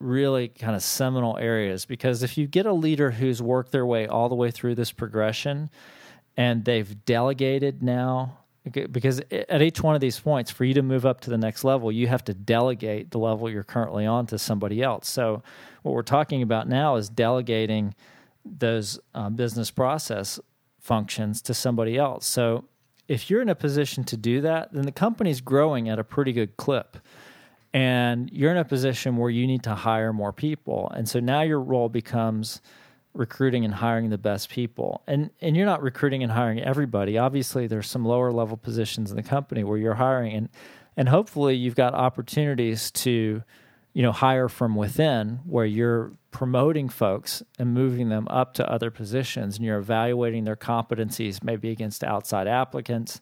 really 0.00 0.48
kind 0.48 0.74
of 0.74 0.82
seminal 0.82 1.36
areas 1.36 1.84
because 1.84 2.22
if 2.22 2.38
you 2.38 2.46
get 2.46 2.64
a 2.64 2.72
leader 2.72 3.10
who's 3.10 3.42
worked 3.42 3.72
their 3.72 3.84
way 3.84 4.06
all 4.06 4.30
the 4.30 4.34
way 4.34 4.50
through 4.50 4.74
this 4.74 4.90
progression, 4.90 5.68
and 6.34 6.64
they've 6.64 7.04
delegated 7.04 7.82
now 7.82 8.38
because 8.70 9.20
at 9.30 9.60
each 9.60 9.82
one 9.82 9.94
of 9.94 10.00
these 10.00 10.18
points 10.20 10.50
for 10.50 10.64
you 10.64 10.74
to 10.74 10.82
move 10.82 11.04
up 11.04 11.20
to 11.20 11.30
the 11.30 11.38
next 11.38 11.64
level 11.64 11.90
you 11.90 12.06
have 12.06 12.22
to 12.24 12.32
delegate 12.32 13.10
the 13.10 13.18
level 13.18 13.50
you're 13.50 13.64
currently 13.64 14.06
on 14.06 14.26
to 14.26 14.38
somebody 14.38 14.82
else. 14.82 15.08
So 15.08 15.42
what 15.82 15.92
we're 15.94 16.02
talking 16.02 16.42
about 16.42 16.68
now 16.68 16.96
is 16.96 17.08
delegating 17.08 17.94
those 18.44 19.00
uh, 19.14 19.30
business 19.30 19.70
process 19.70 20.38
functions 20.78 21.42
to 21.42 21.54
somebody 21.54 21.96
else. 21.96 22.26
So 22.26 22.64
if 23.08 23.28
you're 23.28 23.42
in 23.42 23.48
a 23.48 23.54
position 23.54 24.04
to 24.04 24.16
do 24.16 24.40
that 24.42 24.72
then 24.72 24.82
the 24.82 24.92
company's 24.92 25.40
growing 25.40 25.88
at 25.88 25.98
a 25.98 26.04
pretty 26.04 26.32
good 26.32 26.56
clip. 26.56 26.98
And 27.74 28.30
you're 28.30 28.50
in 28.50 28.58
a 28.58 28.66
position 28.66 29.16
where 29.16 29.30
you 29.30 29.46
need 29.46 29.62
to 29.62 29.74
hire 29.74 30.12
more 30.12 30.32
people. 30.32 30.92
And 30.94 31.08
so 31.08 31.20
now 31.20 31.40
your 31.40 31.60
role 31.60 31.88
becomes 31.88 32.60
recruiting 33.14 33.64
and 33.64 33.74
hiring 33.74 34.10
the 34.10 34.18
best 34.18 34.48
people. 34.48 35.02
And 35.06 35.30
and 35.40 35.56
you're 35.56 35.66
not 35.66 35.82
recruiting 35.82 36.22
and 36.22 36.32
hiring 36.32 36.60
everybody. 36.60 37.18
Obviously, 37.18 37.66
there's 37.66 37.88
some 37.88 38.04
lower 38.04 38.32
level 38.32 38.56
positions 38.56 39.10
in 39.10 39.16
the 39.16 39.22
company 39.22 39.64
where 39.64 39.78
you're 39.78 39.94
hiring 39.94 40.32
and 40.34 40.48
and 40.96 41.08
hopefully 41.08 41.54
you've 41.54 41.74
got 41.74 41.94
opportunities 41.94 42.90
to 42.90 43.42
you 43.92 44.02
know 44.02 44.12
hire 44.12 44.48
from 44.48 44.74
within 44.74 45.40
where 45.44 45.66
you're 45.66 46.12
promoting 46.30 46.88
folks 46.88 47.42
and 47.58 47.74
moving 47.74 48.08
them 48.08 48.26
up 48.28 48.54
to 48.54 48.70
other 48.70 48.90
positions 48.90 49.56
and 49.56 49.66
you're 49.66 49.78
evaluating 49.78 50.44
their 50.44 50.56
competencies 50.56 51.42
maybe 51.42 51.70
against 51.70 52.02
outside 52.02 52.46
applicants 52.46 53.20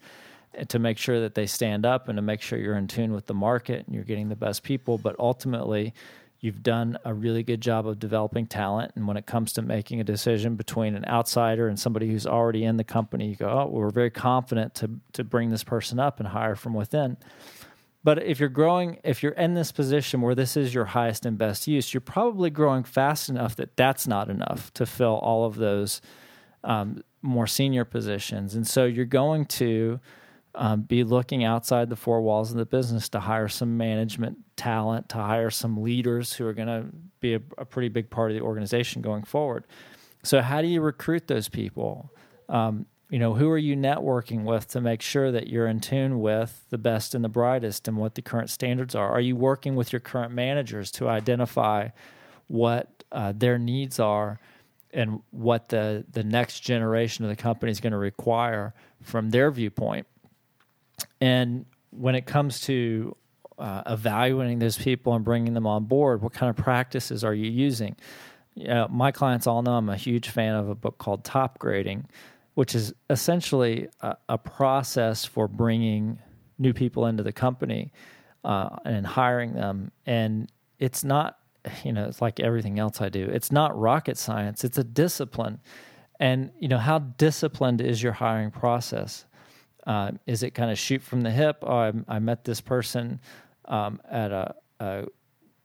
eh, 0.55 0.65
to 0.65 0.79
make 0.79 0.97
sure 0.97 1.21
that 1.21 1.35
they 1.35 1.47
stand 1.47 1.85
up 1.85 2.09
and 2.09 2.17
to 2.17 2.23
make 2.23 2.41
sure 2.41 2.59
you're 2.59 2.77
in 2.77 2.87
tune 2.87 3.13
with 3.13 3.27
the 3.27 3.35
market 3.35 3.85
and 3.87 3.95
you're 3.95 4.05
getting 4.05 4.29
the 4.29 4.37
best 4.37 4.63
people 4.63 4.97
but 4.97 5.17
ultimately 5.19 5.93
You've 6.41 6.63
done 6.63 6.99
a 7.05 7.13
really 7.13 7.43
good 7.43 7.61
job 7.61 7.87
of 7.87 7.99
developing 7.99 8.47
talent. 8.47 8.93
And 8.97 9.07
when 9.07 9.19
it 9.19 9.27
comes 9.27 9.53
to 9.55 9.63
making 9.63 10.01
a 10.01 10.05
decision 10.05 10.57
between 10.57 10.95
an 10.95 11.05
outsider 11.07 11.69
and 11.69 11.79
somebody 11.79 12.09
who's 12.11 12.27
already 12.27 12.65
in 12.65 12.79
the 12.79 12.85
company, 12.85 13.29
you 13.29 13.37
go, 13.37 13.49
oh, 13.49 13.69
we're 13.71 13.91
very 13.91 14.11
confident 14.11 14.75
to, 14.77 14.91
to 15.13 15.23
bring 15.23 15.51
this 15.51 15.65
person 15.65 16.01
up 16.01 16.19
and 16.19 16.29
hire 16.29 16.57
from 16.57 16.73
within. 16.73 17.19
But 18.03 18.23
if 18.23 18.41
you're 18.41 18.49
growing, 18.49 18.99
if 19.05 19.23
you're 19.23 19.33
in 19.33 19.53
this 19.53 19.71
position 19.71 20.23
where 20.23 20.35
this 20.35 20.57
is 20.57 20.73
your 20.73 20.87
highest 20.87 21.27
and 21.27 21.37
best 21.37 21.67
use, 21.67 21.93
you're 21.93 22.01
probably 22.01 22.49
growing 22.49 22.85
fast 22.85 23.29
enough 23.29 23.57
that 23.57 23.77
that's 23.77 24.07
not 24.07 24.31
enough 24.31 24.73
to 24.75 24.87
fill 24.87 25.19
all 25.19 25.45
of 25.45 25.57
those 25.57 26.01
um, 26.65 27.05
more 27.21 27.47
senior 27.47 27.85
positions. 27.85 28.55
And 28.55 28.67
so 28.67 28.87
you're 28.87 29.05
going 29.05 29.45
to 29.47 30.01
um, 30.55 30.83
be 30.83 31.05
looking 31.05 31.45
outside 31.45 31.89
the 31.91 31.97
four 31.97 32.23
walls 32.23 32.51
of 32.51 32.57
the 32.57 32.67
business 32.67 33.09
to 33.11 33.21
hire 33.21 33.49
some 33.49 33.77
management 33.77 34.39
talent, 34.57 35.09
to 35.11 35.17
hire 35.17 35.51
some 35.51 35.83
leaders 35.83 36.33
who 36.33 36.47
are 36.47 36.53
going 36.53 36.69
to 36.69 36.87
be 37.21 37.35
a, 37.35 37.41
a, 37.59 37.65
pretty 37.65 37.89
big 37.89 38.11
part 38.11 38.31
of 38.31 38.37
the 38.37 38.43
organization 38.43 39.01
going 39.01 39.23
forward. 39.23 39.65
So, 40.23 40.43
how 40.43 40.61
do 40.61 40.69
you 40.69 40.81
recruit 40.81 41.29
those 41.29 41.49
people? 41.49 42.13
Um, 42.49 42.87
you 43.11 43.19
know, 43.19 43.35
who 43.35 43.51
are 43.51 43.59
you 43.59 43.77
networking 43.77 44.45
with 44.45 44.69
to 44.69 44.81
make 44.81 45.03
sure 45.03 45.33
that 45.33 45.49
you're 45.49 45.67
in 45.67 45.81
tune 45.81 46.21
with 46.21 46.65
the 46.71 46.79
best 46.79 47.15
and 47.15 47.25
the 47.25 47.29
brightest 47.29 47.89
and 47.89 47.97
what 47.97 48.15
the 48.15 48.23
current 48.23 48.51
standards 48.51 48.95
are? 48.95 49.11
Are 49.11 49.21
you 49.21 49.37
working 49.37 49.75
with 49.75 49.93
your 49.93 50.01
current 50.01 50.33
managers 50.33 50.91
to 50.93 51.09
identify 51.09 51.89
what 52.47 53.05
uh, 53.11 53.33
their 53.37 53.59
needs 53.59 53.99
are 53.99 54.39
and 54.93 55.23
what 55.31 55.69
the 55.69 56.05
the 56.11 56.25
next 56.25 56.61
generation 56.61 57.25
of 57.25 57.29
the 57.29 57.37
company 57.37 57.71
is 57.71 57.81
going 57.81 57.93
to 57.93 57.99
require 57.99 58.75
from 59.03 59.31
their 59.31 59.51
viewpoint? 59.51 60.07
And 61.21 61.67
when 61.91 62.15
it 62.15 62.27
comes 62.27 62.61
to 62.63 63.17
uh, 63.59 63.83
evaluating 63.87 64.59
those 64.59 64.79
people 64.79 65.15
and 65.15 65.25
bringing 65.25 65.55
them 65.55 65.67
on 65.67 65.85
board, 65.85 66.23
what 66.23 66.33
kind 66.33 66.51
of 66.51 66.57
practices 66.57 67.25
are 67.25 67.35
you 67.35 67.51
using? 67.51 67.97
My 68.91 69.13
clients 69.13 69.47
all 69.47 69.63
know 69.63 69.73
I'm 69.73 69.89
a 69.89 69.97
huge 69.97 70.29
fan 70.29 70.55
of 70.55 70.69
a 70.69 70.75
book 70.75 70.99
called 70.99 71.25
Topgrading, 71.25 72.07
which 72.55 72.75
is 72.75 72.93
essentially 73.09 73.89
a, 74.01 74.17
a 74.29 74.39
process 74.39 75.25
for 75.25 75.49
bringing 75.49 76.19
new 76.59 76.73
people 76.73 77.07
into 77.07 77.23
the 77.23 77.33
company 77.33 77.93
uh, 78.45 78.71
and 78.85 79.07
hiring 79.07 79.55
them. 79.55 79.93
And 80.05 80.51
it's 80.79 81.05
not, 81.05 81.39
you 81.85 81.93
know, 81.93 82.07
it's 82.07 82.21
like 82.21 82.41
everything 82.41 82.79
else 82.79 83.01
I 83.01 83.09
do. 83.09 83.25
It's 83.25 83.53
not 83.53 83.79
rocket 83.79 84.19
science. 84.19 84.65
It's 84.65 84.79
a 84.79 84.85
discipline. 84.85 85.61
And 86.19 86.51
you 86.59 86.69
know, 86.69 86.79
how 86.79 86.99
disciplined 86.99 87.81
is 87.81 88.03
your 88.03 88.13
hiring 88.13 88.51
process? 88.51 89.25
Uh, 89.87 90.13
is 90.27 90.43
it 90.43 90.53
kind 90.53 90.71
of 90.71 90.79
shoot 90.79 91.03
from 91.03 91.23
the 91.23 91.31
hip? 91.31 91.59
Oh, 91.63 91.77
I, 91.77 91.93
I 92.09 92.19
met 92.19 92.45
this 92.45 92.61
person 92.61 93.21
um, 93.67 94.01
at 94.11 94.31
a, 94.33 94.55
a, 94.81 95.05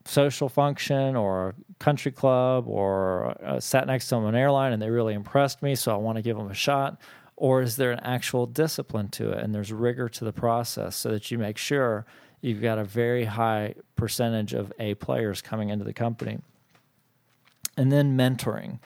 social 0.07 0.49
function 0.49 1.15
or 1.15 1.49
a 1.49 1.53
country 1.79 2.11
club 2.11 2.67
or 2.67 3.35
uh, 3.43 3.59
sat 3.59 3.87
next 3.87 4.07
to 4.07 4.15
them 4.15 4.23
on 4.25 4.35
an 4.35 4.39
airline 4.39 4.71
and 4.71 4.79
they 4.79 4.89
really 4.89 5.15
impressed 5.15 5.63
me, 5.63 5.73
so 5.73 5.91
I 5.91 5.95
want 5.97 6.17
to 6.17 6.21
give 6.21 6.37
them 6.37 6.49
a 6.49 6.53
shot? 6.53 7.01
Or 7.37 7.61
is 7.61 7.75
there 7.75 7.91
an 7.91 7.99
actual 8.01 8.45
discipline 8.45 9.09
to 9.09 9.31
it 9.31 9.39
and 9.39 9.53
there's 9.53 9.73
rigor 9.73 10.07
to 10.07 10.23
the 10.23 10.31
process 10.31 10.95
so 10.95 11.09
that 11.09 11.31
you 11.31 11.39
make 11.39 11.57
sure 11.57 12.05
you've 12.39 12.61
got 12.61 12.77
a 12.77 12.83
very 12.83 13.25
high 13.25 13.73
percentage 13.95 14.53
of 14.53 14.71
A 14.79 14.93
players 14.93 15.41
coming 15.41 15.69
into 15.69 15.83
the 15.83 15.93
company? 15.93 16.39
And 17.75 17.91
then 17.91 18.15
mentoring. 18.15 18.79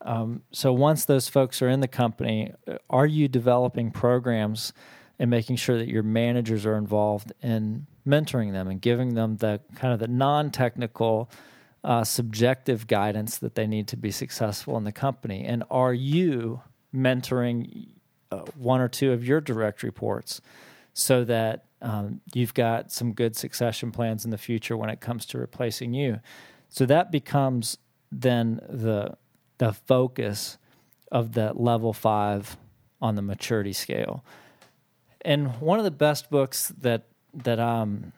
Um, 0.00 0.42
so 0.52 0.72
once 0.72 1.04
those 1.04 1.28
folks 1.28 1.60
are 1.60 1.68
in 1.68 1.80
the 1.80 1.88
company, 1.88 2.52
are 2.88 3.06
you 3.06 3.28
developing 3.28 3.90
programs 3.90 4.72
and 5.18 5.30
making 5.30 5.56
sure 5.56 5.76
that 5.78 5.88
your 5.88 6.02
managers 6.02 6.64
are 6.64 6.76
involved 6.76 7.32
in 7.42 7.86
mentoring 8.06 8.52
them 8.52 8.68
and 8.68 8.80
giving 8.80 9.14
them 9.14 9.36
the 9.36 9.60
kind 9.74 9.92
of 9.92 9.98
the 9.98 10.08
non-technical 10.08 11.30
uh, 11.84 12.04
subjective 12.04 12.86
guidance 12.86 13.38
that 13.38 13.54
they 13.54 13.66
need 13.66 13.88
to 13.88 13.96
be 13.96 14.10
successful 14.10 14.76
in 14.76 14.84
the 14.84 14.92
company? 14.92 15.44
And 15.44 15.64
are 15.70 15.94
you 15.94 16.62
mentoring 16.94 17.88
uh, 18.30 18.42
one 18.56 18.80
or 18.80 18.88
two 18.88 19.12
of 19.12 19.24
your 19.24 19.40
direct 19.40 19.82
reports 19.82 20.40
so 20.92 21.24
that 21.24 21.64
um, 21.80 22.20
you've 22.34 22.54
got 22.54 22.90
some 22.90 23.12
good 23.12 23.36
succession 23.36 23.92
plans 23.92 24.24
in 24.24 24.30
the 24.30 24.38
future 24.38 24.76
when 24.76 24.90
it 24.90 25.00
comes 25.00 25.26
to 25.26 25.38
replacing 25.38 25.94
you? 25.94 26.20
So 26.68 26.86
that 26.86 27.10
becomes 27.10 27.78
then 28.10 28.60
the 28.68 29.16
the 29.58 29.72
focus 29.72 30.58
of 31.10 31.34
that 31.34 31.60
level 31.60 31.92
five 31.92 32.56
on 33.00 33.14
the 33.14 33.22
maturity 33.22 33.72
scale. 33.72 34.24
And 35.22 35.60
one 35.60 35.78
of 35.78 35.84
the 35.84 35.90
best 35.90 36.30
books 36.30 36.72
that 36.80 37.04
that 37.34 37.60
um, 37.60 38.12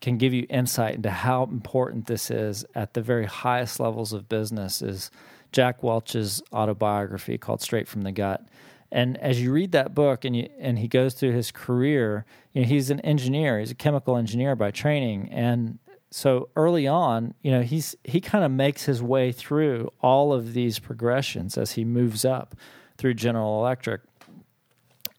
can 0.00 0.18
give 0.18 0.34
you 0.34 0.46
insight 0.50 0.96
into 0.96 1.10
how 1.10 1.44
important 1.44 2.06
this 2.06 2.30
is 2.30 2.64
at 2.74 2.94
the 2.94 3.00
very 3.00 3.26
highest 3.26 3.80
levels 3.80 4.12
of 4.12 4.28
business 4.28 4.82
is 4.82 5.10
Jack 5.52 5.82
Welch's 5.82 6.42
autobiography 6.52 7.38
called 7.38 7.62
Straight 7.62 7.88
from 7.88 8.02
the 8.02 8.12
Gut. 8.12 8.46
And 8.92 9.16
as 9.18 9.40
you 9.40 9.52
read 9.52 9.72
that 9.72 9.94
book 9.94 10.24
and 10.24 10.36
you, 10.36 10.48
and 10.58 10.78
he 10.78 10.88
goes 10.88 11.14
through 11.14 11.32
his 11.32 11.50
career, 11.50 12.24
you 12.52 12.62
know, 12.62 12.68
he's 12.68 12.90
an 12.90 13.00
engineer, 13.00 13.58
he's 13.58 13.70
a 13.70 13.74
chemical 13.74 14.16
engineer 14.16 14.54
by 14.54 14.70
training, 14.70 15.28
and 15.32 15.78
so 16.10 16.48
early 16.56 16.86
on, 16.86 17.34
you 17.42 17.50
know, 17.50 17.62
he's 17.62 17.96
he 18.04 18.20
kind 18.20 18.44
of 18.44 18.50
makes 18.50 18.84
his 18.84 19.02
way 19.02 19.32
through 19.32 19.90
all 20.00 20.32
of 20.32 20.54
these 20.54 20.78
progressions 20.78 21.58
as 21.58 21.72
he 21.72 21.84
moves 21.84 22.24
up 22.24 22.54
through 22.96 23.14
General 23.14 23.60
Electric. 23.60 24.02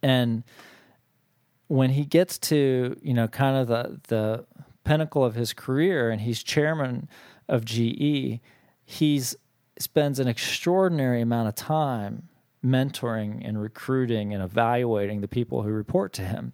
And 0.02 0.44
when 1.68 1.92
he 1.92 2.06
gets 2.06 2.38
to, 2.40 2.96
you 3.02 3.14
know, 3.14 3.28
kind 3.28 3.58
of 3.58 3.68
the 3.68 4.00
the 4.08 4.46
pinnacle 4.84 5.26
of 5.26 5.36
his 5.36 5.54
career 5.54 6.10
and 6.10 6.22
he's 6.22 6.42
chairman 6.42 7.10
of 7.50 7.66
GE, 7.66 8.40
he's 8.86 9.36
spends 9.80 10.20
an 10.20 10.28
extraordinary 10.28 11.22
amount 11.22 11.50
of 11.50 11.56
time 11.56 12.30
mentoring 12.66 13.48
and 13.48 13.62
recruiting 13.62 14.34
and 14.34 14.42
evaluating 14.42 15.22
the 15.22 15.28
people 15.28 15.62
who 15.62 15.70
report 15.70 16.14
to 16.14 16.24
him. 16.24 16.54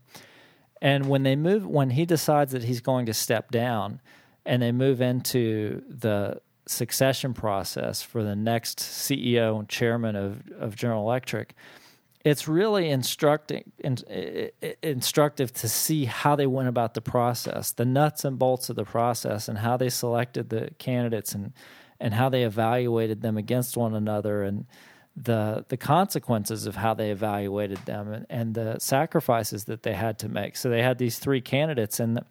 And 0.82 1.08
when 1.08 1.24
they 1.24 1.36
move 1.36 1.66
when 1.66 1.92
he 1.92 2.06
decides 2.06 2.52
that 2.52 2.64
he's 2.64 2.82
going 2.82 3.06
to 3.06 3.14
step 3.14 3.52
down, 3.52 4.02
and 4.46 4.62
they 4.62 4.72
move 4.72 5.02
into 5.02 5.84
the 5.88 6.42
succession 6.66 7.34
process 7.34 8.02
for 8.02 8.24
the 8.24 8.36
next 8.36 8.80
CEO 8.80 9.60
and 9.60 9.70
chairman 9.70 10.16
of, 10.16 10.42
of 10.58 10.76
General 10.76 11.04
Electric, 11.04 11.56
it's 12.24 12.48
really 12.48 12.90
instructing, 12.90 13.72
in, 13.80 13.98
instructive 14.82 15.52
to 15.54 15.68
see 15.68 16.06
how 16.06 16.36
they 16.36 16.48
went 16.48 16.70
about 16.70 16.94
the 16.94 17.02
process, 17.02 17.72
the 17.72 17.86
nuts 17.86 18.24
and 18.24 18.40
bolts 18.40 18.70
of 18.70 18.78
the 18.78 18.86
process, 18.86 19.50
and 19.50 19.58
how 19.58 19.76
they 19.76 19.90
selected 19.90 20.50
the 20.50 20.70
candidates 20.78 21.34
and 21.34 21.54
and 22.00 22.14
how 22.14 22.28
they 22.28 22.44
evaluated 22.44 23.22
them 23.22 23.38
against 23.38 23.78
one 23.78 23.94
another 23.94 24.44
and 24.44 24.66
the 25.16 25.64
the 25.68 25.78
consequences 25.78 26.66
of 26.66 26.76
how 26.76 26.94
they 26.94 27.12
evaluated 27.12 27.78
them 27.86 28.12
and, 28.12 28.26
and 28.30 28.56
the 28.56 28.80
sacrifices 28.80 29.66
that 29.66 29.84
they 29.84 29.94
had 29.94 30.18
to 30.20 30.30
make. 30.30 30.56
So 30.56 30.70
they 30.70 30.82
had 30.82 30.98
these 30.98 31.20
three 31.20 31.42
candidates 31.42 32.00
and 32.00 32.18
the 32.18 32.26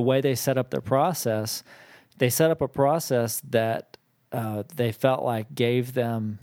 way 0.00 0.20
they 0.20 0.34
set 0.34 0.56
up 0.56 0.70
their 0.70 0.80
process, 0.80 1.62
they 2.18 2.30
set 2.30 2.50
up 2.50 2.60
a 2.60 2.68
process 2.68 3.40
that 3.50 3.96
uh, 4.30 4.62
they 4.74 4.92
felt 4.92 5.22
like 5.22 5.54
gave 5.54 5.92
them 5.92 6.38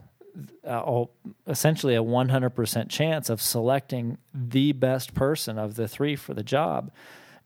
uh, 0.66 1.06
essentially 1.48 1.96
a 1.96 2.04
100% 2.04 2.90
chance 2.90 3.30
of 3.30 3.42
selecting 3.42 4.18
the 4.34 4.72
best 4.74 5.14
person 5.14 5.58
of 5.58 5.76
the 5.76 5.88
three 5.88 6.16
for 6.16 6.34
the 6.34 6.44
job. 6.44 6.92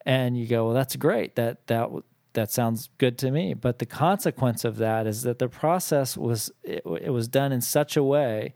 And 0.06 0.38
you 0.38 0.48
go, 0.48 0.66
well, 0.66 0.74
that's 0.74 0.96
great. 0.98 1.36
That 1.36 1.66
that 1.68 1.90
that 2.34 2.52
sounds 2.52 2.90
good 2.98 3.18
to 3.20 3.32
me. 3.32 3.54
But 3.54 3.80
the 3.80 3.86
consequence 3.86 4.66
of 4.66 4.78
that 4.78 5.08
is 5.08 5.22
that 5.22 5.40
the 5.40 5.48
process 5.48 6.18
was 6.18 6.52
it, 6.64 6.84
it 7.02 7.12
was 7.12 7.28
done 7.28 7.52
in 7.52 7.62
such 7.62 7.96
a 7.96 8.04
way 8.04 8.54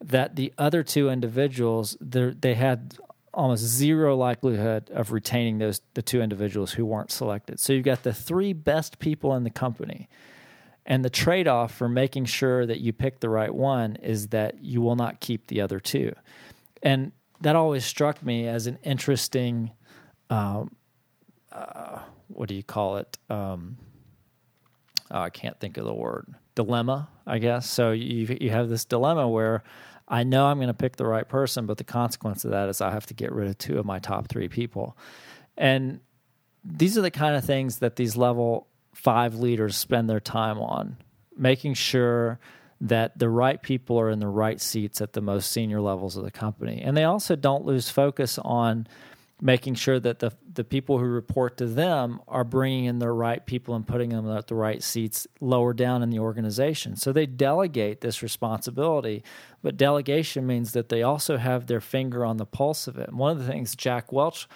that 0.00 0.36
the 0.36 0.54
other 0.56 0.82
two 0.82 1.10
individuals 1.10 1.96
they 2.00 2.54
had 2.54 2.96
almost 3.32 3.62
zero 3.62 4.16
likelihood 4.16 4.90
of 4.90 5.12
retaining 5.12 5.58
those 5.58 5.80
the 5.94 6.02
two 6.02 6.20
individuals 6.20 6.72
who 6.72 6.84
weren't 6.84 7.10
selected. 7.10 7.60
So 7.60 7.72
you've 7.72 7.84
got 7.84 8.02
the 8.02 8.14
three 8.14 8.52
best 8.52 8.98
people 8.98 9.34
in 9.34 9.44
the 9.44 9.50
company. 9.50 10.08
And 10.86 11.04
the 11.04 11.10
trade-off 11.10 11.72
for 11.72 11.88
making 11.88 12.24
sure 12.24 12.66
that 12.66 12.80
you 12.80 12.92
pick 12.92 13.20
the 13.20 13.28
right 13.28 13.54
one 13.54 13.96
is 13.96 14.28
that 14.28 14.64
you 14.64 14.80
will 14.80 14.96
not 14.96 15.20
keep 15.20 15.46
the 15.46 15.60
other 15.60 15.78
two. 15.78 16.12
And 16.82 17.12
that 17.42 17.54
always 17.54 17.84
struck 17.84 18.22
me 18.24 18.48
as 18.48 18.66
an 18.66 18.78
interesting 18.82 19.70
um, 20.30 20.74
uh, 21.52 22.00
what 22.28 22.48
do 22.48 22.54
you 22.54 22.62
call 22.62 22.96
it? 22.96 23.18
Um, 23.28 23.76
oh, 25.10 25.20
I 25.20 25.30
can't 25.30 25.58
think 25.58 25.76
of 25.76 25.84
the 25.84 25.94
word. 25.94 26.34
Dilemma, 26.54 27.08
I 27.26 27.38
guess. 27.38 27.68
So 27.68 27.90
you 27.92 28.36
you 28.40 28.50
have 28.50 28.68
this 28.68 28.84
dilemma 28.84 29.28
where 29.28 29.62
I 30.10 30.24
know 30.24 30.46
I'm 30.46 30.58
going 30.58 30.66
to 30.66 30.74
pick 30.74 30.96
the 30.96 31.06
right 31.06 31.26
person, 31.26 31.66
but 31.66 31.78
the 31.78 31.84
consequence 31.84 32.44
of 32.44 32.50
that 32.50 32.68
is 32.68 32.80
I 32.80 32.90
have 32.90 33.06
to 33.06 33.14
get 33.14 33.30
rid 33.30 33.48
of 33.48 33.56
two 33.56 33.78
of 33.78 33.86
my 33.86 34.00
top 34.00 34.28
three 34.28 34.48
people. 34.48 34.98
And 35.56 36.00
these 36.64 36.98
are 36.98 37.00
the 37.00 37.12
kind 37.12 37.36
of 37.36 37.44
things 37.44 37.78
that 37.78 37.94
these 37.94 38.16
level 38.16 38.66
five 38.92 39.36
leaders 39.36 39.76
spend 39.76 40.10
their 40.10 40.20
time 40.20 40.58
on, 40.58 40.96
making 41.36 41.74
sure 41.74 42.40
that 42.80 43.18
the 43.18 43.28
right 43.28 43.62
people 43.62 44.00
are 44.00 44.10
in 44.10 44.18
the 44.18 44.26
right 44.26 44.60
seats 44.60 45.00
at 45.00 45.12
the 45.12 45.20
most 45.20 45.52
senior 45.52 45.80
levels 45.80 46.16
of 46.16 46.24
the 46.24 46.30
company. 46.30 46.82
And 46.82 46.96
they 46.96 47.04
also 47.04 47.36
don't 47.36 47.64
lose 47.64 47.88
focus 47.88 48.38
on 48.38 48.88
making 49.40 49.74
sure 49.74 49.98
that 49.98 50.18
the 50.18 50.32
the 50.52 50.64
people 50.64 50.98
who 50.98 51.04
report 51.04 51.56
to 51.56 51.66
them 51.66 52.20
are 52.28 52.44
bringing 52.44 52.84
in 52.84 52.98
the 52.98 53.10
right 53.10 53.44
people 53.46 53.74
and 53.74 53.86
putting 53.86 54.10
them 54.10 54.28
at 54.30 54.48
the 54.48 54.54
right 54.54 54.82
seats 54.82 55.26
lower 55.40 55.72
down 55.72 56.02
in 56.02 56.10
the 56.10 56.18
organization. 56.18 56.96
So 56.96 57.12
they 57.12 57.26
delegate 57.26 58.00
this 58.00 58.22
responsibility, 58.22 59.22
but 59.62 59.76
delegation 59.76 60.46
means 60.46 60.72
that 60.72 60.88
they 60.88 61.02
also 61.02 61.36
have 61.36 61.66
their 61.66 61.80
finger 61.80 62.24
on 62.24 62.36
the 62.36 62.46
pulse 62.46 62.86
of 62.86 62.98
it. 62.98 63.08
And 63.08 63.18
one 63.18 63.32
of 63.32 63.38
the 63.38 63.50
things 63.50 63.74
Jack 63.74 64.12
Welch 64.12 64.48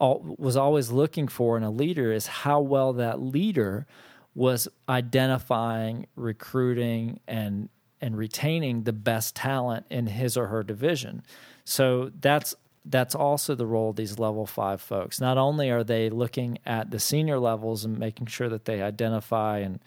was 0.00 0.56
always 0.56 0.90
looking 0.90 1.28
for 1.28 1.56
in 1.56 1.62
a 1.62 1.70
leader 1.70 2.12
is 2.12 2.26
how 2.26 2.60
well 2.60 2.92
that 2.94 3.20
leader 3.22 3.86
was 4.34 4.66
identifying, 4.88 6.06
recruiting, 6.16 7.20
and 7.28 7.68
and 8.00 8.18
retaining 8.18 8.82
the 8.82 8.92
best 8.92 9.36
talent 9.36 9.86
in 9.88 10.08
his 10.08 10.36
or 10.36 10.48
her 10.48 10.64
division. 10.64 11.22
So 11.64 12.10
that's 12.20 12.52
that's 12.84 13.14
also 13.14 13.54
the 13.54 13.66
role 13.66 13.90
of 13.90 13.96
these 13.96 14.18
level 14.18 14.46
five 14.46 14.80
folks. 14.80 15.20
Not 15.20 15.38
only 15.38 15.70
are 15.70 15.84
they 15.84 16.10
looking 16.10 16.58
at 16.66 16.90
the 16.90 16.98
senior 16.98 17.38
levels 17.38 17.84
and 17.84 17.98
making 17.98 18.26
sure 18.26 18.48
that 18.48 18.64
they 18.64 18.82
identify 18.82 19.58
and 19.58 19.80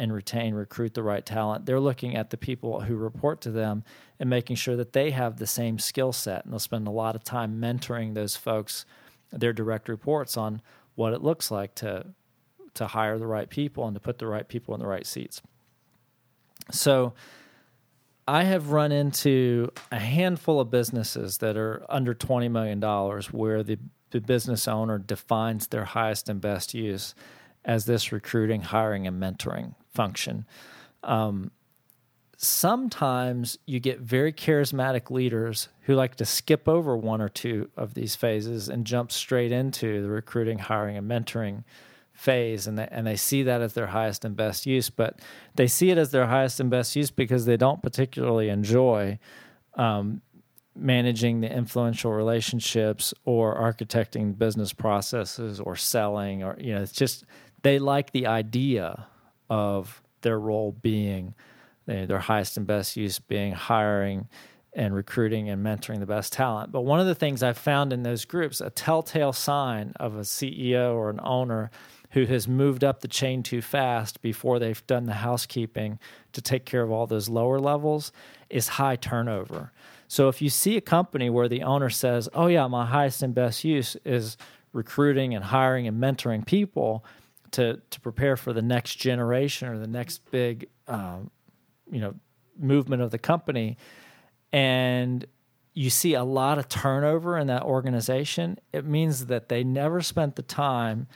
and 0.00 0.12
retain, 0.12 0.54
recruit 0.54 0.94
the 0.94 1.02
right 1.02 1.26
talent, 1.26 1.66
they're 1.66 1.80
looking 1.80 2.14
at 2.14 2.30
the 2.30 2.36
people 2.36 2.82
who 2.82 2.94
report 2.94 3.40
to 3.40 3.50
them 3.50 3.82
and 4.20 4.30
making 4.30 4.54
sure 4.54 4.76
that 4.76 4.92
they 4.92 5.10
have 5.10 5.38
the 5.38 5.46
same 5.46 5.76
skill 5.76 6.12
set. 6.12 6.44
And 6.44 6.52
they'll 6.52 6.60
spend 6.60 6.86
a 6.86 6.92
lot 6.92 7.16
of 7.16 7.24
time 7.24 7.60
mentoring 7.60 8.14
those 8.14 8.36
folks, 8.36 8.86
their 9.32 9.52
direct 9.52 9.88
reports 9.88 10.36
on 10.36 10.62
what 10.94 11.12
it 11.12 11.22
looks 11.22 11.50
like 11.50 11.74
to 11.76 12.06
to 12.74 12.86
hire 12.86 13.18
the 13.18 13.26
right 13.26 13.50
people 13.50 13.86
and 13.86 13.94
to 13.94 14.00
put 14.00 14.18
the 14.18 14.26
right 14.26 14.46
people 14.46 14.72
in 14.72 14.80
the 14.80 14.86
right 14.86 15.06
seats. 15.06 15.42
So 16.70 17.12
I 18.28 18.44
have 18.44 18.72
run 18.72 18.92
into 18.92 19.72
a 19.90 19.98
handful 19.98 20.60
of 20.60 20.70
businesses 20.70 21.38
that 21.38 21.56
are 21.56 21.82
under 21.88 22.14
$20 22.14 22.50
million 22.50 22.78
where 23.32 23.62
the, 23.62 23.78
the 24.10 24.20
business 24.20 24.68
owner 24.68 24.98
defines 24.98 25.68
their 25.68 25.86
highest 25.86 26.28
and 26.28 26.38
best 26.38 26.74
use 26.74 27.14
as 27.64 27.86
this 27.86 28.12
recruiting, 28.12 28.60
hiring, 28.60 29.06
and 29.06 29.18
mentoring 29.20 29.74
function. 29.94 30.44
Um, 31.02 31.52
sometimes 32.36 33.58
you 33.64 33.80
get 33.80 34.00
very 34.00 34.34
charismatic 34.34 35.10
leaders 35.10 35.70
who 35.84 35.94
like 35.94 36.16
to 36.16 36.26
skip 36.26 36.68
over 36.68 36.94
one 36.94 37.22
or 37.22 37.30
two 37.30 37.70
of 37.78 37.94
these 37.94 38.14
phases 38.14 38.68
and 38.68 38.84
jump 38.84 39.10
straight 39.10 39.52
into 39.52 40.02
the 40.02 40.10
recruiting, 40.10 40.58
hiring, 40.58 40.98
and 40.98 41.10
mentoring 41.10 41.64
phase 42.18 42.66
and 42.66 42.78
they, 42.78 42.88
and 42.90 43.06
they 43.06 43.14
see 43.14 43.44
that 43.44 43.60
as 43.60 43.74
their 43.74 43.86
highest 43.86 44.24
and 44.24 44.34
best 44.34 44.66
use 44.66 44.90
but 44.90 45.20
they 45.54 45.66
see 45.66 45.90
it 45.90 45.98
as 45.98 46.10
their 46.10 46.26
highest 46.26 46.58
and 46.58 46.68
best 46.68 46.96
use 46.96 47.10
because 47.10 47.46
they 47.46 47.56
don't 47.56 47.82
particularly 47.82 48.48
enjoy 48.48 49.16
um, 49.74 50.20
managing 50.74 51.40
the 51.40 51.50
influential 51.50 52.12
relationships 52.12 53.14
or 53.24 53.56
architecting 53.56 54.36
business 54.36 54.72
processes 54.72 55.60
or 55.60 55.76
selling 55.76 56.42
or 56.42 56.56
you 56.58 56.74
know 56.74 56.82
it's 56.82 56.92
just 56.92 57.24
they 57.62 57.78
like 57.78 58.10
the 58.10 58.26
idea 58.26 59.06
of 59.48 60.02
their 60.22 60.40
role 60.40 60.72
being 60.72 61.34
their 61.86 62.18
highest 62.18 62.56
and 62.56 62.66
best 62.66 62.96
use 62.96 63.18
being 63.18 63.52
hiring 63.52 64.28
and 64.74 64.94
recruiting 64.94 65.48
and 65.48 65.64
mentoring 65.64 65.98
the 65.98 66.06
best 66.06 66.32
talent. 66.32 66.70
But 66.70 66.82
one 66.82 67.00
of 67.00 67.06
the 67.06 67.14
things 67.14 67.42
I've 67.42 67.58
found 67.58 67.92
in 67.92 68.02
those 68.02 68.24
groups, 68.24 68.60
a 68.60 68.70
telltale 68.70 69.32
sign 69.32 69.92
of 69.96 70.16
a 70.16 70.20
CEO 70.20 70.94
or 70.94 71.10
an 71.10 71.20
owner 71.22 71.70
who 72.10 72.24
has 72.24 72.48
moved 72.48 72.82
up 72.82 73.00
the 73.00 73.08
chain 73.08 73.42
too 73.42 73.60
fast 73.60 74.22
before 74.22 74.58
they've 74.58 74.86
done 74.86 75.04
the 75.04 75.14
housekeeping 75.14 75.98
to 76.32 76.40
take 76.40 76.64
care 76.64 76.82
of 76.82 76.90
all 76.90 77.06
those 77.06 77.28
lower 77.28 77.60
levels 77.60 78.12
is 78.48 78.68
high 78.68 78.96
turnover. 78.96 79.72
So 80.06 80.28
if 80.28 80.40
you 80.40 80.48
see 80.48 80.76
a 80.76 80.80
company 80.80 81.28
where 81.28 81.48
the 81.48 81.62
owner 81.62 81.90
says, 81.90 82.28
"Oh 82.32 82.46
yeah, 82.46 82.66
my 82.66 82.86
highest 82.86 83.22
and 83.22 83.34
best 83.34 83.62
use 83.62 83.96
is 84.04 84.38
recruiting 84.72 85.34
and 85.34 85.44
hiring 85.44 85.86
and 85.86 86.02
mentoring 86.02 86.46
people 86.46 87.04
to 87.50 87.80
to 87.90 88.00
prepare 88.00 88.36
for 88.36 88.52
the 88.52 88.62
next 88.62 88.94
generation 88.96 89.68
or 89.68 89.78
the 89.78 89.86
next 89.86 90.30
big, 90.30 90.68
um, 90.86 91.30
you 91.90 92.00
know, 92.00 92.14
movement 92.58 93.02
of 93.02 93.10
the 93.10 93.18
company," 93.18 93.76
and 94.50 95.26
you 95.74 95.90
see 95.90 96.14
a 96.14 96.24
lot 96.24 96.58
of 96.58 96.68
turnover 96.68 97.38
in 97.38 97.46
that 97.46 97.62
organization, 97.62 98.58
it 98.72 98.84
means 98.84 99.26
that 99.26 99.48
they 99.48 99.62
never 99.62 100.00
spent 100.00 100.34
the 100.34 100.42
time 100.42 101.06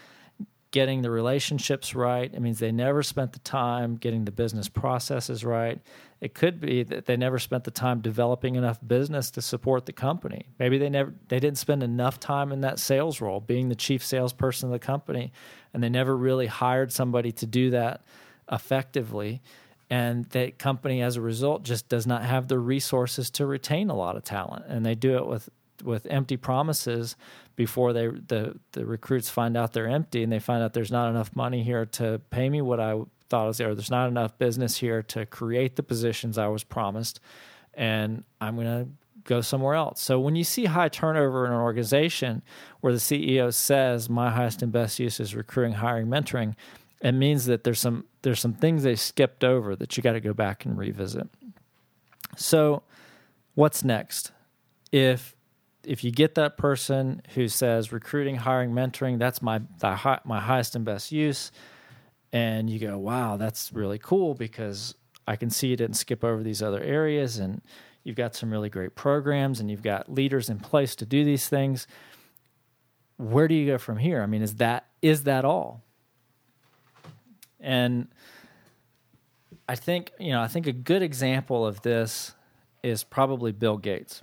getting 0.72 1.02
the 1.02 1.10
relationships 1.10 1.94
right. 1.94 2.32
It 2.32 2.40
means 2.40 2.58
they 2.58 2.72
never 2.72 3.02
spent 3.02 3.32
the 3.32 3.38
time 3.38 3.96
getting 3.96 4.24
the 4.24 4.32
business 4.32 4.68
processes 4.68 5.44
right. 5.44 5.80
It 6.20 6.34
could 6.34 6.60
be 6.60 6.82
that 6.82 7.06
they 7.06 7.16
never 7.16 7.38
spent 7.38 7.64
the 7.64 7.70
time 7.70 8.00
developing 8.00 8.56
enough 8.56 8.78
business 8.84 9.30
to 9.32 9.42
support 9.42 9.86
the 9.86 9.92
company. 9.92 10.46
Maybe 10.58 10.78
they 10.78 10.88
never 10.88 11.14
they 11.28 11.38
didn't 11.38 11.58
spend 11.58 11.82
enough 11.82 12.18
time 12.18 12.50
in 12.50 12.62
that 12.62 12.78
sales 12.80 13.20
role, 13.20 13.40
being 13.40 13.68
the 13.68 13.76
chief 13.76 14.04
salesperson 14.04 14.68
of 14.68 14.72
the 14.72 14.78
company, 14.78 15.32
and 15.72 15.82
they 15.82 15.88
never 15.88 16.16
really 16.16 16.46
hired 16.46 16.90
somebody 16.90 17.30
to 17.32 17.46
do 17.46 17.70
that 17.70 18.02
effectively 18.50 19.40
and 19.92 20.24
that 20.30 20.58
company 20.58 21.02
as 21.02 21.16
a 21.16 21.20
result 21.20 21.64
just 21.64 21.86
does 21.90 22.06
not 22.06 22.24
have 22.24 22.48
the 22.48 22.58
resources 22.58 23.28
to 23.28 23.44
retain 23.44 23.90
a 23.90 23.94
lot 23.94 24.16
of 24.16 24.24
talent 24.24 24.64
and 24.66 24.86
they 24.86 24.94
do 24.94 25.16
it 25.16 25.26
with 25.26 25.50
with 25.82 26.06
empty 26.10 26.36
promises 26.36 27.16
before 27.56 27.92
they 27.92 28.06
the 28.06 28.58
the 28.72 28.86
recruits 28.86 29.28
find 29.28 29.56
out 29.56 29.72
they're 29.72 29.88
empty 29.88 30.22
and 30.22 30.32
they 30.32 30.38
find 30.38 30.62
out 30.62 30.72
there's 30.72 30.92
not 30.92 31.10
enough 31.10 31.34
money 31.34 31.62
here 31.62 31.86
to 31.86 32.20
pay 32.30 32.48
me 32.48 32.60
what 32.60 32.80
I 32.80 33.00
thought 33.28 33.46
was 33.46 33.58
there 33.58 33.74
there's 33.74 33.90
not 33.90 34.08
enough 34.08 34.38
business 34.38 34.76
here 34.76 35.02
to 35.02 35.26
create 35.26 35.76
the 35.76 35.82
positions 35.82 36.38
I 36.38 36.48
was 36.48 36.64
promised 36.64 37.20
and 37.74 38.24
I'm 38.40 38.56
to 38.56 38.88
go 39.24 39.40
somewhere 39.40 39.74
else. 39.74 40.00
So 40.00 40.18
when 40.18 40.36
you 40.36 40.44
see 40.44 40.66
high 40.66 40.88
turnover 40.88 41.46
in 41.46 41.52
an 41.52 41.58
organization 41.58 42.42
where 42.80 42.92
the 42.92 42.98
CEO 42.98 43.52
says 43.52 44.08
my 44.08 44.30
highest 44.30 44.62
and 44.62 44.72
best 44.72 44.98
use 44.98 45.20
is 45.20 45.34
recruiting, 45.34 45.74
hiring, 45.74 46.08
mentoring, 46.08 46.54
it 47.00 47.12
means 47.12 47.46
that 47.46 47.64
there's 47.64 47.80
some 47.80 48.04
there's 48.22 48.40
some 48.40 48.54
things 48.54 48.82
they 48.82 48.94
skipped 48.94 49.42
over 49.42 49.74
that 49.76 49.96
you 49.96 50.02
got 50.02 50.12
to 50.12 50.20
go 50.20 50.32
back 50.32 50.64
and 50.64 50.78
revisit. 50.78 51.28
So, 52.36 52.84
what's 53.54 53.82
next? 53.82 54.30
If 54.92 55.34
if 55.84 56.04
you 56.04 56.10
get 56.10 56.34
that 56.36 56.56
person 56.56 57.22
who 57.34 57.48
says 57.48 57.92
recruiting, 57.92 58.36
hiring, 58.36 58.72
mentoring, 58.72 59.18
that's 59.18 59.42
my 59.42 59.60
my 60.24 60.40
highest 60.40 60.74
and 60.74 60.84
best 60.84 61.12
use, 61.12 61.52
and 62.32 62.70
you 62.70 62.78
go, 62.78 62.98
wow, 62.98 63.36
that's 63.36 63.72
really 63.72 63.98
cool 63.98 64.34
because 64.34 64.94
I 65.26 65.36
can 65.36 65.50
see 65.50 65.68
you 65.68 65.76
didn't 65.76 65.96
skip 65.96 66.24
over 66.24 66.42
these 66.42 66.62
other 66.62 66.80
areas, 66.80 67.38
and 67.38 67.62
you've 68.04 68.16
got 68.16 68.34
some 68.34 68.50
really 68.50 68.70
great 68.70 68.94
programs, 68.94 69.60
and 69.60 69.70
you've 69.70 69.82
got 69.82 70.12
leaders 70.12 70.48
in 70.48 70.58
place 70.58 70.96
to 70.96 71.06
do 71.06 71.24
these 71.24 71.48
things. 71.48 71.86
Where 73.16 73.48
do 73.48 73.54
you 73.54 73.66
go 73.66 73.78
from 73.78 73.98
here? 73.98 74.22
I 74.22 74.26
mean, 74.26 74.42
is 74.42 74.56
that 74.56 74.86
is 75.00 75.24
that 75.24 75.44
all? 75.44 75.82
And 77.60 78.08
I 79.68 79.76
think, 79.76 80.10
you 80.18 80.32
know, 80.32 80.42
I 80.42 80.48
think 80.48 80.66
a 80.66 80.72
good 80.72 81.02
example 81.02 81.64
of 81.64 81.82
this 81.82 82.34
is 82.82 83.04
probably 83.04 83.52
Bill 83.52 83.76
Gates. 83.76 84.22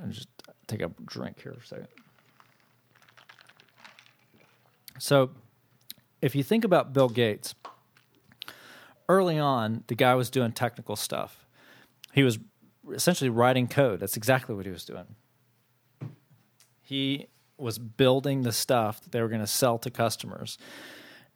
I'll 0.00 0.08
just 0.08 0.28
take 0.68 0.82
a 0.82 0.90
drink 1.04 1.42
here 1.42 1.52
for 1.52 1.60
a 1.60 1.66
second. 1.66 1.88
So, 4.98 5.30
if 6.20 6.34
you 6.34 6.42
think 6.42 6.64
about 6.64 6.92
Bill 6.92 7.08
Gates, 7.08 7.54
early 9.08 9.38
on, 9.38 9.84
the 9.86 9.94
guy 9.94 10.14
was 10.14 10.30
doing 10.30 10.52
technical 10.52 10.96
stuff. 10.96 11.46
He 12.12 12.22
was 12.22 12.38
essentially 12.92 13.30
writing 13.30 13.68
code. 13.68 14.00
That's 14.00 14.16
exactly 14.16 14.54
what 14.54 14.66
he 14.66 14.72
was 14.72 14.84
doing. 14.84 15.14
He 16.82 17.28
was 17.56 17.78
building 17.78 18.42
the 18.42 18.52
stuff 18.52 19.00
that 19.02 19.12
they 19.12 19.20
were 19.20 19.28
going 19.28 19.40
to 19.40 19.46
sell 19.46 19.78
to 19.78 19.90
customers. 19.90 20.58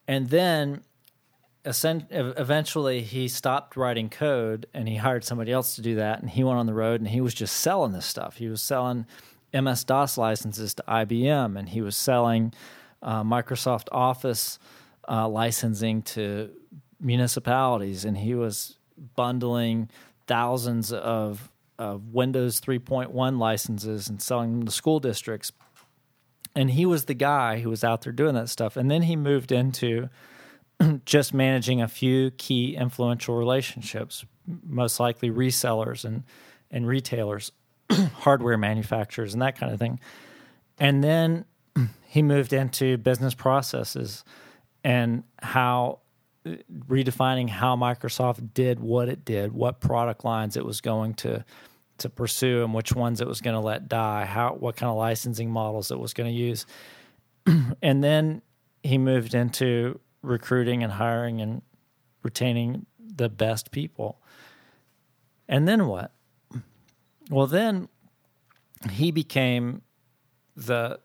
And 0.09 0.31
then 0.31 0.83
eventually 1.65 3.03
he 3.03 3.29
stopped 3.29 3.77
writing 3.77 4.09
code 4.09 4.67
and 4.75 4.89
he 4.89 4.97
hired 4.97 5.25
somebody 5.25 5.53
else 5.53 5.77
to 5.77 5.83
do 5.83 5.95
that 5.97 6.21
and 6.21 6.31
he 6.31 6.43
went 6.43 6.59
on 6.59 6.67
the 6.67 6.75
road 6.75 7.01
and 7.01 7.09
he 7.09 7.21
was 7.21 7.35
just 7.35 7.57
selling 7.57 7.93
this 7.93 8.07
stuff. 8.07 8.37
He 8.37 8.49
was 8.49 8.63
selling 8.63 9.07
ms-dos 9.53 10.17
licenses 10.17 10.75
to 10.75 10.83
ibm 10.89 11.59
and 11.59 11.69
he 11.69 11.83
was 11.83 11.97
selling 11.97 12.55
uh, 13.03 13.23
microsoft 13.23 13.87
office 13.93 14.59
uh, 15.09 15.29
licensing 15.29 16.01
to 16.03 16.51
municipalities 17.01 18.05
and 18.05 18.17
he 18.17 18.35
was 18.35 18.79
bundling 19.15 19.91
thousands 20.27 20.93
of, 20.93 21.51
of 21.79 22.13
windows 22.13 22.61
3.1 22.61 23.39
licenses 23.39 24.09
and 24.09 24.23
selling 24.23 24.53
them 24.53 24.65
to 24.65 24.73
school 24.73 25.01
districts. 25.01 25.53
And 26.55 26.71
he 26.71 26.87
was 26.87 27.07
the 27.07 27.15
guy 27.15 27.61
who 27.61 27.71
was 27.71 27.83
out 27.83 28.03
there 28.03 28.13
doing 28.13 28.35
that 28.35 28.49
stuff. 28.49 28.77
And 28.77 28.91
then 28.91 29.03
he 29.03 29.17
moved 29.17 29.53
into 29.53 30.11
just 31.05 31.35
managing 31.35 31.81
a 31.81 31.89
few 31.89 32.31
key 32.33 32.77
influential 32.77 33.37
relationships, 33.37 34.25
most 34.67 35.01
likely 35.01 35.31
resellers 35.31 36.05
and, 36.05 36.25
and 36.71 36.87
retailers, 36.87 37.53
hardware 37.91 38.59
manufacturers, 38.59 39.33
and 39.33 39.43
that 39.43 39.57
kind 39.57 39.73
of 39.73 39.79
thing. 39.79 40.01
And 40.79 41.03
then 41.03 41.45
he 42.07 42.23
moved 42.23 42.53
into 42.53 42.97
business 42.99 43.35
processes 43.35 44.25
and 44.85 45.23
how 45.41 46.01
uh, 46.45 46.53
redefining 46.89 47.49
how 47.49 47.77
Microsoft 47.77 48.53
did 48.55 48.81
what 48.81 49.09
it 49.09 49.25
did, 49.25 49.53
what 49.53 49.81
product 49.81 50.25
lines 50.25 50.57
it 50.57 50.65
was 50.65 50.81
going 50.81 51.15
to 51.15 51.45
to 51.99 52.09
pursue 52.09 52.65
and 52.65 52.75
which 52.75 52.93
ones 52.93 53.21
it 53.21 53.29
was 53.29 53.41
going 53.41 53.55
to 53.55 53.61
let 53.61 53.89
die, 53.89 54.25
how 54.25 54.55
what 54.59 54.77
kind 54.77 54.91
of 54.91 54.97
licensing 54.97 55.51
models 55.51 55.91
it 55.91 55.99
was 55.99 56.13
going 56.13 56.29
to 56.29 56.37
use. 56.37 56.67
and 57.83 58.03
then 58.03 58.43
he 58.83 58.99
moved 58.99 59.35
into 59.35 60.01
recruiting 60.23 60.83
and 60.83 60.93
hiring 60.93 61.41
and 61.41 61.63
retaining 62.23 62.87
the 62.99 63.29
best 63.29 63.71
people. 63.71 64.21
And 65.49 65.69
then 65.69 65.87
what? 65.87 66.13
Well, 67.31 67.47
then 67.47 67.89
he 68.91 69.11
became 69.11 69.83
the 70.57 71.01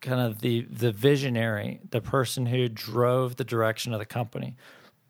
kind 0.00 0.20
of 0.20 0.40
the 0.40 0.62
the 0.62 0.92
visionary, 0.92 1.80
the 1.90 2.00
person 2.00 2.46
who 2.46 2.68
drove 2.68 3.36
the 3.36 3.44
direction 3.44 3.92
of 3.92 3.98
the 3.98 4.06
company. 4.06 4.56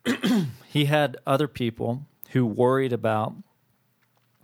he 0.69 0.87
had 0.87 1.17
other 1.27 1.49
people 1.49 2.07
who 2.31 2.47
worried 2.47 2.93
about 2.93 3.35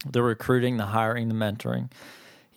the 0.07 0.23
recruiting, 0.23 0.77
the 0.77 0.87
hiring, 0.87 1.29
the 1.29 1.35
mentoring. 1.35 1.91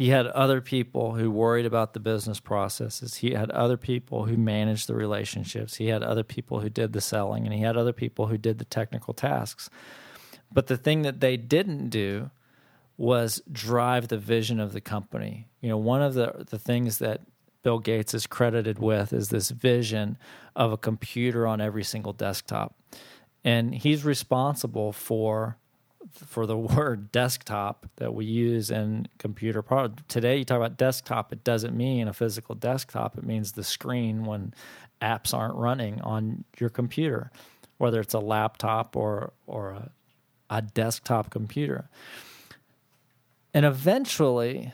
He 0.02 0.10
had 0.10 0.26
other 0.26 0.62
people 0.62 1.14
who 1.14 1.30
worried 1.30 1.68
about 1.68 1.94
the 1.94 2.00
business 2.00 2.40
processes. 2.40 3.18
He 3.18 3.36
had 3.36 3.52
other 3.52 3.78
people 3.78 4.26
who 4.26 4.36
managed 4.36 4.88
the 4.88 4.96
relationships. 4.96 5.76
He 5.76 5.90
had 5.90 6.02
other 6.02 6.24
people 6.24 6.62
who 6.62 6.72
did 6.72 6.94
the 6.94 7.02
selling, 7.02 7.46
and 7.46 7.54
he 7.54 7.62
had 7.62 7.78
other 7.78 7.94
people 7.94 8.26
who 8.26 8.40
did 8.40 8.58
the 8.58 8.66
technical 8.66 9.14
tasks. 9.14 9.70
But 10.52 10.66
the 10.66 10.76
thing 10.76 11.04
that 11.04 11.20
they 11.20 11.38
didn't 11.38 11.90
do 11.90 12.32
was 12.98 13.44
drive 13.52 14.08
the 14.08 14.18
vision 14.18 14.60
of 14.60 14.74
the 14.74 14.82
company. 14.82 15.50
You 15.62 15.70
know, 15.70 15.78
one 15.78 16.02
of 16.02 16.16
the, 16.16 16.48
the 16.50 16.58
things 16.58 16.98
that 16.98 17.22
Bill 17.62 17.78
Gates 17.78 18.16
is 18.16 18.26
credited 18.26 18.80
with 18.80 19.14
is 19.14 19.30
this 19.30 19.52
vision 19.52 20.18
of 20.56 20.72
a 20.72 20.78
computer 20.78 21.46
on 21.46 21.62
every 21.62 21.84
single 21.84 22.14
desktop. 22.14 22.74
And 23.44 23.76
he's 23.76 24.04
responsible 24.04 24.94
for 24.94 25.58
for 26.14 26.46
the 26.46 26.58
word 26.78 27.12
desktop 27.12 27.88
that 27.98 28.14
we 28.14 28.26
use 28.26 28.72
in 28.72 29.08
computer. 29.18 29.64
Today, 30.08 30.38
you 30.38 30.46
talk 30.46 30.58
about 30.58 30.78
desktop, 30.78 31.32
it 31.32 31.44
doesn't 31.44 31.76
mean 31.76 32.08
a 32.08 32.14
physical 32.14 32.56
desktop. 32.56 33.18
It 33.18 33.24
means 33.24 33.54
the 33.54 33.64
screen 33.64 34.26
when 34.26 34.54
apps 35.02 35.34
aren't 35.34 35.56
running 35.56 36.02
on 36.02 36.44
your 36.60 36.70
computer, 36.70 37.32
whether 37.78 38.00
it's 38.00 38.14
a 38.14 38.20
laptop 38.20 38.96
or 38.96 39.34
or 39.48 39.72
a, 39.72 39.92
a 40.50 40.62
desktop 40.62 41.30
computer. 41.30 41.90
And 43.54 43.66
eventually, 43.66 44.74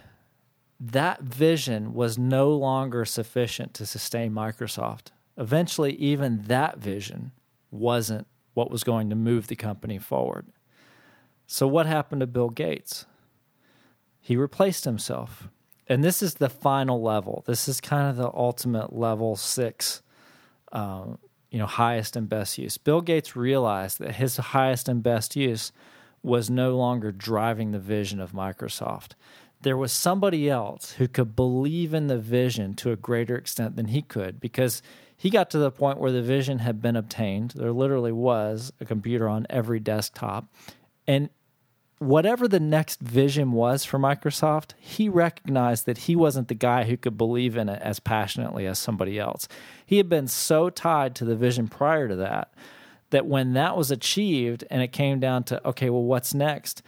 that 0.80 1.22
vision 1.22 1.94
was 1.94 2.18
no 2.18 2.52
longer 2.52 3.06
sufficient 3.06 3.74
to 3.76 3.86
sustain 3.86 4.32
Microsoft. 4.32 5.08
Eventually, 5.38 5.94
even 5.94 6.44
that 6.44 6.78
vision 6.78 7.32
wasn't 7.72 8.28
what 8.54 8.72
was 8.72 8.84
going 8.84 9.10
to 9.10 9.16
move 9.16 9.48
the 9.48 9.56
company 9.56 9.98
forward. 9.98 10.48
So, 11.48 11.66
what 11.66 11.86
happened 11.86 12.20
to 12.20 12.28
Bill 12.28 12.50
Gates? 12.50 13.06
He 14.20 14.36
replaced 14.36 14.84
himself. 14.84 15.48
And 15.88 16.04
this 16.04 16.22
is 16.22 16.36
the 16.36 16.50
final 16.50 17.02
level. 17.02 17.44
This 17.48 17.70
is 17.70 17.80
kind 17.80 18.10
of 18.10 18.18
the 18.18 18.30
ultimate 18.34 18.94
level 18.94 19.38
six, 19.38 20.02
um, 20.74 21.18
you 21.50 21.58
know, 21.58 21.66
highest 21.66 22.18
and 22.18 22.28
best 22.28 22.58
use. 22.58 22.78
Bill 22.78 23.00
Gates 23.00 23.38
realized 23.38 24.00
that 24.00 24.16
his 24.16 24.36
highest 24.36 24.90
and 24.90 25.02
best 25.02 25.38
use 25.38 25.72
was 26.22 26.50
no 26.50 26.76
longer 26.76 27.14
driving 27.14 27.72
the 27.72 27.80
vision 27.80 28.20
of 28.20 28.34
Microsoft. 28.34 29.12
There 29.62 29.78
was 29.78 29.94
somebody 29.94 30.50
else 30.50 30.92
who 30.94 31.08
could 31.08 31.36
believe 31.36 31.94
in 31.94 32.08
the 32.08 32.20
vision 32.20 32.74
to 32.76 32.92
a 32.92 32.98
greater 32.98 33.38
extent 33.38 33.78
than 33.78 33.88
he 33.88 34.02
could 34.02 34.42
because 34.42 34.82
he 35.16 35.30
got 35.30 35.50
to 35.52 35.58
the 35.58 35.72
point 35.72 36.00
where 36.00 36.12
the 36.12 36.22
vision 36.22 36.60
had 36.60 36.82
been 36.82 36.98
obtained. 36.98 37.52
There 37.56 37.72
literally 37.72 38.12
was 38.12 38.74
a 38.82 38.86
computer 38.86 39.30
on 39.30 39.48
every 39.50 39.80
desktop. 39.80 40.54
And 41.08 41.30
whatever 42.00 42.48
the 42.48 42.60
next 42.60 43.00
vision 43.00 43.52
was 43.52 43.84
for 43.84 43.98
Microsoft, 43.98 44.72
he 44.80 45.10
recognized 45.10 45.86
that 45.86 46.00
he 46.00 46.16
wasn't 46.16 46.48
the 46.48 46.56
guy 46.56 46.84
who 46.84 46.98
could 46.98 47.18
believe 47.18 47.58
in 47.58 47.70
it 47.70 47.82
as 47.82 48.00
passionately 48.00 48.68
as 48.68 48.78
somebody 48.78 49.18
else. 49.18 49.48
He 49.86 49.98
had 49.98 50.10
been 50.10 50.28
so 50.28 50.70
tied 50.70 51.16
to 51.16 51.26
the 51.26 51.36
vision 51.36 51.68
prior 51.68 52.08
to 52.08 52.16
that 52.18 52.54
that 53.10 53.26
when 53.26 53.54
that 53.54 53.78
was 53.78 53.90
achieved 53.90 54.66
and 54.70 54.82
it 54.82 54.92
came 54.92 55.20
down 55.20 55.44
to, 55.44 55.66
okay, 55.68 55.90
well, 55.90 56.04
what's 56.04 56.34
next? 56.34 56.84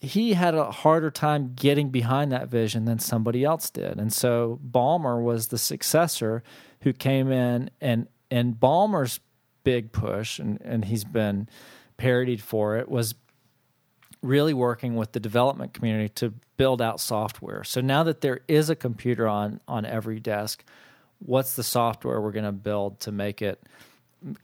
He 0.00 0.34
had 0.34 0.54
a 0.54 0.70
harder 0.70 1.10
time 1.10 1.52
getting 1.54 1.90
behind 1.90 2.32
that 2.32 2.48
vision 2.48 2.84
than 2.84 2.98
somebody 2.98 3.44
else 3.44 3.70
did. 3.70 3.98
And 3.98 4.12
so 4.12 4.60
Ballmer 4.68 5.22
was 5.22 5.48
the 5.48 5.58
successor 5.58 6.42
who 6.82 6.92
came 6.92 7.30
in 7.30 7.70
and 7.80 8.08
and 8.30 8.54
Ballmer's 8.54 9.20
big 9.64 9.92
push 9.92 10.38
and, 10.38 10.60
and 10.62 10.84
he's 10.84 11.04
been 11.04 11.48
parodied 11.96 12.40
for 12.40 12.76
it 12.76 12.88
was 12.88 13.14
really 14.22 14.54
working 14.54 14.96
with 14.96 15.12
the 15.12 15.20
development 15.20 15.72
community 15.72 16.08
to 16.08 16.34
build 16.56 16.82
out 16.82 17.00
software. 17.00 17.64
So 17.64 17.80
now 17.80 18.02
that 18.04 18.20
there 18.20 18.40
is 18.48 18.70
a 18.70 18.76
computer 18.76 19.26
on 19.26 19.60
on 19.66 19.86
every 19.86 20.20
desk, 20.20 20.64
what's 21.18 21.54
the 21.54 21.62
software 21.62 22.20
we're 22.20 22.32
going 22.32 22.44
to 22.44 22.52
build 22.52 23.00
to 23.00 23.12
make 23.12 23.42
it 23.42 23.62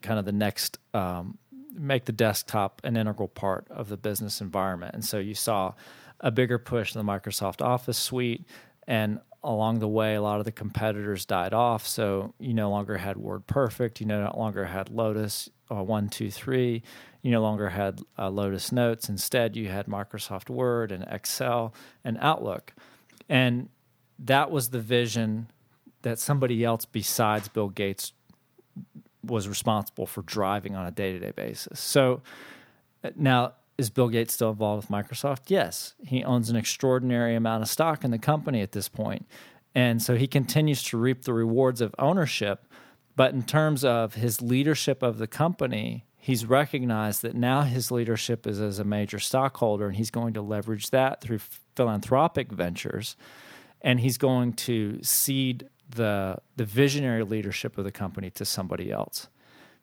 kind 0.00 0.18
of 0.18 0.24
the 0.24 0.32
next 0.32 0.78
um, 0.94 1.38
make 1.72 2.06
the 2.06 2.12
desktop 2.12 2.80
an 2.84 2.96
integral 2.96 3.28
part 3.28 3.66
of 3.70 3.88
the 3.88 3.96
business 3.96 4.40
environment? 4.40 4.94
And 4.94 5.04
so 5.04 5.18
you 5.18 5.34
saw 5.34 5.74
a 6.20 6.30
bigger 6.30 6.58
push 6.58 6.94
in 6.94 7.04
the 7.04 7.12
Microsoft 7.12 7.60
Office 7.60 7.98
suite, 7.98 8.46
and 8.86 9.20
along 9.44 9.80
the 9.80 9.88
way, 9.88 10.14
a 10.14 10.22
lot 10.22 10.38
of 10.38 10.46
the 10.46 10.52
competitors 10.52 11.26
died 11.26 11.52
off. 11.52 11.86
So 11.86 12.34
you 12.38 12.54
no 12.54 12.70
longer 12.70 12.96
had 12.96 13.16
WordPerfect, 13.16 14.00
you 14.00 14.06
no 14.06 14.32
longer 14.36 14.64
had 14.64 14.88
Lotus 14.88 15.50
uh, 15.70 15.82
one, 15.82 16.08
two, 16.08 16.30
three 16.30 16.82
you 17.26 17.32
no 17.32 17.42
longer 17.42 17.70
had 17.70 18.00
uh, 18.16 18.30
Lotus 18.30 18.70
Notes. 18.70 19.08
Instead, 19.08 19.56
you 19.56 19.68
had 19.68 19.86
Microsoft 19.86 20.48
Word 20.48 20.92
and 20.92 21.04
Excel 21.10 21.74
and 22.04 22.16
Outlook. 22.20 22.72
And 23.28 23.68
that 24.20 24.52
was 24.52 24.70
the 24.70 24.78
vision 24.78 25.50
that 26.02 26.20
somebody 26.20 26.62
else 26.62 26.84
besides 26.84 27.48
Bill 27.48 27.68
Gates 27.68 28.12
was 29.24 29.48
responsible 29.48 30.06
for 30.06 30.22
driving 30.22 30.76
on 30.76 30.86
a 30.86 30.92
day 30.92 31.12
to 31.12 31.18
day 31.18 31.32
basis. 31.32 31.80
So 31.80 32.22
uh, 33.02 33.10
now, 33.16 33.54
is 33.76 33.90
Bill 33.90 34.08
Gates 34.08 34.32
still 34.32 34.50
involved 34.50 34.88
with 34.88 34.90
Microsoft? 34.90 35.48
Yes. 35.48 35.94
He 36.06 36.22
owns 36.22 36.48
an 36.48 36.54
extraordinary 36.54 37.34
amount 37.34 37.62
of 37.62 37.68
stock 37.68 38.04
in 38.04 38.12
the 38.12 38.18
company 38.18 38.62
at 38.62 38.70
this 38.70 38.88
point. 38.88 39.26
And 39.74 40.00
so 40.00 40.14
he 40.14 40.28
continues 40.28 40.80
to 40.84 40.96
reap 40.96 41.24
the 41.24 41.34
rewards 41.34 41.80
of 41.80 41.92
ownership. 41.98 42.66
But 43.16 43.32
in 43.32 43.42
terms 43.42 43.84
of 43.84 44.14
his 44.14 44.42
leadership 44.42 45.02
of 45.02 45.18
the 45.18 45.26
company, 45.26 46.04
he's 46.18 46.44
recognized 46.44 47.22
that 47.22 47.34
now 47.34 47.62
his 47.62 47.90
leadership 47.90 48.46
is 48.46 48.60
as 48.60 48.78
a 48.78 48.84
major 48.84 49.18
stockholder 49.18 49.86
and 49.88 49.96
he's 49.96 50.10
going 50.10 50.34
to 50.34 50.42
leverage 50.42 50.90
that 50.90 51.22
through 51.22 51.40
philanthropic 51.74 52.52
ventures. 52.52 53.16
And 53.80 54.00
he's 54.00 54.18
going 54.18 54.52
to 54.54 55.00
cede 55.02 55.68
the 55.88 56.36
the 56.56 56.64
visionary 56.64 57.24
leadership 57.24 57.78
of 57.78 57.84
the 57.84 57.92
company 57.92 58.28
to 58.30 58.44
somebody 58.44 58.90
else 58.90 59.28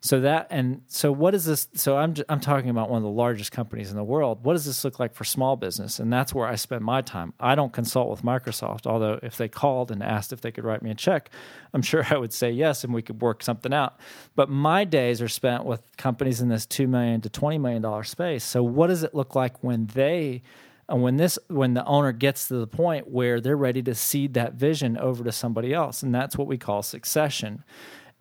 so 0.04 0.20
that 0.20 0.48
and 0.50 0.82
so 0.86 1.10
what 1.10 1.34
is 1.34 1.46
this? 1.46 1.66
So 1.72 1.96
I'm 1.96 2.14
I'm 2.28 2.38
talking 2.38 2.68
about 2.68 2.90
one 2.90 2.98
of 2.98 3.02
the 3.04 3.08
largest 3.08 3.52
companies 3.52 3.90
in 3.90 3.96
the 3.96 4.04
world. 4.04 4.44
What 4.44 4.52
does 4.52 4.66
this 4.66 4.84
look 4.84 5.00
like 5.00 5.14
for 5.14 5.24
small 5.24 5.56
business? 5.56 5.98
And 5.98 6.12
that's 6.12 6.34
where 6.34 6.46
I 6.46 6.56
spend 6.56 6.84
my 6.84 7.00
time. 7.00 7.32
I 7.40 7.54
don't 7.54 7.72
consult 7.72 8.10
with 8.10 8.20
Microsoft, 8.20 8.86
although 8.86 9.18
if 9.22 9.38
they 9.38 9.48
called 9.48 9.90
and 9.90 10.02
asked 10.02 10.30
if 10.30 10.42
they 10.42 10.52
could 10.52 10.64
write 10.64 10.82
me 10.82 10.90
a 10.90 10.94
check, 10.94 11.30
I'm 11.72 11.80
sure 11.90 12.04
I 12.10 12.18
would 12.18 12.34
say 12.34 12.50
yes 12.50 12.84
and 12.84 12.92
we 12.92 13.00
could 13.00 13.22
work 13.22 13.42
something 13.42 13.72
out. 13.72 13.98
But 14.36 14.50
my 14.50 14.84
days 14.84 15.22
are 15.22 15.28
spent 15.28 15.64
with 15.64 15.80
companies 15.96 16.42
in 16.42 16.50
this 16.50 16.66
two 16.66 16.86
million 16.86 17.22
to 17.22 17.30
twenty 17.30 17.56
million 17.56 17.80
dollar 17.80 18.04
space. 18.04 18.44
So 18.44 18.62
what 18.62 18.88
does 18.88 19.04
it 19.04 19.14
look 19.14 19.34
like 19.34 19.64
when 19.64 19.86
they 19.86 20.42
and 20.86 21.02
when 21.02 21.16
this 21.16 21.38
when 21.48 21.72
the 21.72 21.84
owner 21.86 22.12
gets 22.12 22.48
to 22.48 22.56
the 22.56 22.66
point 22.66 23.08
where 23.08 23.40
they're 23.40 23.56
ready 23.56 23.82
to 23.82 23.94
cede 23.94 24.34
that 24.34 24.52
vision 24.52 24.98
over 24.98 25.24
to 25.24 25.32
somebody 25.32 25.72
else 25.72 26.02
and 26.02 26.14
that's 26.14 26.36
what 26.36 26.46
we 26.46 26.58
call 26.58 26.82
succession 26.82 27.64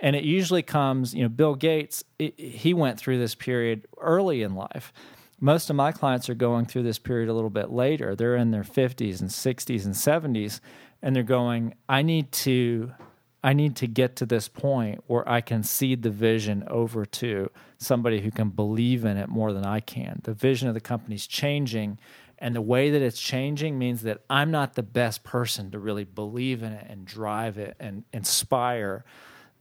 and 0.03 0.15
it 0.15 0.23
usually 0.23 0.61
comes 0.61 1.15
you 1.15 1.23
know 1.23 1.29
bill 1.29 1.55
gates 1.55 2.03
it, 2.19 2.39
he 2.39 2.75
went 2.75 2.99
through 2.99 3.17
this 3.17 3.33
period 3.33 3.87
early 3.99 4.43
in 4.43 4.53
life. 4.53 4.93
Most 5.39 5.69
of 5.69 5.75
my 5.75 5.91
clients 5.91 6.29
are 6.29 6.35
going 6.35 6.65
through 6.65 6.83
this 6.83 6.99
period 6.99 7.27
a 7.27 7.33
little 7.33 7.49
bit 7.49 7.69
later. 7.69 8.15
They're 8.15 8.37
in 8.37 8.51
their 8.51 8.63
50s 8.63 9.19
and 9.19 9.29
60s 9.29 9.83
and 9.83 9.95
70s 9.95 10.59
and 11.01 11.15
they're 11.15 11.23
going 11.23 11.73
i 11.89 12.01
need 12.01 12.31
to 12.31 12.91
i 13.43 13.53
need 13.53 13.75
to 13.75 13.87
get 13.87 14.15
to 14.15 14.25
this 14.25 14.47
point 14.47 15.03
where 15.07 15.27
i 15.27 15.41
can 15.41 15.63
cede 15.63 16.01
the 16.01 16.09
vision 16.09 16.63
over 16.67 17.05
to 17.05 17.49
somebody 17.77 18.21
who 18.21 18.31
can 18.31 18.49
believe 18.49 19.03
in 19.05 19.17
it 19.17 19.29
more 19.29 19.53
than 19.53 19.65
i 19.65 19.79
can. 19.79 20.21
The 20.23 20.33
vision 20.33 20.67
of 20.67 20.73
the 20.73 20.81
company's 20.81 21.27
changing 21.27 21.99
and 22.39 22.55
the 22.55 22.61
way 22.61 22.89
that 22.89 23.01
it's 23.01 23.19
changing 23.19 23.77
means 23.77 24.01
that 24.01 24.21
i'm 24.29 24.51
not 24.51 24.75
the 24.75 24.83
best 24.83 25.23
person 25.23 25.71
to 25.71 25.79
really 25.79 26.05
believe 26.05 26.63
in 26.63 26.73
it 26.73 26.87
and 26.89 27.05
drive 27.05 27.57
it 27.57 27.75
and 27.79 28.03
inspire 28.13 29.03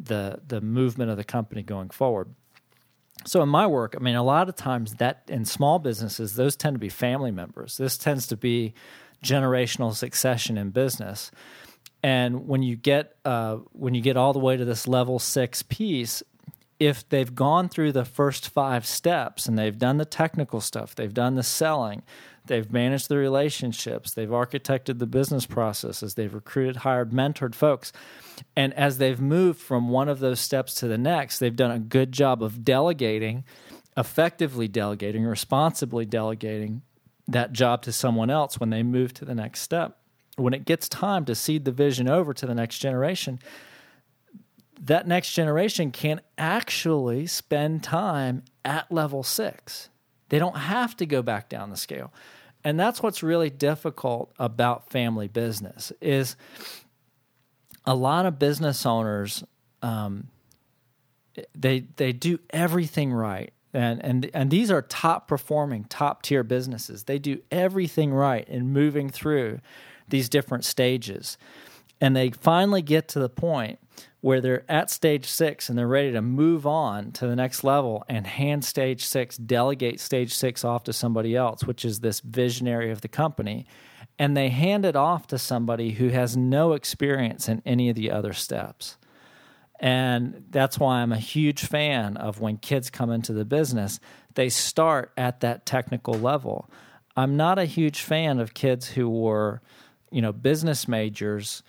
the 0.03 0.41
the 0.47 0.61
movement 0.61 1.11
of 1.11 1.17
the 1.17 1.25
company 1.25 1.63
going 1.63 1.91
forward. 1.91 2.35
So 3.25 3.43
in 3.43 3.49
my 3.49 3.67
work, 3.67 3.95
I 3.97 4.03
mean, 4.03 4.17
a 4.17 4.23
lot 4.23 4.49
of 4.49 4.57
times 4.57 4.95
that 4.95 5.23
in 5.29 5.45
small 5.45 5.79
businesses, 5.79 6.35
those 6.35 6.57
tend 6.57 6.75
to 6.75 6.81
be 6.81 6.89
family 6.89 7.31
members. 7.31 7.77
This 7.77 7.97
tends 7.97 8.27
to 8.29 8.37
be 8.37 8.75
generational 9.23 9.95
succession 9.95 10.59
in 10.59 10.71
business. 10.71 11.31
And 12.03 12.49
when 12.49 12.63
you 12.63 12.75
get 12.75 13.15
uh, 13.25 13.57
when 13.73 13.95
you 13.95 14.03
get 14.03 14.17
all 14.17 14.33
the 14.33 14.41
way 14.41 14.57
to 14.57 14.65
this 14.65 14.89
level 14.89 15.19
six 15.19 15.63
piece, 15.63 16.23
if 16.81 17.09
they've 17.09 17.33
gone 17.33 17.69
through 17.69 17.93
the 17.93 18.05
first 18.05 18.49
five 18.49 18.85
steps 18.85 19.47
and 19.47 19.57
they've 19.57 19.79
done 19.79 19.99
the 19.99 20.05
technical 20.05 20.61
stuff, 20.61 20.97
they've 20.97 21.15
done 21.15 21.37
the 21.37 21.45
selling, 21.45 22.03
they've 22.47 22.73
managed 22.73 23.09
the 23.09 23.17
relationships, 23.17 24.13
they've 24.13 24.29
architected 24.29 24.99
the 24.99 25.07
business 25.07 25.47
processes, 25.47 26.15
they've 26.15 26.35
recruited, 26.35 26.77
hired, 26.77 27.11
mentored 27.11 27.55
folks, 27.55 27.93
and 28.57 28.75
as 28.75 28.99
they've 28.99 29.21
moved 29.21 29.61
from 29.61 29.89
one 29.89 30.09
of 30.09 30.19
those 30.21 30.41
steps 30.41 30.75
to 30.75 30.89
the 30.89 30.99
next, 30.99 31.39
they've 31.39 31.57
done 31.57 31.71
a 31.71 31.79
good 31.79 32.13
job 32.13 32.43
of 32.43 32.65
delegating, 32.65 33.45
effectively 33.97 34.69
delegating, 34.69 35.25
responsibly 35.25 36.05
delegating 36.05 36.83
that 37.29 37.53
job 37.53 37.83
to 37.83 37.93
someone 37.93 38.31
else 38.31 38.59
when 38.59 38.71
they 38.71 38.83
move 38.83 39.15
to 39.15 39.25
the 39.25 39.35
next 39.35 39.61
step. 39.61 39.99
When 40.37 40.55
it 40.55 40.65
gets 40.65 40.89
time 40.89 41.25
to 41.27 41.35
cede 41.35 41.65
the 41.65 41.73
vision 41.73 42.09
over 42.09 42.33
to 42.35 42.47
the 42.47 42.55
next 42.55 42.79
generation, 42.79 43.39
that 44.81 45.07
next 45.07 45.33
generation 45.33 45.93
can 45.93 46.21
actually 46.37 47.27
spend 47.27 47.85
time 47.85 48.43
at 48.65 48.91
level 48.91 49.23
six. 49.23 49.89
They 50.33 50.39
don't 50.39 50.57
have 50.57 50.97
to 50.97 51.05
go 51.05 51.21
back 51.21 51.51
down 51.51 51.69
the 51.69 51.77
scale. 51.77 52.11
And 52.65 52.81
that's 52.81 53.03
what's 53.03 53.23
really 53.23 53.51
difficult 53.51 54.33
about 54.39 54.89
family 54.89 55.29
business 55.29 55.93
is 56.01 56.37
a 57.85 57.95
lot 57.95 58.25
of 58.25 58.39
business 58.39 58.87
owners 58.87 59.45
um, 59.83 60.29
they 61.55 61.81
they 61.97 62.15
do 62.15 62.39
everything 62.49 63.13
right. 63.13 63.53
And 63.75 64.03
and 64.03 64.31
and 64.33 64.51
these 64.51 64.71
are 64.71 64.81
top 64.81 65.29
performing 65.29 65.85
top 65.85 66.23
tier 66.23 66.43
businesses. 66.43 67.05
They 67.05 67.19
do 67.19 67.43
everything 67.51 68.15
right 68.15 68.49
in 68.49 68.73
moving 68.73 69.11
through 69.11 69.61
these 70.09 70.31
different 70.31 70.65
stages. 70.65 71.37
And 72.01 72.17
they 72.17 72.31
finally 72.31 72.81
get 72.81 73.07
to 73.09 73.19
the 73.19 73.29
point 73.29 73.81
where 74.23 74.41
they're 74.41 74.65
at 74.71 74.89
stage 74.89 75.27
six 75.27 75.69
and 75.69 75.79
they're 75.79 75.87
ready 75.87 76.13
to 76.13 76.23
move 76.23 76.67
on 76.67 77.13
to 77.13 77.27
the 77.27 77.37
next 77.37 77.63
level 77.63 78.05
and 78.09 78.27
hand 78.27 78.65
stage 78.65 79.05
six 79.05 79.37
delegate 79.37 80.01
stage 80.01 80.33
six 80.33 80.65
off 80.65 80.85
to 80.85 80.93
somebody 80.93 81.37
else 81.37 81.65
which 81.65 81.85
is 81.85 82.01
this 82.01 82.21
visionary 82.21 82.91
of 82.91 83.03
the 83.03 83.09
company 83.09 83.67
and 84.19 84.37
they 84.37 84.51
hand 84.51 84.85
it 84.85 84.97
off 84.97 85.27
to 85.29 85.39
somebody 85.39 85.93
who 85.93 86.09
has 86.09 86.37
no 86.37 86.73
experience 86.73 87.49
in 87.49 87.63
any 87.65 87.89
of 87.89 87.97
the 87.97 88.11
other 88.11 88.33
steps. 88.33 88.97
And 89.81 90.45
that's 90.51 90.79
why 90.79 91.01
I'm 91.01 91.13
a 91.13 91.19
huge 91.19 91.65
fan 91.65 92.17
of 92.17 92.41
when 92.41 92.59
kids 92.59 92.89
come 92.89 93.11
into 93.11 93.33
the 93.33 93.45
business, 93.45 93.99
they 94.35 94.49
start 94.49 95.13
at 95.17 95.41
that 95.41 95.67
technical 95.67 96.15
level. 96.15 96.71
I'm 97.17 97.37
not 97.37 97.59
a 97.59 97.65
huge 97.65 98.01
fan 98.01 98.39
of 98.39 98.55
kids 98.55 98.91
who 98.91 99.09
were, 99.09 99.61
you 100.11 100.23
know, 100.23 100.33
business 100.33 100.87
majors 100.87 101.65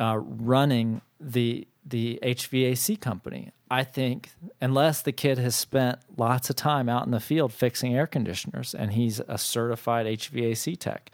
uh, 0.00 0.18
running 0.18 1.02
the 1.20 1.68
the 1.90 2.18
HVAC 2.22 3.00
company. 3.00 3.52
I 3.70 3.84
think 3.84 4.30
unless 4.60 5.02
the 5.02 5.12
kid 5.12 5.38
has 5.38 5.54
spent 5.54 5.98
lots 6.16 6.50
of 6.50 6.56
time 6.56 6.88
out 6.88 7.04
in 7.04 7.10
the 7.10 7.20
field 7.20 7.52
fixing 7.52 7.94
air 7.94 8.06
conditioners 8.06 8.74
and 8.74 8.92
he's 8.92 9.20
a 9.28 9.38
certified 9.38 10.06
HVAC 10.06 10.78
tech, 10.78 11.10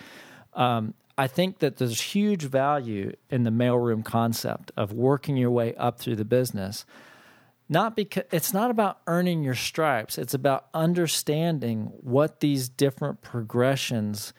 um, 0.55 0.95
I 1.17 1.27
think 1.27 1.61
that 1.61 1.77
there's 1.77 2.01
huge 2.01 2.43
value 2.43 3.13
in 3.31 3.45
the 3.45 3.51
mailroom 3.51 4.05
concept 4.05 4.73
of 4.77 4.93
working 4.93 5.37
your 5.37 5.51
way 5.51 5.75
up 5.77 5.99
through 5.99 6.17
the 6.17 6.25
business. 6.25 6.85
Not 7.69 7.97
because 7.97 8.25
it's 8.31 8.53
not 8.53 8.71
about 8.71 8.99
earning 9.07 9.43
your 9.43 9.55
stripes, 9.55 10.19
it's 10.19 10.35
about 10.35 10.67
understanding 10.75 11.93
what 12.01 12.41
these 12.41 12.69
different 12.69 13.23
progressions 13.23 14.33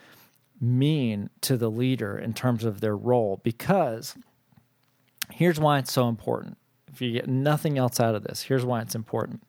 mean 0.60 1.28
to 1.42 1.56
the 1.56 1.70
leader 1.70 2.16
in 2.16 2.34
terms 2.34 2.64
of 2.64 2.80
their 2.80 2.96
role. 2.96 3.40
Because 3.42 4.14
here's 5.36 5.60
why 5.60 5.78
it's 5.78 5.92
so 5.92 6.08
important. 6.08 6.58
If 6.92 7.00
you 7.00 7.12
get 7.12 7.28
nothing 7.28 7.78
else 7.78 8.00
out 8.00 8.14
of 8.14 8.24
this, 8.24 8.42
here's 8.42 8.64
why 8.64 8.80
it's 8.80 8.94
important. 8.94 9.42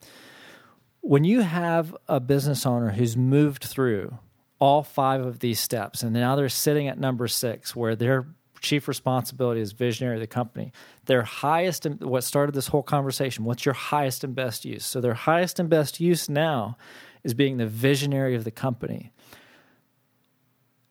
When 1.01 1.23
you 1.23 1.41
have 1.41 1.95
a 2.07 2.19
business 2.19 2.65
owner 2.65 2.91
who's 2.91 3.15
moved 3.15 3.63
through 3.63 4.17
all 4.59 4.83
five 4.83 5.25
of 5.25 5.39
these 5.39 5.59
steps. 5.59 6.03
And 6.03 6.13
now 6.13 6.35
they're 6.35 6.49
sitting 6.49 6.87
at 6.87 6.99
number 6.99 7.27
six, 7.27 7.75
where 7.75 7.95
their 7.95 8.27
chief 8.59 8.87
responsibility 8.87 9.61
is 9.61 9.71
visionary 9.71 10.15
of 10.15 10.21
the 10.21 10.27
company. 10.27 10.71
Their 11.05 11.21
highest, 11.21 11.85
what 12.01 12.23
started 12.23 12.55
this 12.55 12.67
whole 12.67 12.83
conversation, 12.83 13.45
what's 13.45 13.65
your 13.65 13.75
highest 13.75 14.23
and 14.23 14.33
best 14.33 14.65
use? 14.65 14.83
So 14.83 14.99
their 14.99 15.13
highest 15.13 15.59
and 15.59 15.69
best 15.69 15.99
use 15.99 16.27
now 16.27 16.77
is 17.23 17.33
being 17.33 17.57
the 17.57 17.67
visionary 17.67 18.35
of 18.35 18.45
the 18.45 18.51
company. 18.51 19.11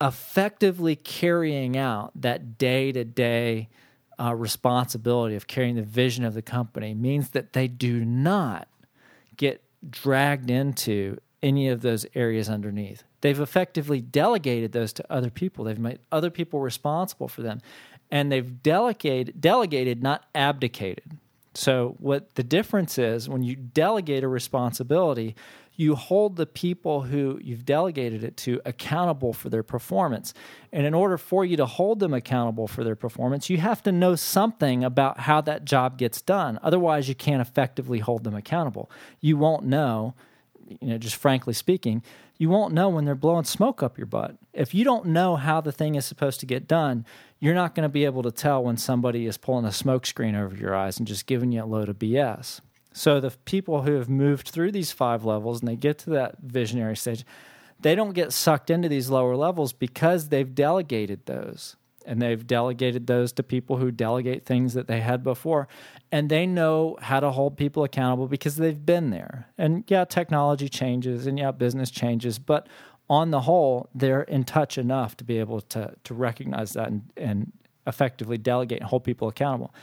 Effectively 0.00 0.94
carrying 0.94 1.76
out 1.76 2.12
that 2.14 2.58
day 2.58 2.92
to 2.92 3.04
day 3.04 3.68
Uh, 4.18 4.34
responsibility 4.34 5.36
of 5.36 5.46
carrying 5.46 5.76
the 5.76 5.82
vision 5.82 6.24
of 6.24 6.32
the 6.32 6.40
company 6.40 6.94
means 6.94 7.30
that 7.30 7.52
they 7.52 7.68
do 7.68 8.02
not 8.02 8.66
get 9.36 9.62
dragged 9.90 10.50
into 10.50 11.18
any 11.42 11.68
of 11.68 11.82
those 11.82 12.06
areas 12.14 12.48
underneath. 12.48 13.04
They've 13.20 13.38
effectively 13.38 14.00
delegated 14.00 14.72
those 14.72 14.92
to 14.94 15.12
other 15.12 15.30
people. 15.30 15.64
They've 15.64 15.78
made 15.78 15.98
other 16.10 16.30
people 16.30 16.60
responsible 16.60 17.28
for 17.28 17.42
them. 17.42 17.60
And 18.10 18.30
they've 18.30 18.62
delegated, 18.62 19.40
delegated, 19.40 20.02
not 20.02 20.24
abdicated. 20.34 21.18
So, 21.54 21.96
what 21.98 22.34
the 22.34 22.42
difference 22.42 22.98
is 22.98 23.28
when 23.28 23.42
you 23.42 23.56
delegate 23.56 24.22
a 24.22 24.28
responsibility, 24.28 25.34
you 25.76 25.94
hold 25.94 26.36
the 26.36 26.46
people 26.46 27.02
who 27.02 27.38
you've 27.42 27.64
delegated 27.64 28.24
it 28.24 28.36
to 28.38 28.60
accountable 28.64 29.32
for 29.32 29.50
their 29.50 29.62
performance. 29.62 30.32
And 30.72 30.86
in 30.86 30.94
order 30.94 31.18
for 31.18 31.44
you 31.44 31.56
to 31.58 31.66
hold 31.66 32.00
them 32.00 32.14
accountable 32.14 32.66
for 32.66 32.82
their 32.82 32.96
performance, 32.96 33.50
you 33.50 33.58
have 33.58 33.82
to 33.84 33.92
know 33.92 34.14
something 34.16 34.82
about 34.82 35.20
how 35.20 35.40
that 35.42 35.64
job 35.64 35.98
gets 35.98 36.20
done. 36.22 36.58
Otherwise, 36.62 37.08
you 37.08 37.14
can't 37.14 37.42
effectively 37.42 37.98
hold 37.98 38.24
them 38.24 38.34
accountable. 38.34 38.90
You 39.20 39.36
won't 39.36 39.64
know, 39.64 40.14
you 40.80 40.88
know, 40.88 40.98
just 40.98 41.16
frankly 41.16 41.52
speaking, 41.52 42.02
you 42.38 42.48
won't 42.50 42.74
know 42.74 42.88
when 42.88 43.04
they're 43.04 43.14
blowing 43.14 43.44
smoke 43.44 43.82
up 43.82 43.96
your 43.96 44.06
butt. 44.06 44.36
If 44.52 44.74
you 44.74 44.84
don't 44.84 45.06
know 45.06 45.36
how 45.36 45.60
the 45.60 45.72
thing 45.72 45.94
is 45.94 46.04
supposed 46.04 46.40
to 46.40 46.46
get 46.46 46.68
done, 46.68 47.04
you're 47.38 47.54
not 47.54 47.74
going 47.74 47.84
to 47.84 47.88
be 47.88 48.04
able 48.04 48.22
to 48.22 48.30
tell 48.30 48.62
when 48.62 48.76
somebody 48.76 49.26
is 49.26 49.36
pulling 49.36 49.64
a 49.64 49.72
smoke 49.72 50.06
screen 50.06 50.34
over 50.34 50.54
your 50.54 50.74
eyes 50.74 50.98
and 50.98 51.06
just 51.06 51.26
giving 51.26 51.52
you 51.52 51.62
a 51.62 51.66
load 51.66 51.88
of 51.88 51.98
BS. 51.98 52.60
So 52.96 53.20
the 53.20 53.30
people 53.44 53.82
who 53.82 53.92
have 53.96 54.08
moved 54.08 54.48
through 54.48 54.72
these 54.72 54.90
five 54.90 55.22
levels 55.22 55.60
and 55.60 55.68
they 55.68 55.76
get 55.76 55.98
to 55.98 56.10
that 56.10 56.36
visionary 56.42 56.96
stage, 56.96 57.26
they 57.78 57.94
don't 57.94 58.14
get 58.14 58.32
sucked 58.32 58.70
into 58.70 58.88
these 58.88 59.10
lower 59.10 59.36
levels 59.36 59.74
because 59.74 60.30
they've 60.30 60.54
delegated 60.54 61.26
those. 61.26 61.76
And 62.06 62.22
they've 62.22 62.46
delegated 62.46 63.06
those 63.06 63.32
to 63.32 63.42
people 63.42 63.76
who 63.76 63.90
delegate 63.90 64.46
things 64.46 64.72
that 64.72 64.86
they 64.86 65.00
had 65.00 65.22
before. 65.22 65.68
And 66.10 66.30
they 66.30 66.46
know 66.46 66.96
how 67.02 67.20
to 67.20 67.32
hold 67.32 67.58
people 67.58 67.84
accountable 67.84 68.28
because 68.28 68.56
they've 68.56 68.86
been 68.86 69.10
there. 69.10 69.48
And 69.58 69.84
yeah, 69.88 70.06
technology 70.06 70.70
changes 70.70 71.26
and 71.26 71.38
yeah, 71.38 71.50
business 71.50 71.90
changes. 71.90 72.38
But 72.38 72.66
on 73.10 73.30
the 73.30 73.42
whole, 73.42 73.90
they're 73.94 74.22
in 74.22 74.44
touch 74.44 74.78
enough 74.78 75.18
to 75.18 75.24
be 75.24 75.38
able 75.38 75.60
to, 75.60 75.94
to 76.04 76.14
recognize 76.14 76.72
that 76.72 76.88
and, 76.88 77.02
and 77.14 77.52
effectively 77.86 78.38
delegate 78.38 78.80
and 78.80 78.88
hold 78.88 79.04
people 79.04 79.28
accountable. 79.28 79.74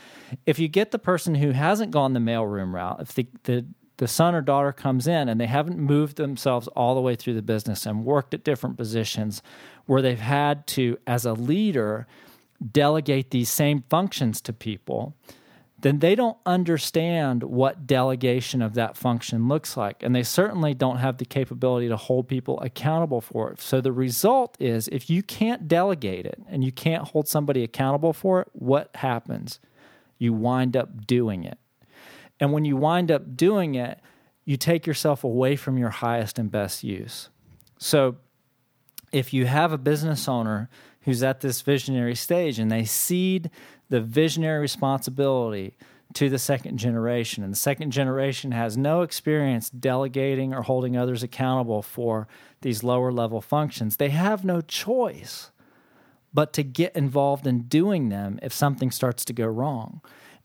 If 0.46 0.58
you 0.58 0.68
get 0.68 0.90
the 0.90 0.98
person 0.98 1.34
who 1.36 1.52
hasn't 1.52 1.90
gone 1.90 2.12
the 2.12 2.20
mailroom 2.20 2.72
route, 2.72 3.00
if 3.00 3.14
the, 3.14 3.26
the 3.44 3.66
the 3.96 4.08
son 4.08 4.34
or 4.34 4.40
daughter 4.40 4.72
comes 4.72 5.06
in 5.06 5.28
and 5.28 5.40
they 5.40 5.46
haven't 5.46 5.78
moved 5.78 6.16
themselves 6.16 6.66
all 6.68 6.94
the 6.94 7.00
way 7.00 7.14
through 7.14 7.34
the 7.34 7.42
business 7.42 7.86
and 7.86 8.04
worked 8.04 8.34
at 8.34 8.42
different 8.42 8.76
positions 8.76 9.40
where 9.86 10.02
they've 10.02 10.18
had 10.18 10.66
to, 10.66 10.98
as 11.06 11.24
a 11.24 11.32
leader, 11.32 12.06
delegate 12.72 13.30
these 13.30 13.48
same 13.48 13.84
functions 13.88 14.40
to 14.40 14.52
people, 14.52 15.14
then 15.84 15.98
they 15.98 16.14
don't 16.14 16.38
understand 16.46 17.42
what 17.42 17.86
delegation 17.86 18.62
of 18.62 18.72
that 18.72 18.96
function 18.96 19.48
looks 19.48 19.76
like. 19.76 20.02
And 20.02 20.16
they 20.16 20.22
certainly 20.22 20.72
don't 20.72 20.96
have 20.96 21.18
the 21.18 21.26
capability 21.26 21.88
to 21.88 21.96
hold 21.98 22.26
people 22.26 22.58
accountable 22.60 23.20
for 23.20 23.50
it. 23.50 23.60
So 23.60 23.82
the 23.82 23.92
result 23.92 24.56
is 24.58 24.88
if 24.88 25.10
you 25.10 25.22
can't 25.22 25.68
delegate 25.68 26.24
it 26.24 26.40
and 26.48 26.64
you 26.64 26.72
can't 26.72 27.08
hold 27.08 27.28
somebody 27.28 27.62
accountable 27.62 28.14
for 28.14 28.40
it, 28.40 28.48
what 28.54 28.96
happens? 28.96 29.60
You 30.16 30.32
wind 30.32 30.74
up 30.74 31.06
doing 31.06 31.44
it. 31.44 31.58
And 32.40 32.54
when 32.54 32.64
you 32.64 32.78
wind 32.78 33.10
up 33.10 33.36
doing 33.36 33.74
it, 33.74 34.00
you 34.46 34.56
take 34.56 34.86
yourself 34.86 35.22
away 35.22 35.54
from 35.54 35.76
your 35.76 35.90
highest 35.90 36.38
and 36.38 36.50
best 36.50 36.82
use. 36.82 37.28
So 37.76 38.16
if 39.12 39.34
you 39.34 39.44
have 39.44 39.70
a 39.70 39.78
business 39.78 40.28
owner 40.28 40.70
who's 41.02 41.22
at 41.22 41.42
this 41.42 41.60
visionary 41.60 42.14
stage 42.14 42.58
and 42.58 42.70
they 42.70 42.84
cede 42.84 43.50
the 43.94 44.00
visionary 44.00 44.58
responsibility 44.58 45.76
to 46.14 46.28
the 46.28 46.36
second 46.36 46.78
generation. 46.78 47.44
And 47.44 47.52
the 47.52 47.56
second 47.56 47.92
generation 47.92 48.50
has 48.50 48.76
no 48.76 49.02
experience 49.02 49.70
delegating 49.70 50.52
or 50.52 50.62
holding 50.62 50.96
others 50.96 51.22
accountable 51.22 51.80
for 51.80 52.26
these 52.62 52.82
lower 52.82 53.12
level 53.12 53.40
functions. 53.40 53.96
They 53.96 54.08
have 54.08 54.44
no 54.44 54.60
choice 54.60 55.52
but 56.32 56.52
to 56.54 56.64
get 56.64 56.96
involved 56.96 57.46
in 57.46 57.68
doing 57.68 58.08
them 58.08 58.40
if 58.42 58.52
something 58.52 58.90
starts 58.90 59.24
to 59.26 59.32
go 59.32 59.46
wrong. 59.46 60.00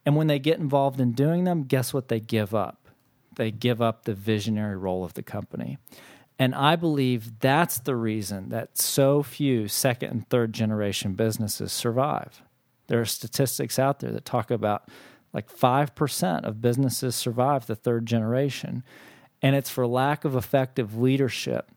And 0.06 0.16
when 0.16 0.28
they 0.28 0.38
get 0.38 0.60
involved 0.60 1.02
in 1.02 1.14
doing 1.14 1.46
them, 1.46 1.64
guess 1.64 1.92
what 1.92 2.08
they 2.08 2.20
give 2.20 2.54
up? 2.54 2.88
They 3.36 3.50
give 3.50 3.82
up 3.82 4.06
the 4.06 4.14
visionary 4.14 4.78
role 4.78 5.04
of 5.04 5.16
the 5.16 5.24
company. 5.24 5.80
And 6.38 6.54
I 6.54 6.76
believe 6.76 7.40
that's 7.40 7.80
the 7.80 7.96
reason 7.96 8.50
that 8.50 8.78
so 8.78 9.24
few 9.24 9.68
second 9.68 10.12
and 10.12 10.30
third 10.30 10.54
generation 10.54 11.16
businesses 11.16 11.72
survive. 11.72 12.44
There 12.90 13.00
are 13.00 13.06
statistics 13.06 13.80
out 13.80 14.00
there 14.00 14.12
that 14.12 14.26
talk 14.26 14.52
about 14.52 14.90
like 15.32 15.50
5% 15.50 16.44
of 16.44 16.60
businesses 16.60 17.16
survive 17.16 17.68
the 17.68 17.76
third 17.76 18.08
generation. 18.08 18.84
And 19.42 19.56
it's 19.56 19.70
for 19.70 19.86
lack 19.86 20.26
of 20.26 20.36
effective 20.36 20.98
leadership. 20.98 21.72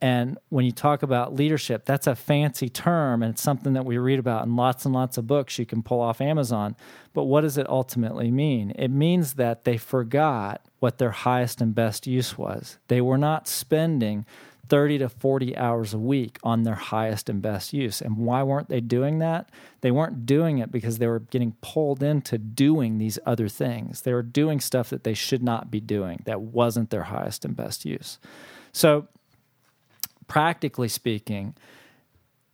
And 0.00 0.38
when 0.48 0.66
you 0.66 0.72
talk 0.72 1.04
about 1.04 1.34
leadership, 1.34 1.84
that's 1.86 2.08
a 2.08 2.16
fancy 2.16 2.68
term 2.68 3.22
and 3.22 3.32
it's 3.32 3.42
something 3.42 3.74
that 3.74 3.86
we 3.86 3.96
read 3.96 4.18
about 4.18 4.44
in 4.44 4.56
lots 4.56 4.84
and 4.84 4.92
lots 4.92 5.16
of 5.16 5.26
books 5.26 5.58
you 5.58 5.64
can 5.64 5.84
pull 5.84 6.00
off 6.00 6.20
Amazon. 6.20 6.76
But 7.14 7.24
what 7.24 7.42
does 7.42 7.56
it 7.56 7.68
ultimately 7.68 8.30
mean? 8.32 8.72
It 8.72 8.90
means 8.90 9.34
that 9.34 9.64
they 9.64 9.78
forgot 9.78 10.66
what 10.80 10.98
their 10.98 11.12
highest 11.12 11.60
and 11.60 11.74
best 11.74 12.08
use 12.08 12.36
was. 12.36 12.76
They 12.88 13.00
were 13.00 13.16
not 13.16 13.48
spending 13.48 14.26
30 14.68 14.98
to 14.98 15.08
40 15.08 15.56
hours 15.56 15.94
a 15.94 15.98
week 15.98 16.38
on 16.42 16.62
their 16.62 16.74
highest 16.74 17.28
and 17.28 17.40
best 17.40 17.72
use. 17.72 18.00
And 18.00 18.16
why 18.18 18.42
weren't 18.42 18.68
they 18.68 18.80
doing 18.80 19.18
that? 19.18 19.50
They 19.80 19.90
weren't 19.90 20.26
doing 20.26 20.58
it 20.58 20.70
because 20.72 20.98
they 20.98 21.06
were 21.06 21.20
getting 21.20 21.52
pulled 21.60 22.02
into 22.02 22.38
doing 22.38 22.98
these 22.98 23.18
other 23.26 23.48
things. 23.48 24.02
They 24.02 24.12
were 24.12 24.22
doing 24.22 24.60
stuff 24.60 24.90
that 24.90 25.04
they 25.04 25.14
should 25.14 25.42
not 25.42 25.70
be 25.70 25.80
doing, 25.80 26.22
that 26.24 26.40
wasn't 26.40 26.90
their 26.90 27.04
highest 27.04 27.44
and 27.44 27.56
best 27.56 27.84
use. 27.84 28.18
So, 28.72 29.08
practically 30.28 30.88
speaking, 30.88 31.54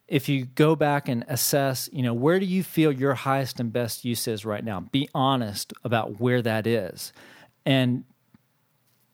if 0.08 0.28
you 0.28 0.44
go 0.44 0.76
back 0.76 1.08
and 1.08 1.24
assess, 1.26 1.88
you 1.92 2.02
know, 2.02 2.12
where 2.12 2.38
do 2.38 2.44
you 2.44 2.62
feel 2.62 2.92
your 2.92 3.14
highest 3.14 3.58
and 3.58 3.72
best 3.72 4.04
use 4.04 4.28
is 4.28 4.44
right 4.44 4.62
now? 4.62 4.80
Be 4.80 5.08
honest 5.14 5.72
about 5.84 6.20
where 6.20 6.42
that 6.42 6.66
is. 6.66 7.12
And 7.64 8.04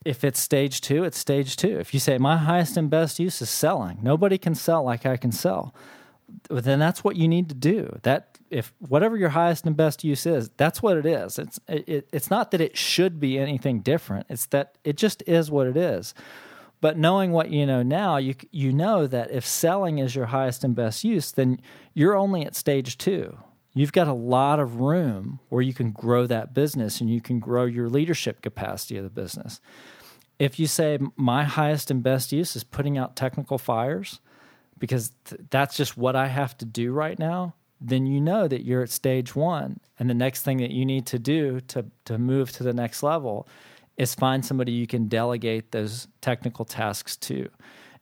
if 0.04 0.24
it's 0.24 0.40
stage 0.40 0.80
two, 0.80 1.04
it's 1.04 1.18
stage 1.18 1.56
two. 1.56 1.78
If 1.78 1.92
you 1.92 2.00
say 2.00 2.18
my 2.18 2.36
highest 2.36 2.76
and 2.76 2.88
best 2.88 3.18
use 3.18 3.42
is 3.42 3.50
selling, 3.50 3.98
nobody 4.02 4.38
can 4.38 4.54
sell 4.54 4.84
like 4.84 5.04
I 5.04 5.16
can 5.16 5.32
sell, 5.32 5.74
then 6.48 6.78
that's 6.78 7.02
what 7.02 7.16
you 7.16 7.28
need 7.28 7.48
to 7.48 7.54
do. 7.54 7.98
That 8.02 8.38
if 8.50 8.72
whatever 8.78 9.16
your 9.16 9.30
highest 9.30 9.66
and 9.66 9.76
best 9.76 10.04
use 10.04 10.24
is, 10.24 10.50
that's 10.56 10.82
what 10.82 10.96
it 10.96 11.06
is. 11.06 11.38
It's 11.38 11.60
it, 11.68 12.08
it's 12.12 12.30
not 12.30 12.50
that 12.52 12.60
it 12.60 12.76
should 12.76 13.18
be 13.20 13.38
anything 13.38 13.80
different. 13.80 14.26
It's 14.28 14.46
that 14.46 14.78
it 14.84 14.96
just 14.96 15.22
is 15.26 15.50
what 15.50 15.66
it 15.66 15.76
is. 15.76 16.14
But 16.80 16.96
knowing 16.96 17.32
what 17.32 17.50
you 17.50 17.66
know 17.66 17.82
now, 17.82 18.18
you 18.18 18.34
you 18.52 18.72
know 18.72 19.06
that 19.06 19.30
if 19.30 19.44
selling 19.44 19.98
is 19.98 20.14
your 20.14 20.26
highest 20.26 20.62
and 20.62 20.74
best 20.74 21.02
use, 21.02 21.32
then 21.32 21.60
you're 21.92 22.16
only 22.16 22.44
at 22.44 22.54
stage 22.54 22.98
two 22.98 23.36
you've 23.74 23.92
got 23.92 24.08
a 24.08 24.12
lot 24.12 24.60
of 24.60 24.80
room 24.80 25.40
where 25.48 25.62
you 25.62 25.74
can 25.74 25.92
grow 25.92 26.26
that 26.26 26.54
business 26.54 27.00
and 27.00 27.10
you 27.10 27.20
can 27.20 27.38
grow 27.38 27.64
your 27.64 27.88
leadership 27.88 28.42
capacity 28.42 28.96
of 28.96 29.04
the 29.04 29.10
business. 29.10 29.60
If 30.38 30.58
you 30.58 30.66
say, 30.66 30.98
my 31.16 31.44
highest 31.44 31.90
and 31.90 32.02
best 32.02 32.32
use 32.32 32.54
is 32.54 32.64
putting 32.64 32.96
out 32.96 33.16
technical 33.16 33.58
fires, 33.58 34.20
because 34.78 35.12
th- 35.24 35.40
that's 35.50 35.76
just 35.76 35.96
what 35.96 36.16
I 36.16 36.28
have 36.28 36.56
to 36.58 36.64
do 36.64 36.92
right 36.92 37.18
now, 37.18 37.54
then 37.80 38.06
you 38.06 38.20
know 38.20 38.48
that 38.48 38.64
you're 38.64 38.82
at 38.82 38.90
stage 38.90 39.34
one. 39.34 39.80
And 39.98 40.08
the 40.08 40.14
next 40.14 40.42
thing 40.42 40.58
that 40.58 40.70
you 40.70 40.84
need 40.84 41.06
to 41.06 41.18
do 41.18 41.60
to, 41.68 41.86
to 42.04 42.18
move 42.18 42.52
to 42.52 42.62
the 42.62 42.72
next 42.72 43.02
level 43.02 43.48
is 43.96 44.14
find 44.14 44.44
somebody 44.44 44.72
you 44.72 44.86
can 44.86 45.08
delegate 45.08 45.72
those 45.72 46.08
technical 46.20 46.64
tasks 46.64 47.16
to. 47.16 47.48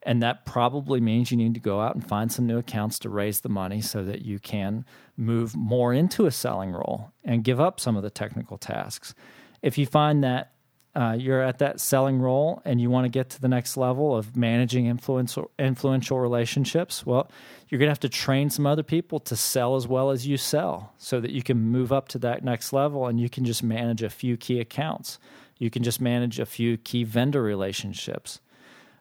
And 0.07 0.23
that 0.23 0.47
probably 0.47 1.01
means 1.01 1.33
you 1.33 1.37
need 1.37 1.55
to 1.55 1.61
go 1.61 1.81
out 1.81 1.97
and 1.97 2.09
find 2.09 2.31
some 2.31 2.47
new 2.47 2.59
accounts 2.59 3.01
to 3.01 3.11
raise 3.11 3.41
the 3.41 3.49
money 3.49 3.81
so 3.81 4.05
that 4.05 4.23
you 4.23 4.39
can 4.39 4.85
move 5.17 5.57
more 5.57 5.93
into 5.93 6.27
a 6.27 6.31
selling 6.31 6.71
role 6.71 7.11
and 7.25 7.43
give 7.43 7.61
up 7.61 7.81
some 7.81 7.97
of 7.97 8.05
the 8.05 8.11
technical 8.11 8.57
tasks. 8.57 9.15
If 9.63 9.77
you 9.77 9.85
find 9.85 10.23
that 10.23 10.53
uh, 10.95 11.17
you're 11.19 11.43
at 11.43 11.59
that 11.59 11.81
selling 11.81 12.21
role 12.21 12.63
and 12.65 12.81
you 12.81 12.89
want 12.89 13.05
to 13.05 13.09
get 13.09 13.31
to 13.31 13.41
the 13.41 13.49
next 13.49 13.77
level 13.77 14.17
of 14.17 14.37
managing 14.37 14.87
influential, 14.87 15.51
influential 15.59 16.21
relationships, 16.21 17.05
well, 17.05 17.29
you're 17.69 17.81
going 17.81 17.89
to 17.89 17.91
have 17.91 17.99
to 17.99 18.09
train 18.09 18.49
some 18.49 18.65
other 18.65 18.85
people 18.85 19.19
to 19.19 19.35
sell 19.35 19.75
as 19.75 19.89
well 19.89 20.13
as 20.13 20.25
you 20.25 20.37
sell 20.37 20.93
so 20.99 21.19
that 21.19 21.33
you 21.33 21.43
can 21.43 21.59
move 21.59 21.93
up 21.93 22.07
to 22.07 22.19
that 22.21 22.45
next 22.45 22.73
level 22.73 23.09
and 23.09 23.19
you 23.19 23.29
can 23.29 23.45
just 23.45 23.65
manage 23.65 24.05
a 24.05 24.09
few 24.09 24.37
key 24.37 24.61
accounts. 24.61 25.19
You 25.59 25.69
can 25.69 25.83
just 25.83 26.01
manage 26.01 26.39
a 26.39 26.47
few 26.47 26.77
key 26.77 27.03
vendor 27.03 27.43
relationships. 27.43 28.41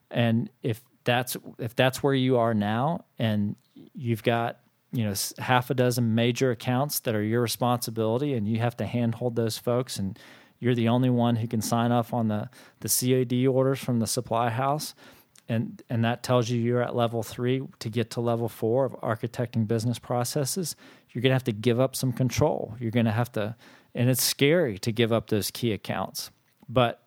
And 0.09 0.49
if 0.63 0.81
that's 1.05 1.37
if 1.57 1.75
that's 1.75 2.03
where 2.03 2.13
you 2.13 2.37
are 2.37 2.53
now, 2.53 3.05
and 3.17 3.55
you've 3.93 4.23
got 4.23 4.59
you 4.91 5.05
know 5.05 5.13
half 5.39 5.69
a 5.69 5.73
dozen 5.73 6.15
major 6.15 6.51
accounts 6.51 6.99
that 7.01 7.15
are 7.15 7.23
your 7.23 7.41
responsibility, 7.41 8.33
and 8.33 8.47
you 8.47 8.59
have 8.59 8.75
to 8.77 8.85
handhold 8.85 9.35
those 9.35 9.57
folks, 9.57 9.97
and 9.97 10.19
you're 10.59 10.75
the 10.75 10.89
only 10.89 11.09
one 11.09 11.37
who 11.37 11.47
can 11.47 11.61
sign 11.61 11.91
off 11.91 12.13
on 12.13 12.27
the 12.27 12.49
the 12.81 12.89
CAD 12.89 13.47
orders 13.47 13.79
from 13.79 13.99
the 13.99 14.07
supply 14.07 14.49
house 14.49 14.93
and 15.47 15.83
and 15.89 16.03
that 16.03 16.23
tells 16.23 16.49
you 16.49 16.59
you're 16.59 16.81
at 16.81 16.95
level 16.95 17.23
three 17.23 17.61
to 17.79 17.89
get 17.89 18.09
to 18.11 18.21
level 18.21 18.49
four 18.49 18.85
of 18.85 18.93
architecting 19.01 19.67
business 19.67 19.99
processes 19.99 20.75
you're 21.11 21.21
going 21.21 21.29
to 21.29 21.35
have 21.35 21.45
to 21.45 21.53
give 21.53 21.79
up 21.79 21.95
some 21.95 22.11
control. 22.11 22.75
You're 22.77 22.91
going 22.91 23.05
to 23.05 23.11
have 23.11 23.31
to 23.33 23.55
and 23.93 24.09
it's 24.09 24.21
scary 24.23 24.77
to 24.79 24.91
give 24.91 25.13
up 25.13 25.29
those 25.29 25.49
key 25.49 25.71
accounts. 25.71 26.29
But 26.67 27.01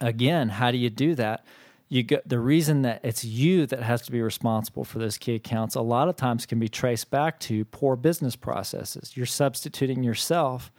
again 0.00 0.48
how 0.48 0.70
do 0.70 0.78
you 0.78 0.90
do 0.90 1.14
that 1.14 1.44
you 1.90 2.04
get 2.04 2.26
the 2.26 2.38
reason 2.38 2.82
that 2.82 3.00
it's 3.02 3.24
you 3.24 3.66
that 3.66 3.82
has 3.82 4.00
to 4.02 4.12
be 4.12 4.22
responsible 4.22 4.84
for 4.84 5.00
those 5.00 5.18
key 5.18 5.34
accounts 5.34 5.74
a 5.74 5.82
lot 5.82 6.08
of 6.08 6.16
times 6.16 6.46
can 6.46 6.58
be 6.58 6.68
traced 6.68 7.10
back 7.10 7.38
to 7.40 7.64
poor 7.66 7.96
business 7.96 8.36
processes. 8.36 9.16
You're 9.16 9.26
substituting 9.26 10.04
yourself 10.04 10.72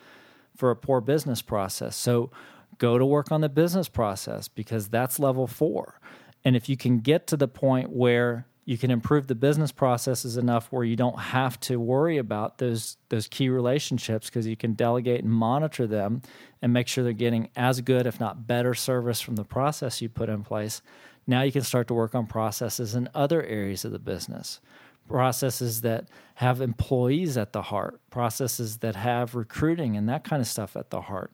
for 0.56 0.72
a 0.72 0.76
poor 0.76 1.02
business 1.02 1.42
process. 1.42 1.98
So 1.98 2.32
go 2.78 2.98
to 2.98 3.06
work 3.06 3.32
on 3.32 3.42
the 3.42 3.50
business 3.50 3.90
process 3.90 4.48
because 4.48 4.88
that's 4.88 5.20
level 5.20 5.46
4 5.46 6.00
and 6.44 6.56
if 6.56 6.70
you 6.70 6.78
can 6.78 7.00
get 7.00 7.28
to 7.28 7.38
the 7.38 7.48
point 7.48 7.90
where 7.90 8.48
you 8.72 8.78
can 8.78 8.90
improve 8.90 9.28
the 9.28 9.36
business 9.36 9.74
processes 9.74 10.38
enough 10.38 10.72
where 10.72 10.86
you 10.86 10.96
don't 10.96 11.20
have 11.20 11.60
to 11.60 11.78
worry 11.78 12.18
about 12.18 12.58
those 12.60 12.96
those 13.10 13.28
key 13.28 13.50
relationships 13.50 14.28
because 14.28 14.48
you 14.48 14.56
can 14.56 14.72
delegate 14.72 15.22
and 15.22 15.34
monitor 15.34 15.86
them 15.86 16.22
and 16.62 16.72
make 16.72 16.88
sure 16.88 17.04
they're 17.04 17.12
getting 17.12 17.50
as 17.58 17.82
good 17.82 18.08
if 18.08 18.18
not 18.18 18.48
better 18.48 18.74
service 18.74 19.20
from 19.20 19.36
the 19.36 19.44
process 19.44 20.02
you 20.02 20.08
put 20.08 20.30
in 20.30 20.42
place. 20.42 20.82
Now 21.28 21.42
you 21.42 21.52
can 21.52 21.64
start 21.64 21.90
to 21.90 21.94
work 21.94 22.16
on 22.16 22.28
processes 22.28 22.96
in 22.96 23.10
other 23.14 23.44
areas 23.44 23.84
of 23.84 23.92
the 23.92 24.00
business. 24.00 24.62
Processes 25.06 25.82
that 25.82 26.08
have 26.36 26.62
employees 26.62 27.36
at 27.36 27.52
the 27.52 27.64
heart 27.64 28.00
processes 28.10 28.78
that 28.78 28.96
have 28.96 29.36
recruiting 29.36 29.98
and 29.98 30.08
that 30.08 30.24
kind 30.24 30.42
of 30.42 30.48
stuff 30.48 30.78
at 30.78 30.92
the 30.92 31.02
heart 31.02 31.34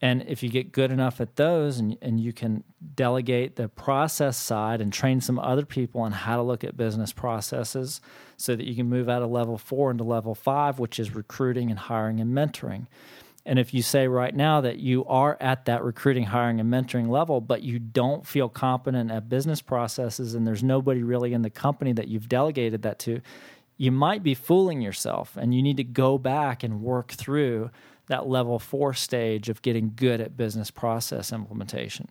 and 0.00 0.24
if 0.28 0.42
you 0.42 0.48
get 0.48 0.70
good 0.70 0.92
enough 0.92 1.20
at 1.20 1.36
those 1.36 1.78
and, 1.78 1.96
and 2.00 2.20
you 2.20 2.32
can 2.32 2.62
delegate 2.94 3.56
the 3.56 3.68
process 3.68 4.36
side 4.36 4.80
and 4.80 4.92
train 4.92 5.20
some 5.20 5.38
other 5.38 5.64
people 5.64 6.02
on 6.02 6.12
how 6.12 6.36
to 6.36 6.42
look 6.42 6.62
at 6.62 6.76
business 6.76 7.12
processes 7.12 8.00
so 8.36 8.54
that 8.54 8.64
you 8.64 8.76
can 8.76 8.88
move 8.88 9.08
out 9.08 9.22
of 9.22 9.30
level 9.30 9.58
four 9.58 9.90
into 9.90 10.04
level 10.04 10.36
five, 10.36 10.78
which 10.78 11.00
is 11.00 11.14
recruiting 11.14 11.70
and 11.70 11.80
hiring 11.80 12.20
and 12.20 12.32
mentoring. 12.32 12.86
And 13.44 13.58
if 13.58 13.72
you 13.74 13.82
say 13.82 14.06
right 14.06 14.34
now 14.34 14.60
that 14.60 14.78
you 14.78 15.04
are 15.06 15.36
at 15.40 15.64
that 15.64 15.82
recruiting, 15.82 16.24
hiring, 16.24 16.60
and 16.60 16.72
mentoring 16.72 17.08
level, 17.08 17.40
but 17.40 17.62
you 17.62 17.78
don't 17.78 18.26
feel 18.26 18.48
competent 18.48 19.10
at 19.10 19.28
business 19.28 19.62
processes 19.62 20.34
and 20.34 20.46
there's 20.46 20.62
nobody 20.62 21.02
really 21.02 21.32
in 21.32 21.42
the 21.42 21.50
company 21.50 21.92
that 21.94 22.08
you've 22.08 22.28
delegated 22.28 22.82
that 22.82 22.98
to, 23.00 23.20
you 23.78 23.90
might 23.90 24.22
be 24.22 24.34
fooling 24.34 24.80
yourself 24.80 25.36
and 25.36 25.54
you 25.54 25.62
need 25.62 25.78
to 25.78 25.84
go 25.84 26.18
back 26.18 26.62
and 26.62 26.82
work 26.82 27.12
through 27.12 27.70
that 28.08 28.26
level 28.26 28.58
four 28.58 28.94
stage 28.94 29.48
of 29.48 29.62
getting 29.62 29.92
good 29.94 30.20
at 30.20 30.36
business 30.36 30.70
process 30.70 31.32
implementation 31.32 32.08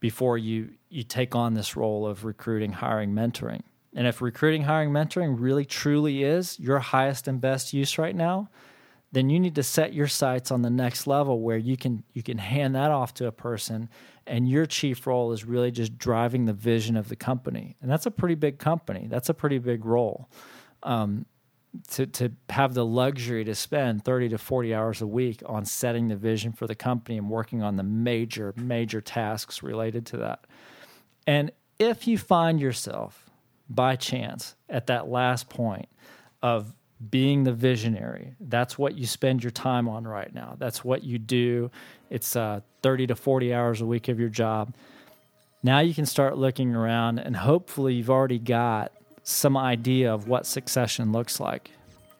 before 0.00 0.38
you 0.38 0.70
you 0.88 1.02
take 1.02 1.34
on 1.34 1.54
this 1.54 1.76
role 1.76 2.06
of 2.06 2.24
recruiting, 2.24 2.72
hiring, 2.72 3.12
mentoring. 3.12 3.62
And 3.94 4.06
if 4.06 4.20
recruiting, 4.22 4.62
hiring, 4.62 4.90
mentoring 4.90 5.36
really 5.38 5.64
truly 5.64 6.22
is 6.22 6.58
your 6.60 6.78
highest 6.78 7.26
and 7.26 7.40
best 7.40 7.72
use 7.72 7.98
right 7.98 8.14
now, 8.14 8.48
then 9.12 9.30
you 9.30 9.40
need 9.40 9.54
to 9.54 9.62
set 9.62 9.92
your 9.92 10.06
sights 10.06 10.50
on 10.50 10.62
the 10.62 10.70
next 10.70 11.06
level 11.06 11.40
where 11.40 11.56
you 11.56 11.76
can 11.76 12.04
you 12.12 12.22
can 12.22 12.38
hand 12.38 12.74
that 12.74 12.90
off 12.90 13.14
to 13.14 13.26
a 13.26 13.32
person 13.32 13.88
and 14.26 14.48
your 14.48 14.66
chief 14.66 15.06
role 15.06 15.32
is 15.32 15.44
really 15.44 15.70
just 15.70 15.96
driving 15.96 16.44
the 16.44 16.52
vision 16.52 16.96
of 16.96 17.08
the 17.08 17.16
company. 17.16 17.76
And 17.80 17.90
that's 17.90 18.06
a 18.06 18.10
pretty 18.10 18.34
big 18.34 18.58
company. 18.58 19.06
That's 19.08 19.30
a 19.30 19.34
pretty 19.34 19.58
big 19.58 19.84
role. 19.84 20.28
Um, 20.82 21.26
to 21.90 22.06
to 22.06 22.32
have 22.50 22.74
the 22.74 22.84
luxury 22.84 23.44
to 23.44 23.54
spend 23.54 24.04
30 24.04 24.30
to 24.30 24.38
40 24.38 24.74
hours 24.74 25.02
a 25.02 25.06
week 25.06 25.42
on 25.46 25.64
setting 25.64 26.08
the 26.08 26.16
vision 26.16 26.52
for 26.52 26.66
the 26.66 26.74
company 26.74 27.18
and 27.18 27.28
working 27.28 27.62
on 27.62 27.76
the 27.76 27.82
major 27.82 28.54
major 28.56 29.00
tasks 29.00 29.62
related 29.62 30.06
to 30.06 30.16
that. 30.18 30.44
And 31.26 31.52
if 31.78 32.06
you 32.06 32.18
find 32.18 32.60
yourself 32.60 33.30
by 33.68 33.96
chance 33.96 34.56
at 34.68 34.86
that 34.86 35.08
last 35.08 35.48
point 35.48 35.88
of 36.42 36.74
being 37.10 37.44
the 37.44 37.52
visionary, 37.52 38.34
that's 38.40 38.76
what 38.78 38.96
you 38.96 39.06
spend 39.06 39.44
your 39.44 39.50
time 39.50 39.88
on 39.88 40.06
right 40.06 40.34
now. 40.34 40.56
That's 40.58 40.82
what 40.82 41.04
you 41.04 41.18
do. 41.18 41.70
It's 42.10 42.34
uh, 42.34 42.60
30 42.82 43.08
to 43.08 43.14
40 43.14 43.54
hours 43.54 43.80
a 43.80 43.86
week 43.86 44.08
of 44.08 44.18
your 44.18 44.30
job. 44.30 44.74
Now 45.62 45.80
you 45.80 45.94
can 45.94 46.06
start 46.06 46.38
looking 46.38 46.74
around, 46.74 47.18
and 47.18 47.36
hopefully, 47.36 47.94
you've 47.94 48.10
already 48.10 48.38
got 48.38 48.92
some 49.28 49.56
idea 49.56 50.12
of 50.12 50.26
what 50.26 50.46
succession 50.46 51.12
looks 51.12 51.38
like. 51.38 51.70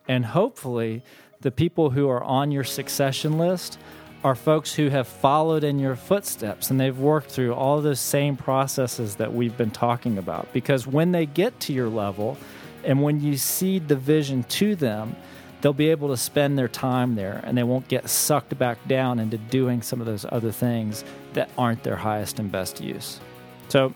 And 0.06 0.26
hopefully, 0.26 1.02
the 1.40 1.50
people 1.50 1.90
who 1.90 2.08
are 2.08 2.22
on 2.22 2.50
your 2.50 2.64
succession 2.64 3.38
list 3.38 3.78
are 4.24 4.34
folks 4.34 4.74
who 4.74 4.88
have 4.90 5.06
followed 5.06 5.64
in 5.64 5.78
your 5.78 5.94
footsteps 5.96 6.70
and 6.70 6.80
they've 6.80 6.98
worked 6.98 7.30
through 7.30 7.54
all 7.54 7.80
those 7.80 8.00
same 8.00 8.36
processes 8.36 9.14
that 9.16 9.32
we've 9.32 9.56
been 9.56 9.70
talking 9.70 10.18
about. 10.18 10.52
Because 10.52 10.86
when 10.86 11.12
they 11.12 11.24
get 11.24 11.58
to 11.60 11.72
your 11.72 11.88
level 11.88 12.36
and 12.84 13.02
when 13.02 13.20
you 13.20 13.36
cede 13.36 13.88
the 13.88 13.96
vision 13.96 14.42
to 14.44 14.74
them, 14.74 15.16
they'll 15.60 15.72
be 15.72 15.90
able 15.90 16.08
to 16.08 16.16
spend 16.16 16.58
their 16.58 16.68
time 16.68 17.14
there 17.14 17.40
and 17.44 17.56
they 17.56 17.62
won't 17.62 17.88
get 17.88 18.08
sucked 18.10 18.58
back 18.58 18.76
down 18.88 19.18
into 19.18 19.38
doing 19.38 19.82
some 19.82 20.00
of 20.00 20.06
those 20.06 20.26
other 20.30 20.52
things 20.52 21.04
that 21.32 21.48
aren't 21.56 21.84
their 21.84 21.96
highest 21.96 22.38
and 22.38 22.50
best 22.50 22.80
use. 22.80 23.20
So, 23.68 23.94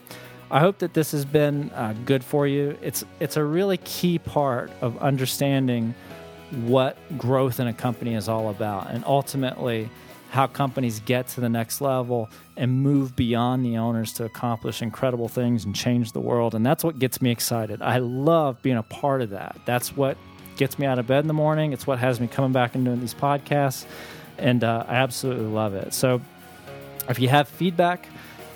I 0.53 0.61
hope 0.61 0.81
that 0.81 0.93
this 0.93 1.13
has 1.13 1.25
been 1.25 1.71
uh, 1.71 1.95
good 2.05 2.23
for 2.23 2.47
you. 2.47 2.77
It's 2.83 3.05
it's 3.21 3.39
a 3.39 3.45
really 3.45 3.79
key 3.79 4.19
part 4.19 4.71
of 4.83 4.99
understanding 4.99 5.95
what 6.51 6.99
growth 7.17 7.59
in 7.59 7.69
a 7.69 7.73
company 7.73 8.15
is 8.15 8.29
all 8.29 8.51
about, 8.51 8.91
and 8.91 9.03
ultimately 9.07 9.89
how 10.29 10.47
companies 10.47 11.01
get 11.01 11.29
to 11.29 11.41
the 11.41 11.49
next 11.49 11.81
level 11.81 12.29
and 12.59 12.71
move 12.83 13.17
beyond 13.17 13.65
the 13.65 13.79
owners 13.79 14.13
to 14.15 14.25
accomplish 14.25 14.83
incredible 14.83 15.29
things 15.29 15.65
and 15.65 15.75
change 15.75 16.13
the 16.13 16.21
world. 16.21 16.55
And 16.55 16.65
that's 16.65 16.85
what 16.85 16.99
gets 16.99 17.23
me 17.23 17.31
excited. 17.31 17.81
I 17.81 17.99
love 17.99 18.61
being 18.61 18.77
a 18.77 18.83
part 18.83 19.23
of 19.23 19.31
that. 19.31 19.59
That's 19.65 19.97
what 19.97 20.19
gets 20.57 20.79
me 20.79 20.85
out 20.85 20.99
of 20.99 21.07
bed 21.07 21.21
in 21.21 21.29
the 21.29 21.35
morning. 21.35 21.73
It's 21.73 21.87
what 21.87 21.99
has 21.99 22.21
me 22.21 22.27
coming 22.27 22.53
back 22.53 22.75
and 22.75 22.85
doing 22.85 23.01
these 23.01 23.15
podcasts, 23.15 23.87
and 24.37 24.63
uh, 24.63 24.85
I 24.87 24.97
absolutely 24.97 25.47
love 25.47 25.73
it. 25.75 25.95
So, 25.95 26.21
if 27.09 27.19
you 27.19 27.29
have 27.29 27.49
feedback 27.49 28.07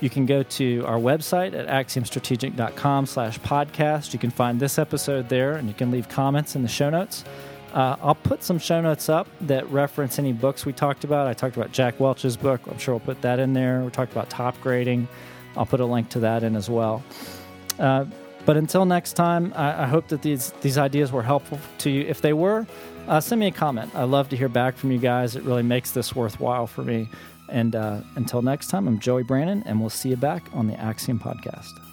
you 0.01 0.11
can 0.11 0.27
go 0.27 0.43
to 0.43 0.85
our 0.87 0.99
website 0.99 1.55
at 1.55 1.67
axiomstrategic.com 1.67 3.07
slash 3.07 3.39
podcast. 3.41 4.13
You 4.13 4.19
can 4.19 4.31
find 4.31 4.61
this 4.61 4.79
episode 4.79 5.29
there 5.29 5.55
and 5.55 5.69
you 5.69 5.75
can 5.75 5.91
leave 5.91 6.09
comments 6.09 6.55
in 6.55 6.63
the 6.63 6.69
show 6.69 6.91
notes. 6.91 7.25
Uh, 7.73 7.97
I'll 8.03 8.15
put 8.15 8.43
some 8.43 8.59
show 8.59 8.81
notes 8.81 9.09
up 9.09 9.29
that 9.43 9.71
reference 9.71 10.19
any 10.19 10.33
books 10.33 10.65
we 10.65 10.73
talked 10.73 11.05
about. 11.05 11.27
I 11.27 11.35
talked 11.35 11.57
about 11.57 11.73
Jack 11.73 12.01
Welch's 12.01 12.37
book. 12.37 12.61
I'm 12.67 12.79
sure 12.79 12.95
we'll 12.95 13.01
put 13.01 13.21
that 13.23 13.39
in 13.39 13.53
there. 13.53 13.83
We 13.83 13.91
talked 13.91 14.13
about 14.13 14.31
Topgrading. 14.31 15.07
I'll 15.57 15.67
put 15.67 15.81
a 15.81 15.87
link 15.87 16.09
to 16.11 16.21
that 16.21 16.43
in 16.43 16.57
as 16.57 16.71
well. 16.71 17.03
Uh, 17.79 18.07
but 18.47 18.57
until 18.57 18.85
next 18.85 19.15
time, 19.15 19.53
I, 19.57 19.83
I, 19.83 19.87
hope 19.87 20.09
that 20.09 20.23
these 20.23 20.53
these 20.63 20.79
ideas 20.79 21.11
were 21.11 21.23
helpful 21.23 21.59
to 21.79 21.91
you. 21.91 22.03
If 22.03 22.21
they 22.21 22.33
were, 22.33 22.67
uh, 23.09 23.21
send 23.21 23.41
me 23.41 23.49
a 23.49 23.51
comment. 23.51 23.91
I 23.95 24.05
love 24.05 24.29
to 24.29 24.37
hear 24.37 24.49
back 24.49 24.77
from 24.77 24.93
you 24.93 24.99
guys. 24.99 25.35
It 25.35 25.43
really 25.43 25.65
makes 25.65 25.91
this 25.91 26.15
worthwhile 26.15 26.67
for 26.67 26.83
me. 26.83 27.09
And 27.49 27.77
uh, 27.77 28.01
until 28.17 28.43
next 28.43 28.69
time, 28.69 28.89
I'm 28.89 28.99
Joey 28.99 29.23
Brannon, 29.23 29.63
and 29.67 29.81
we'll 29.81 29.91
see 29.91 30.09
you 30.09 30.17
back 30.17 30.45
on 30.53 30.67
the 30.67 30.79
Axiom 30.79 31.19
Podcast. 31.19 31.86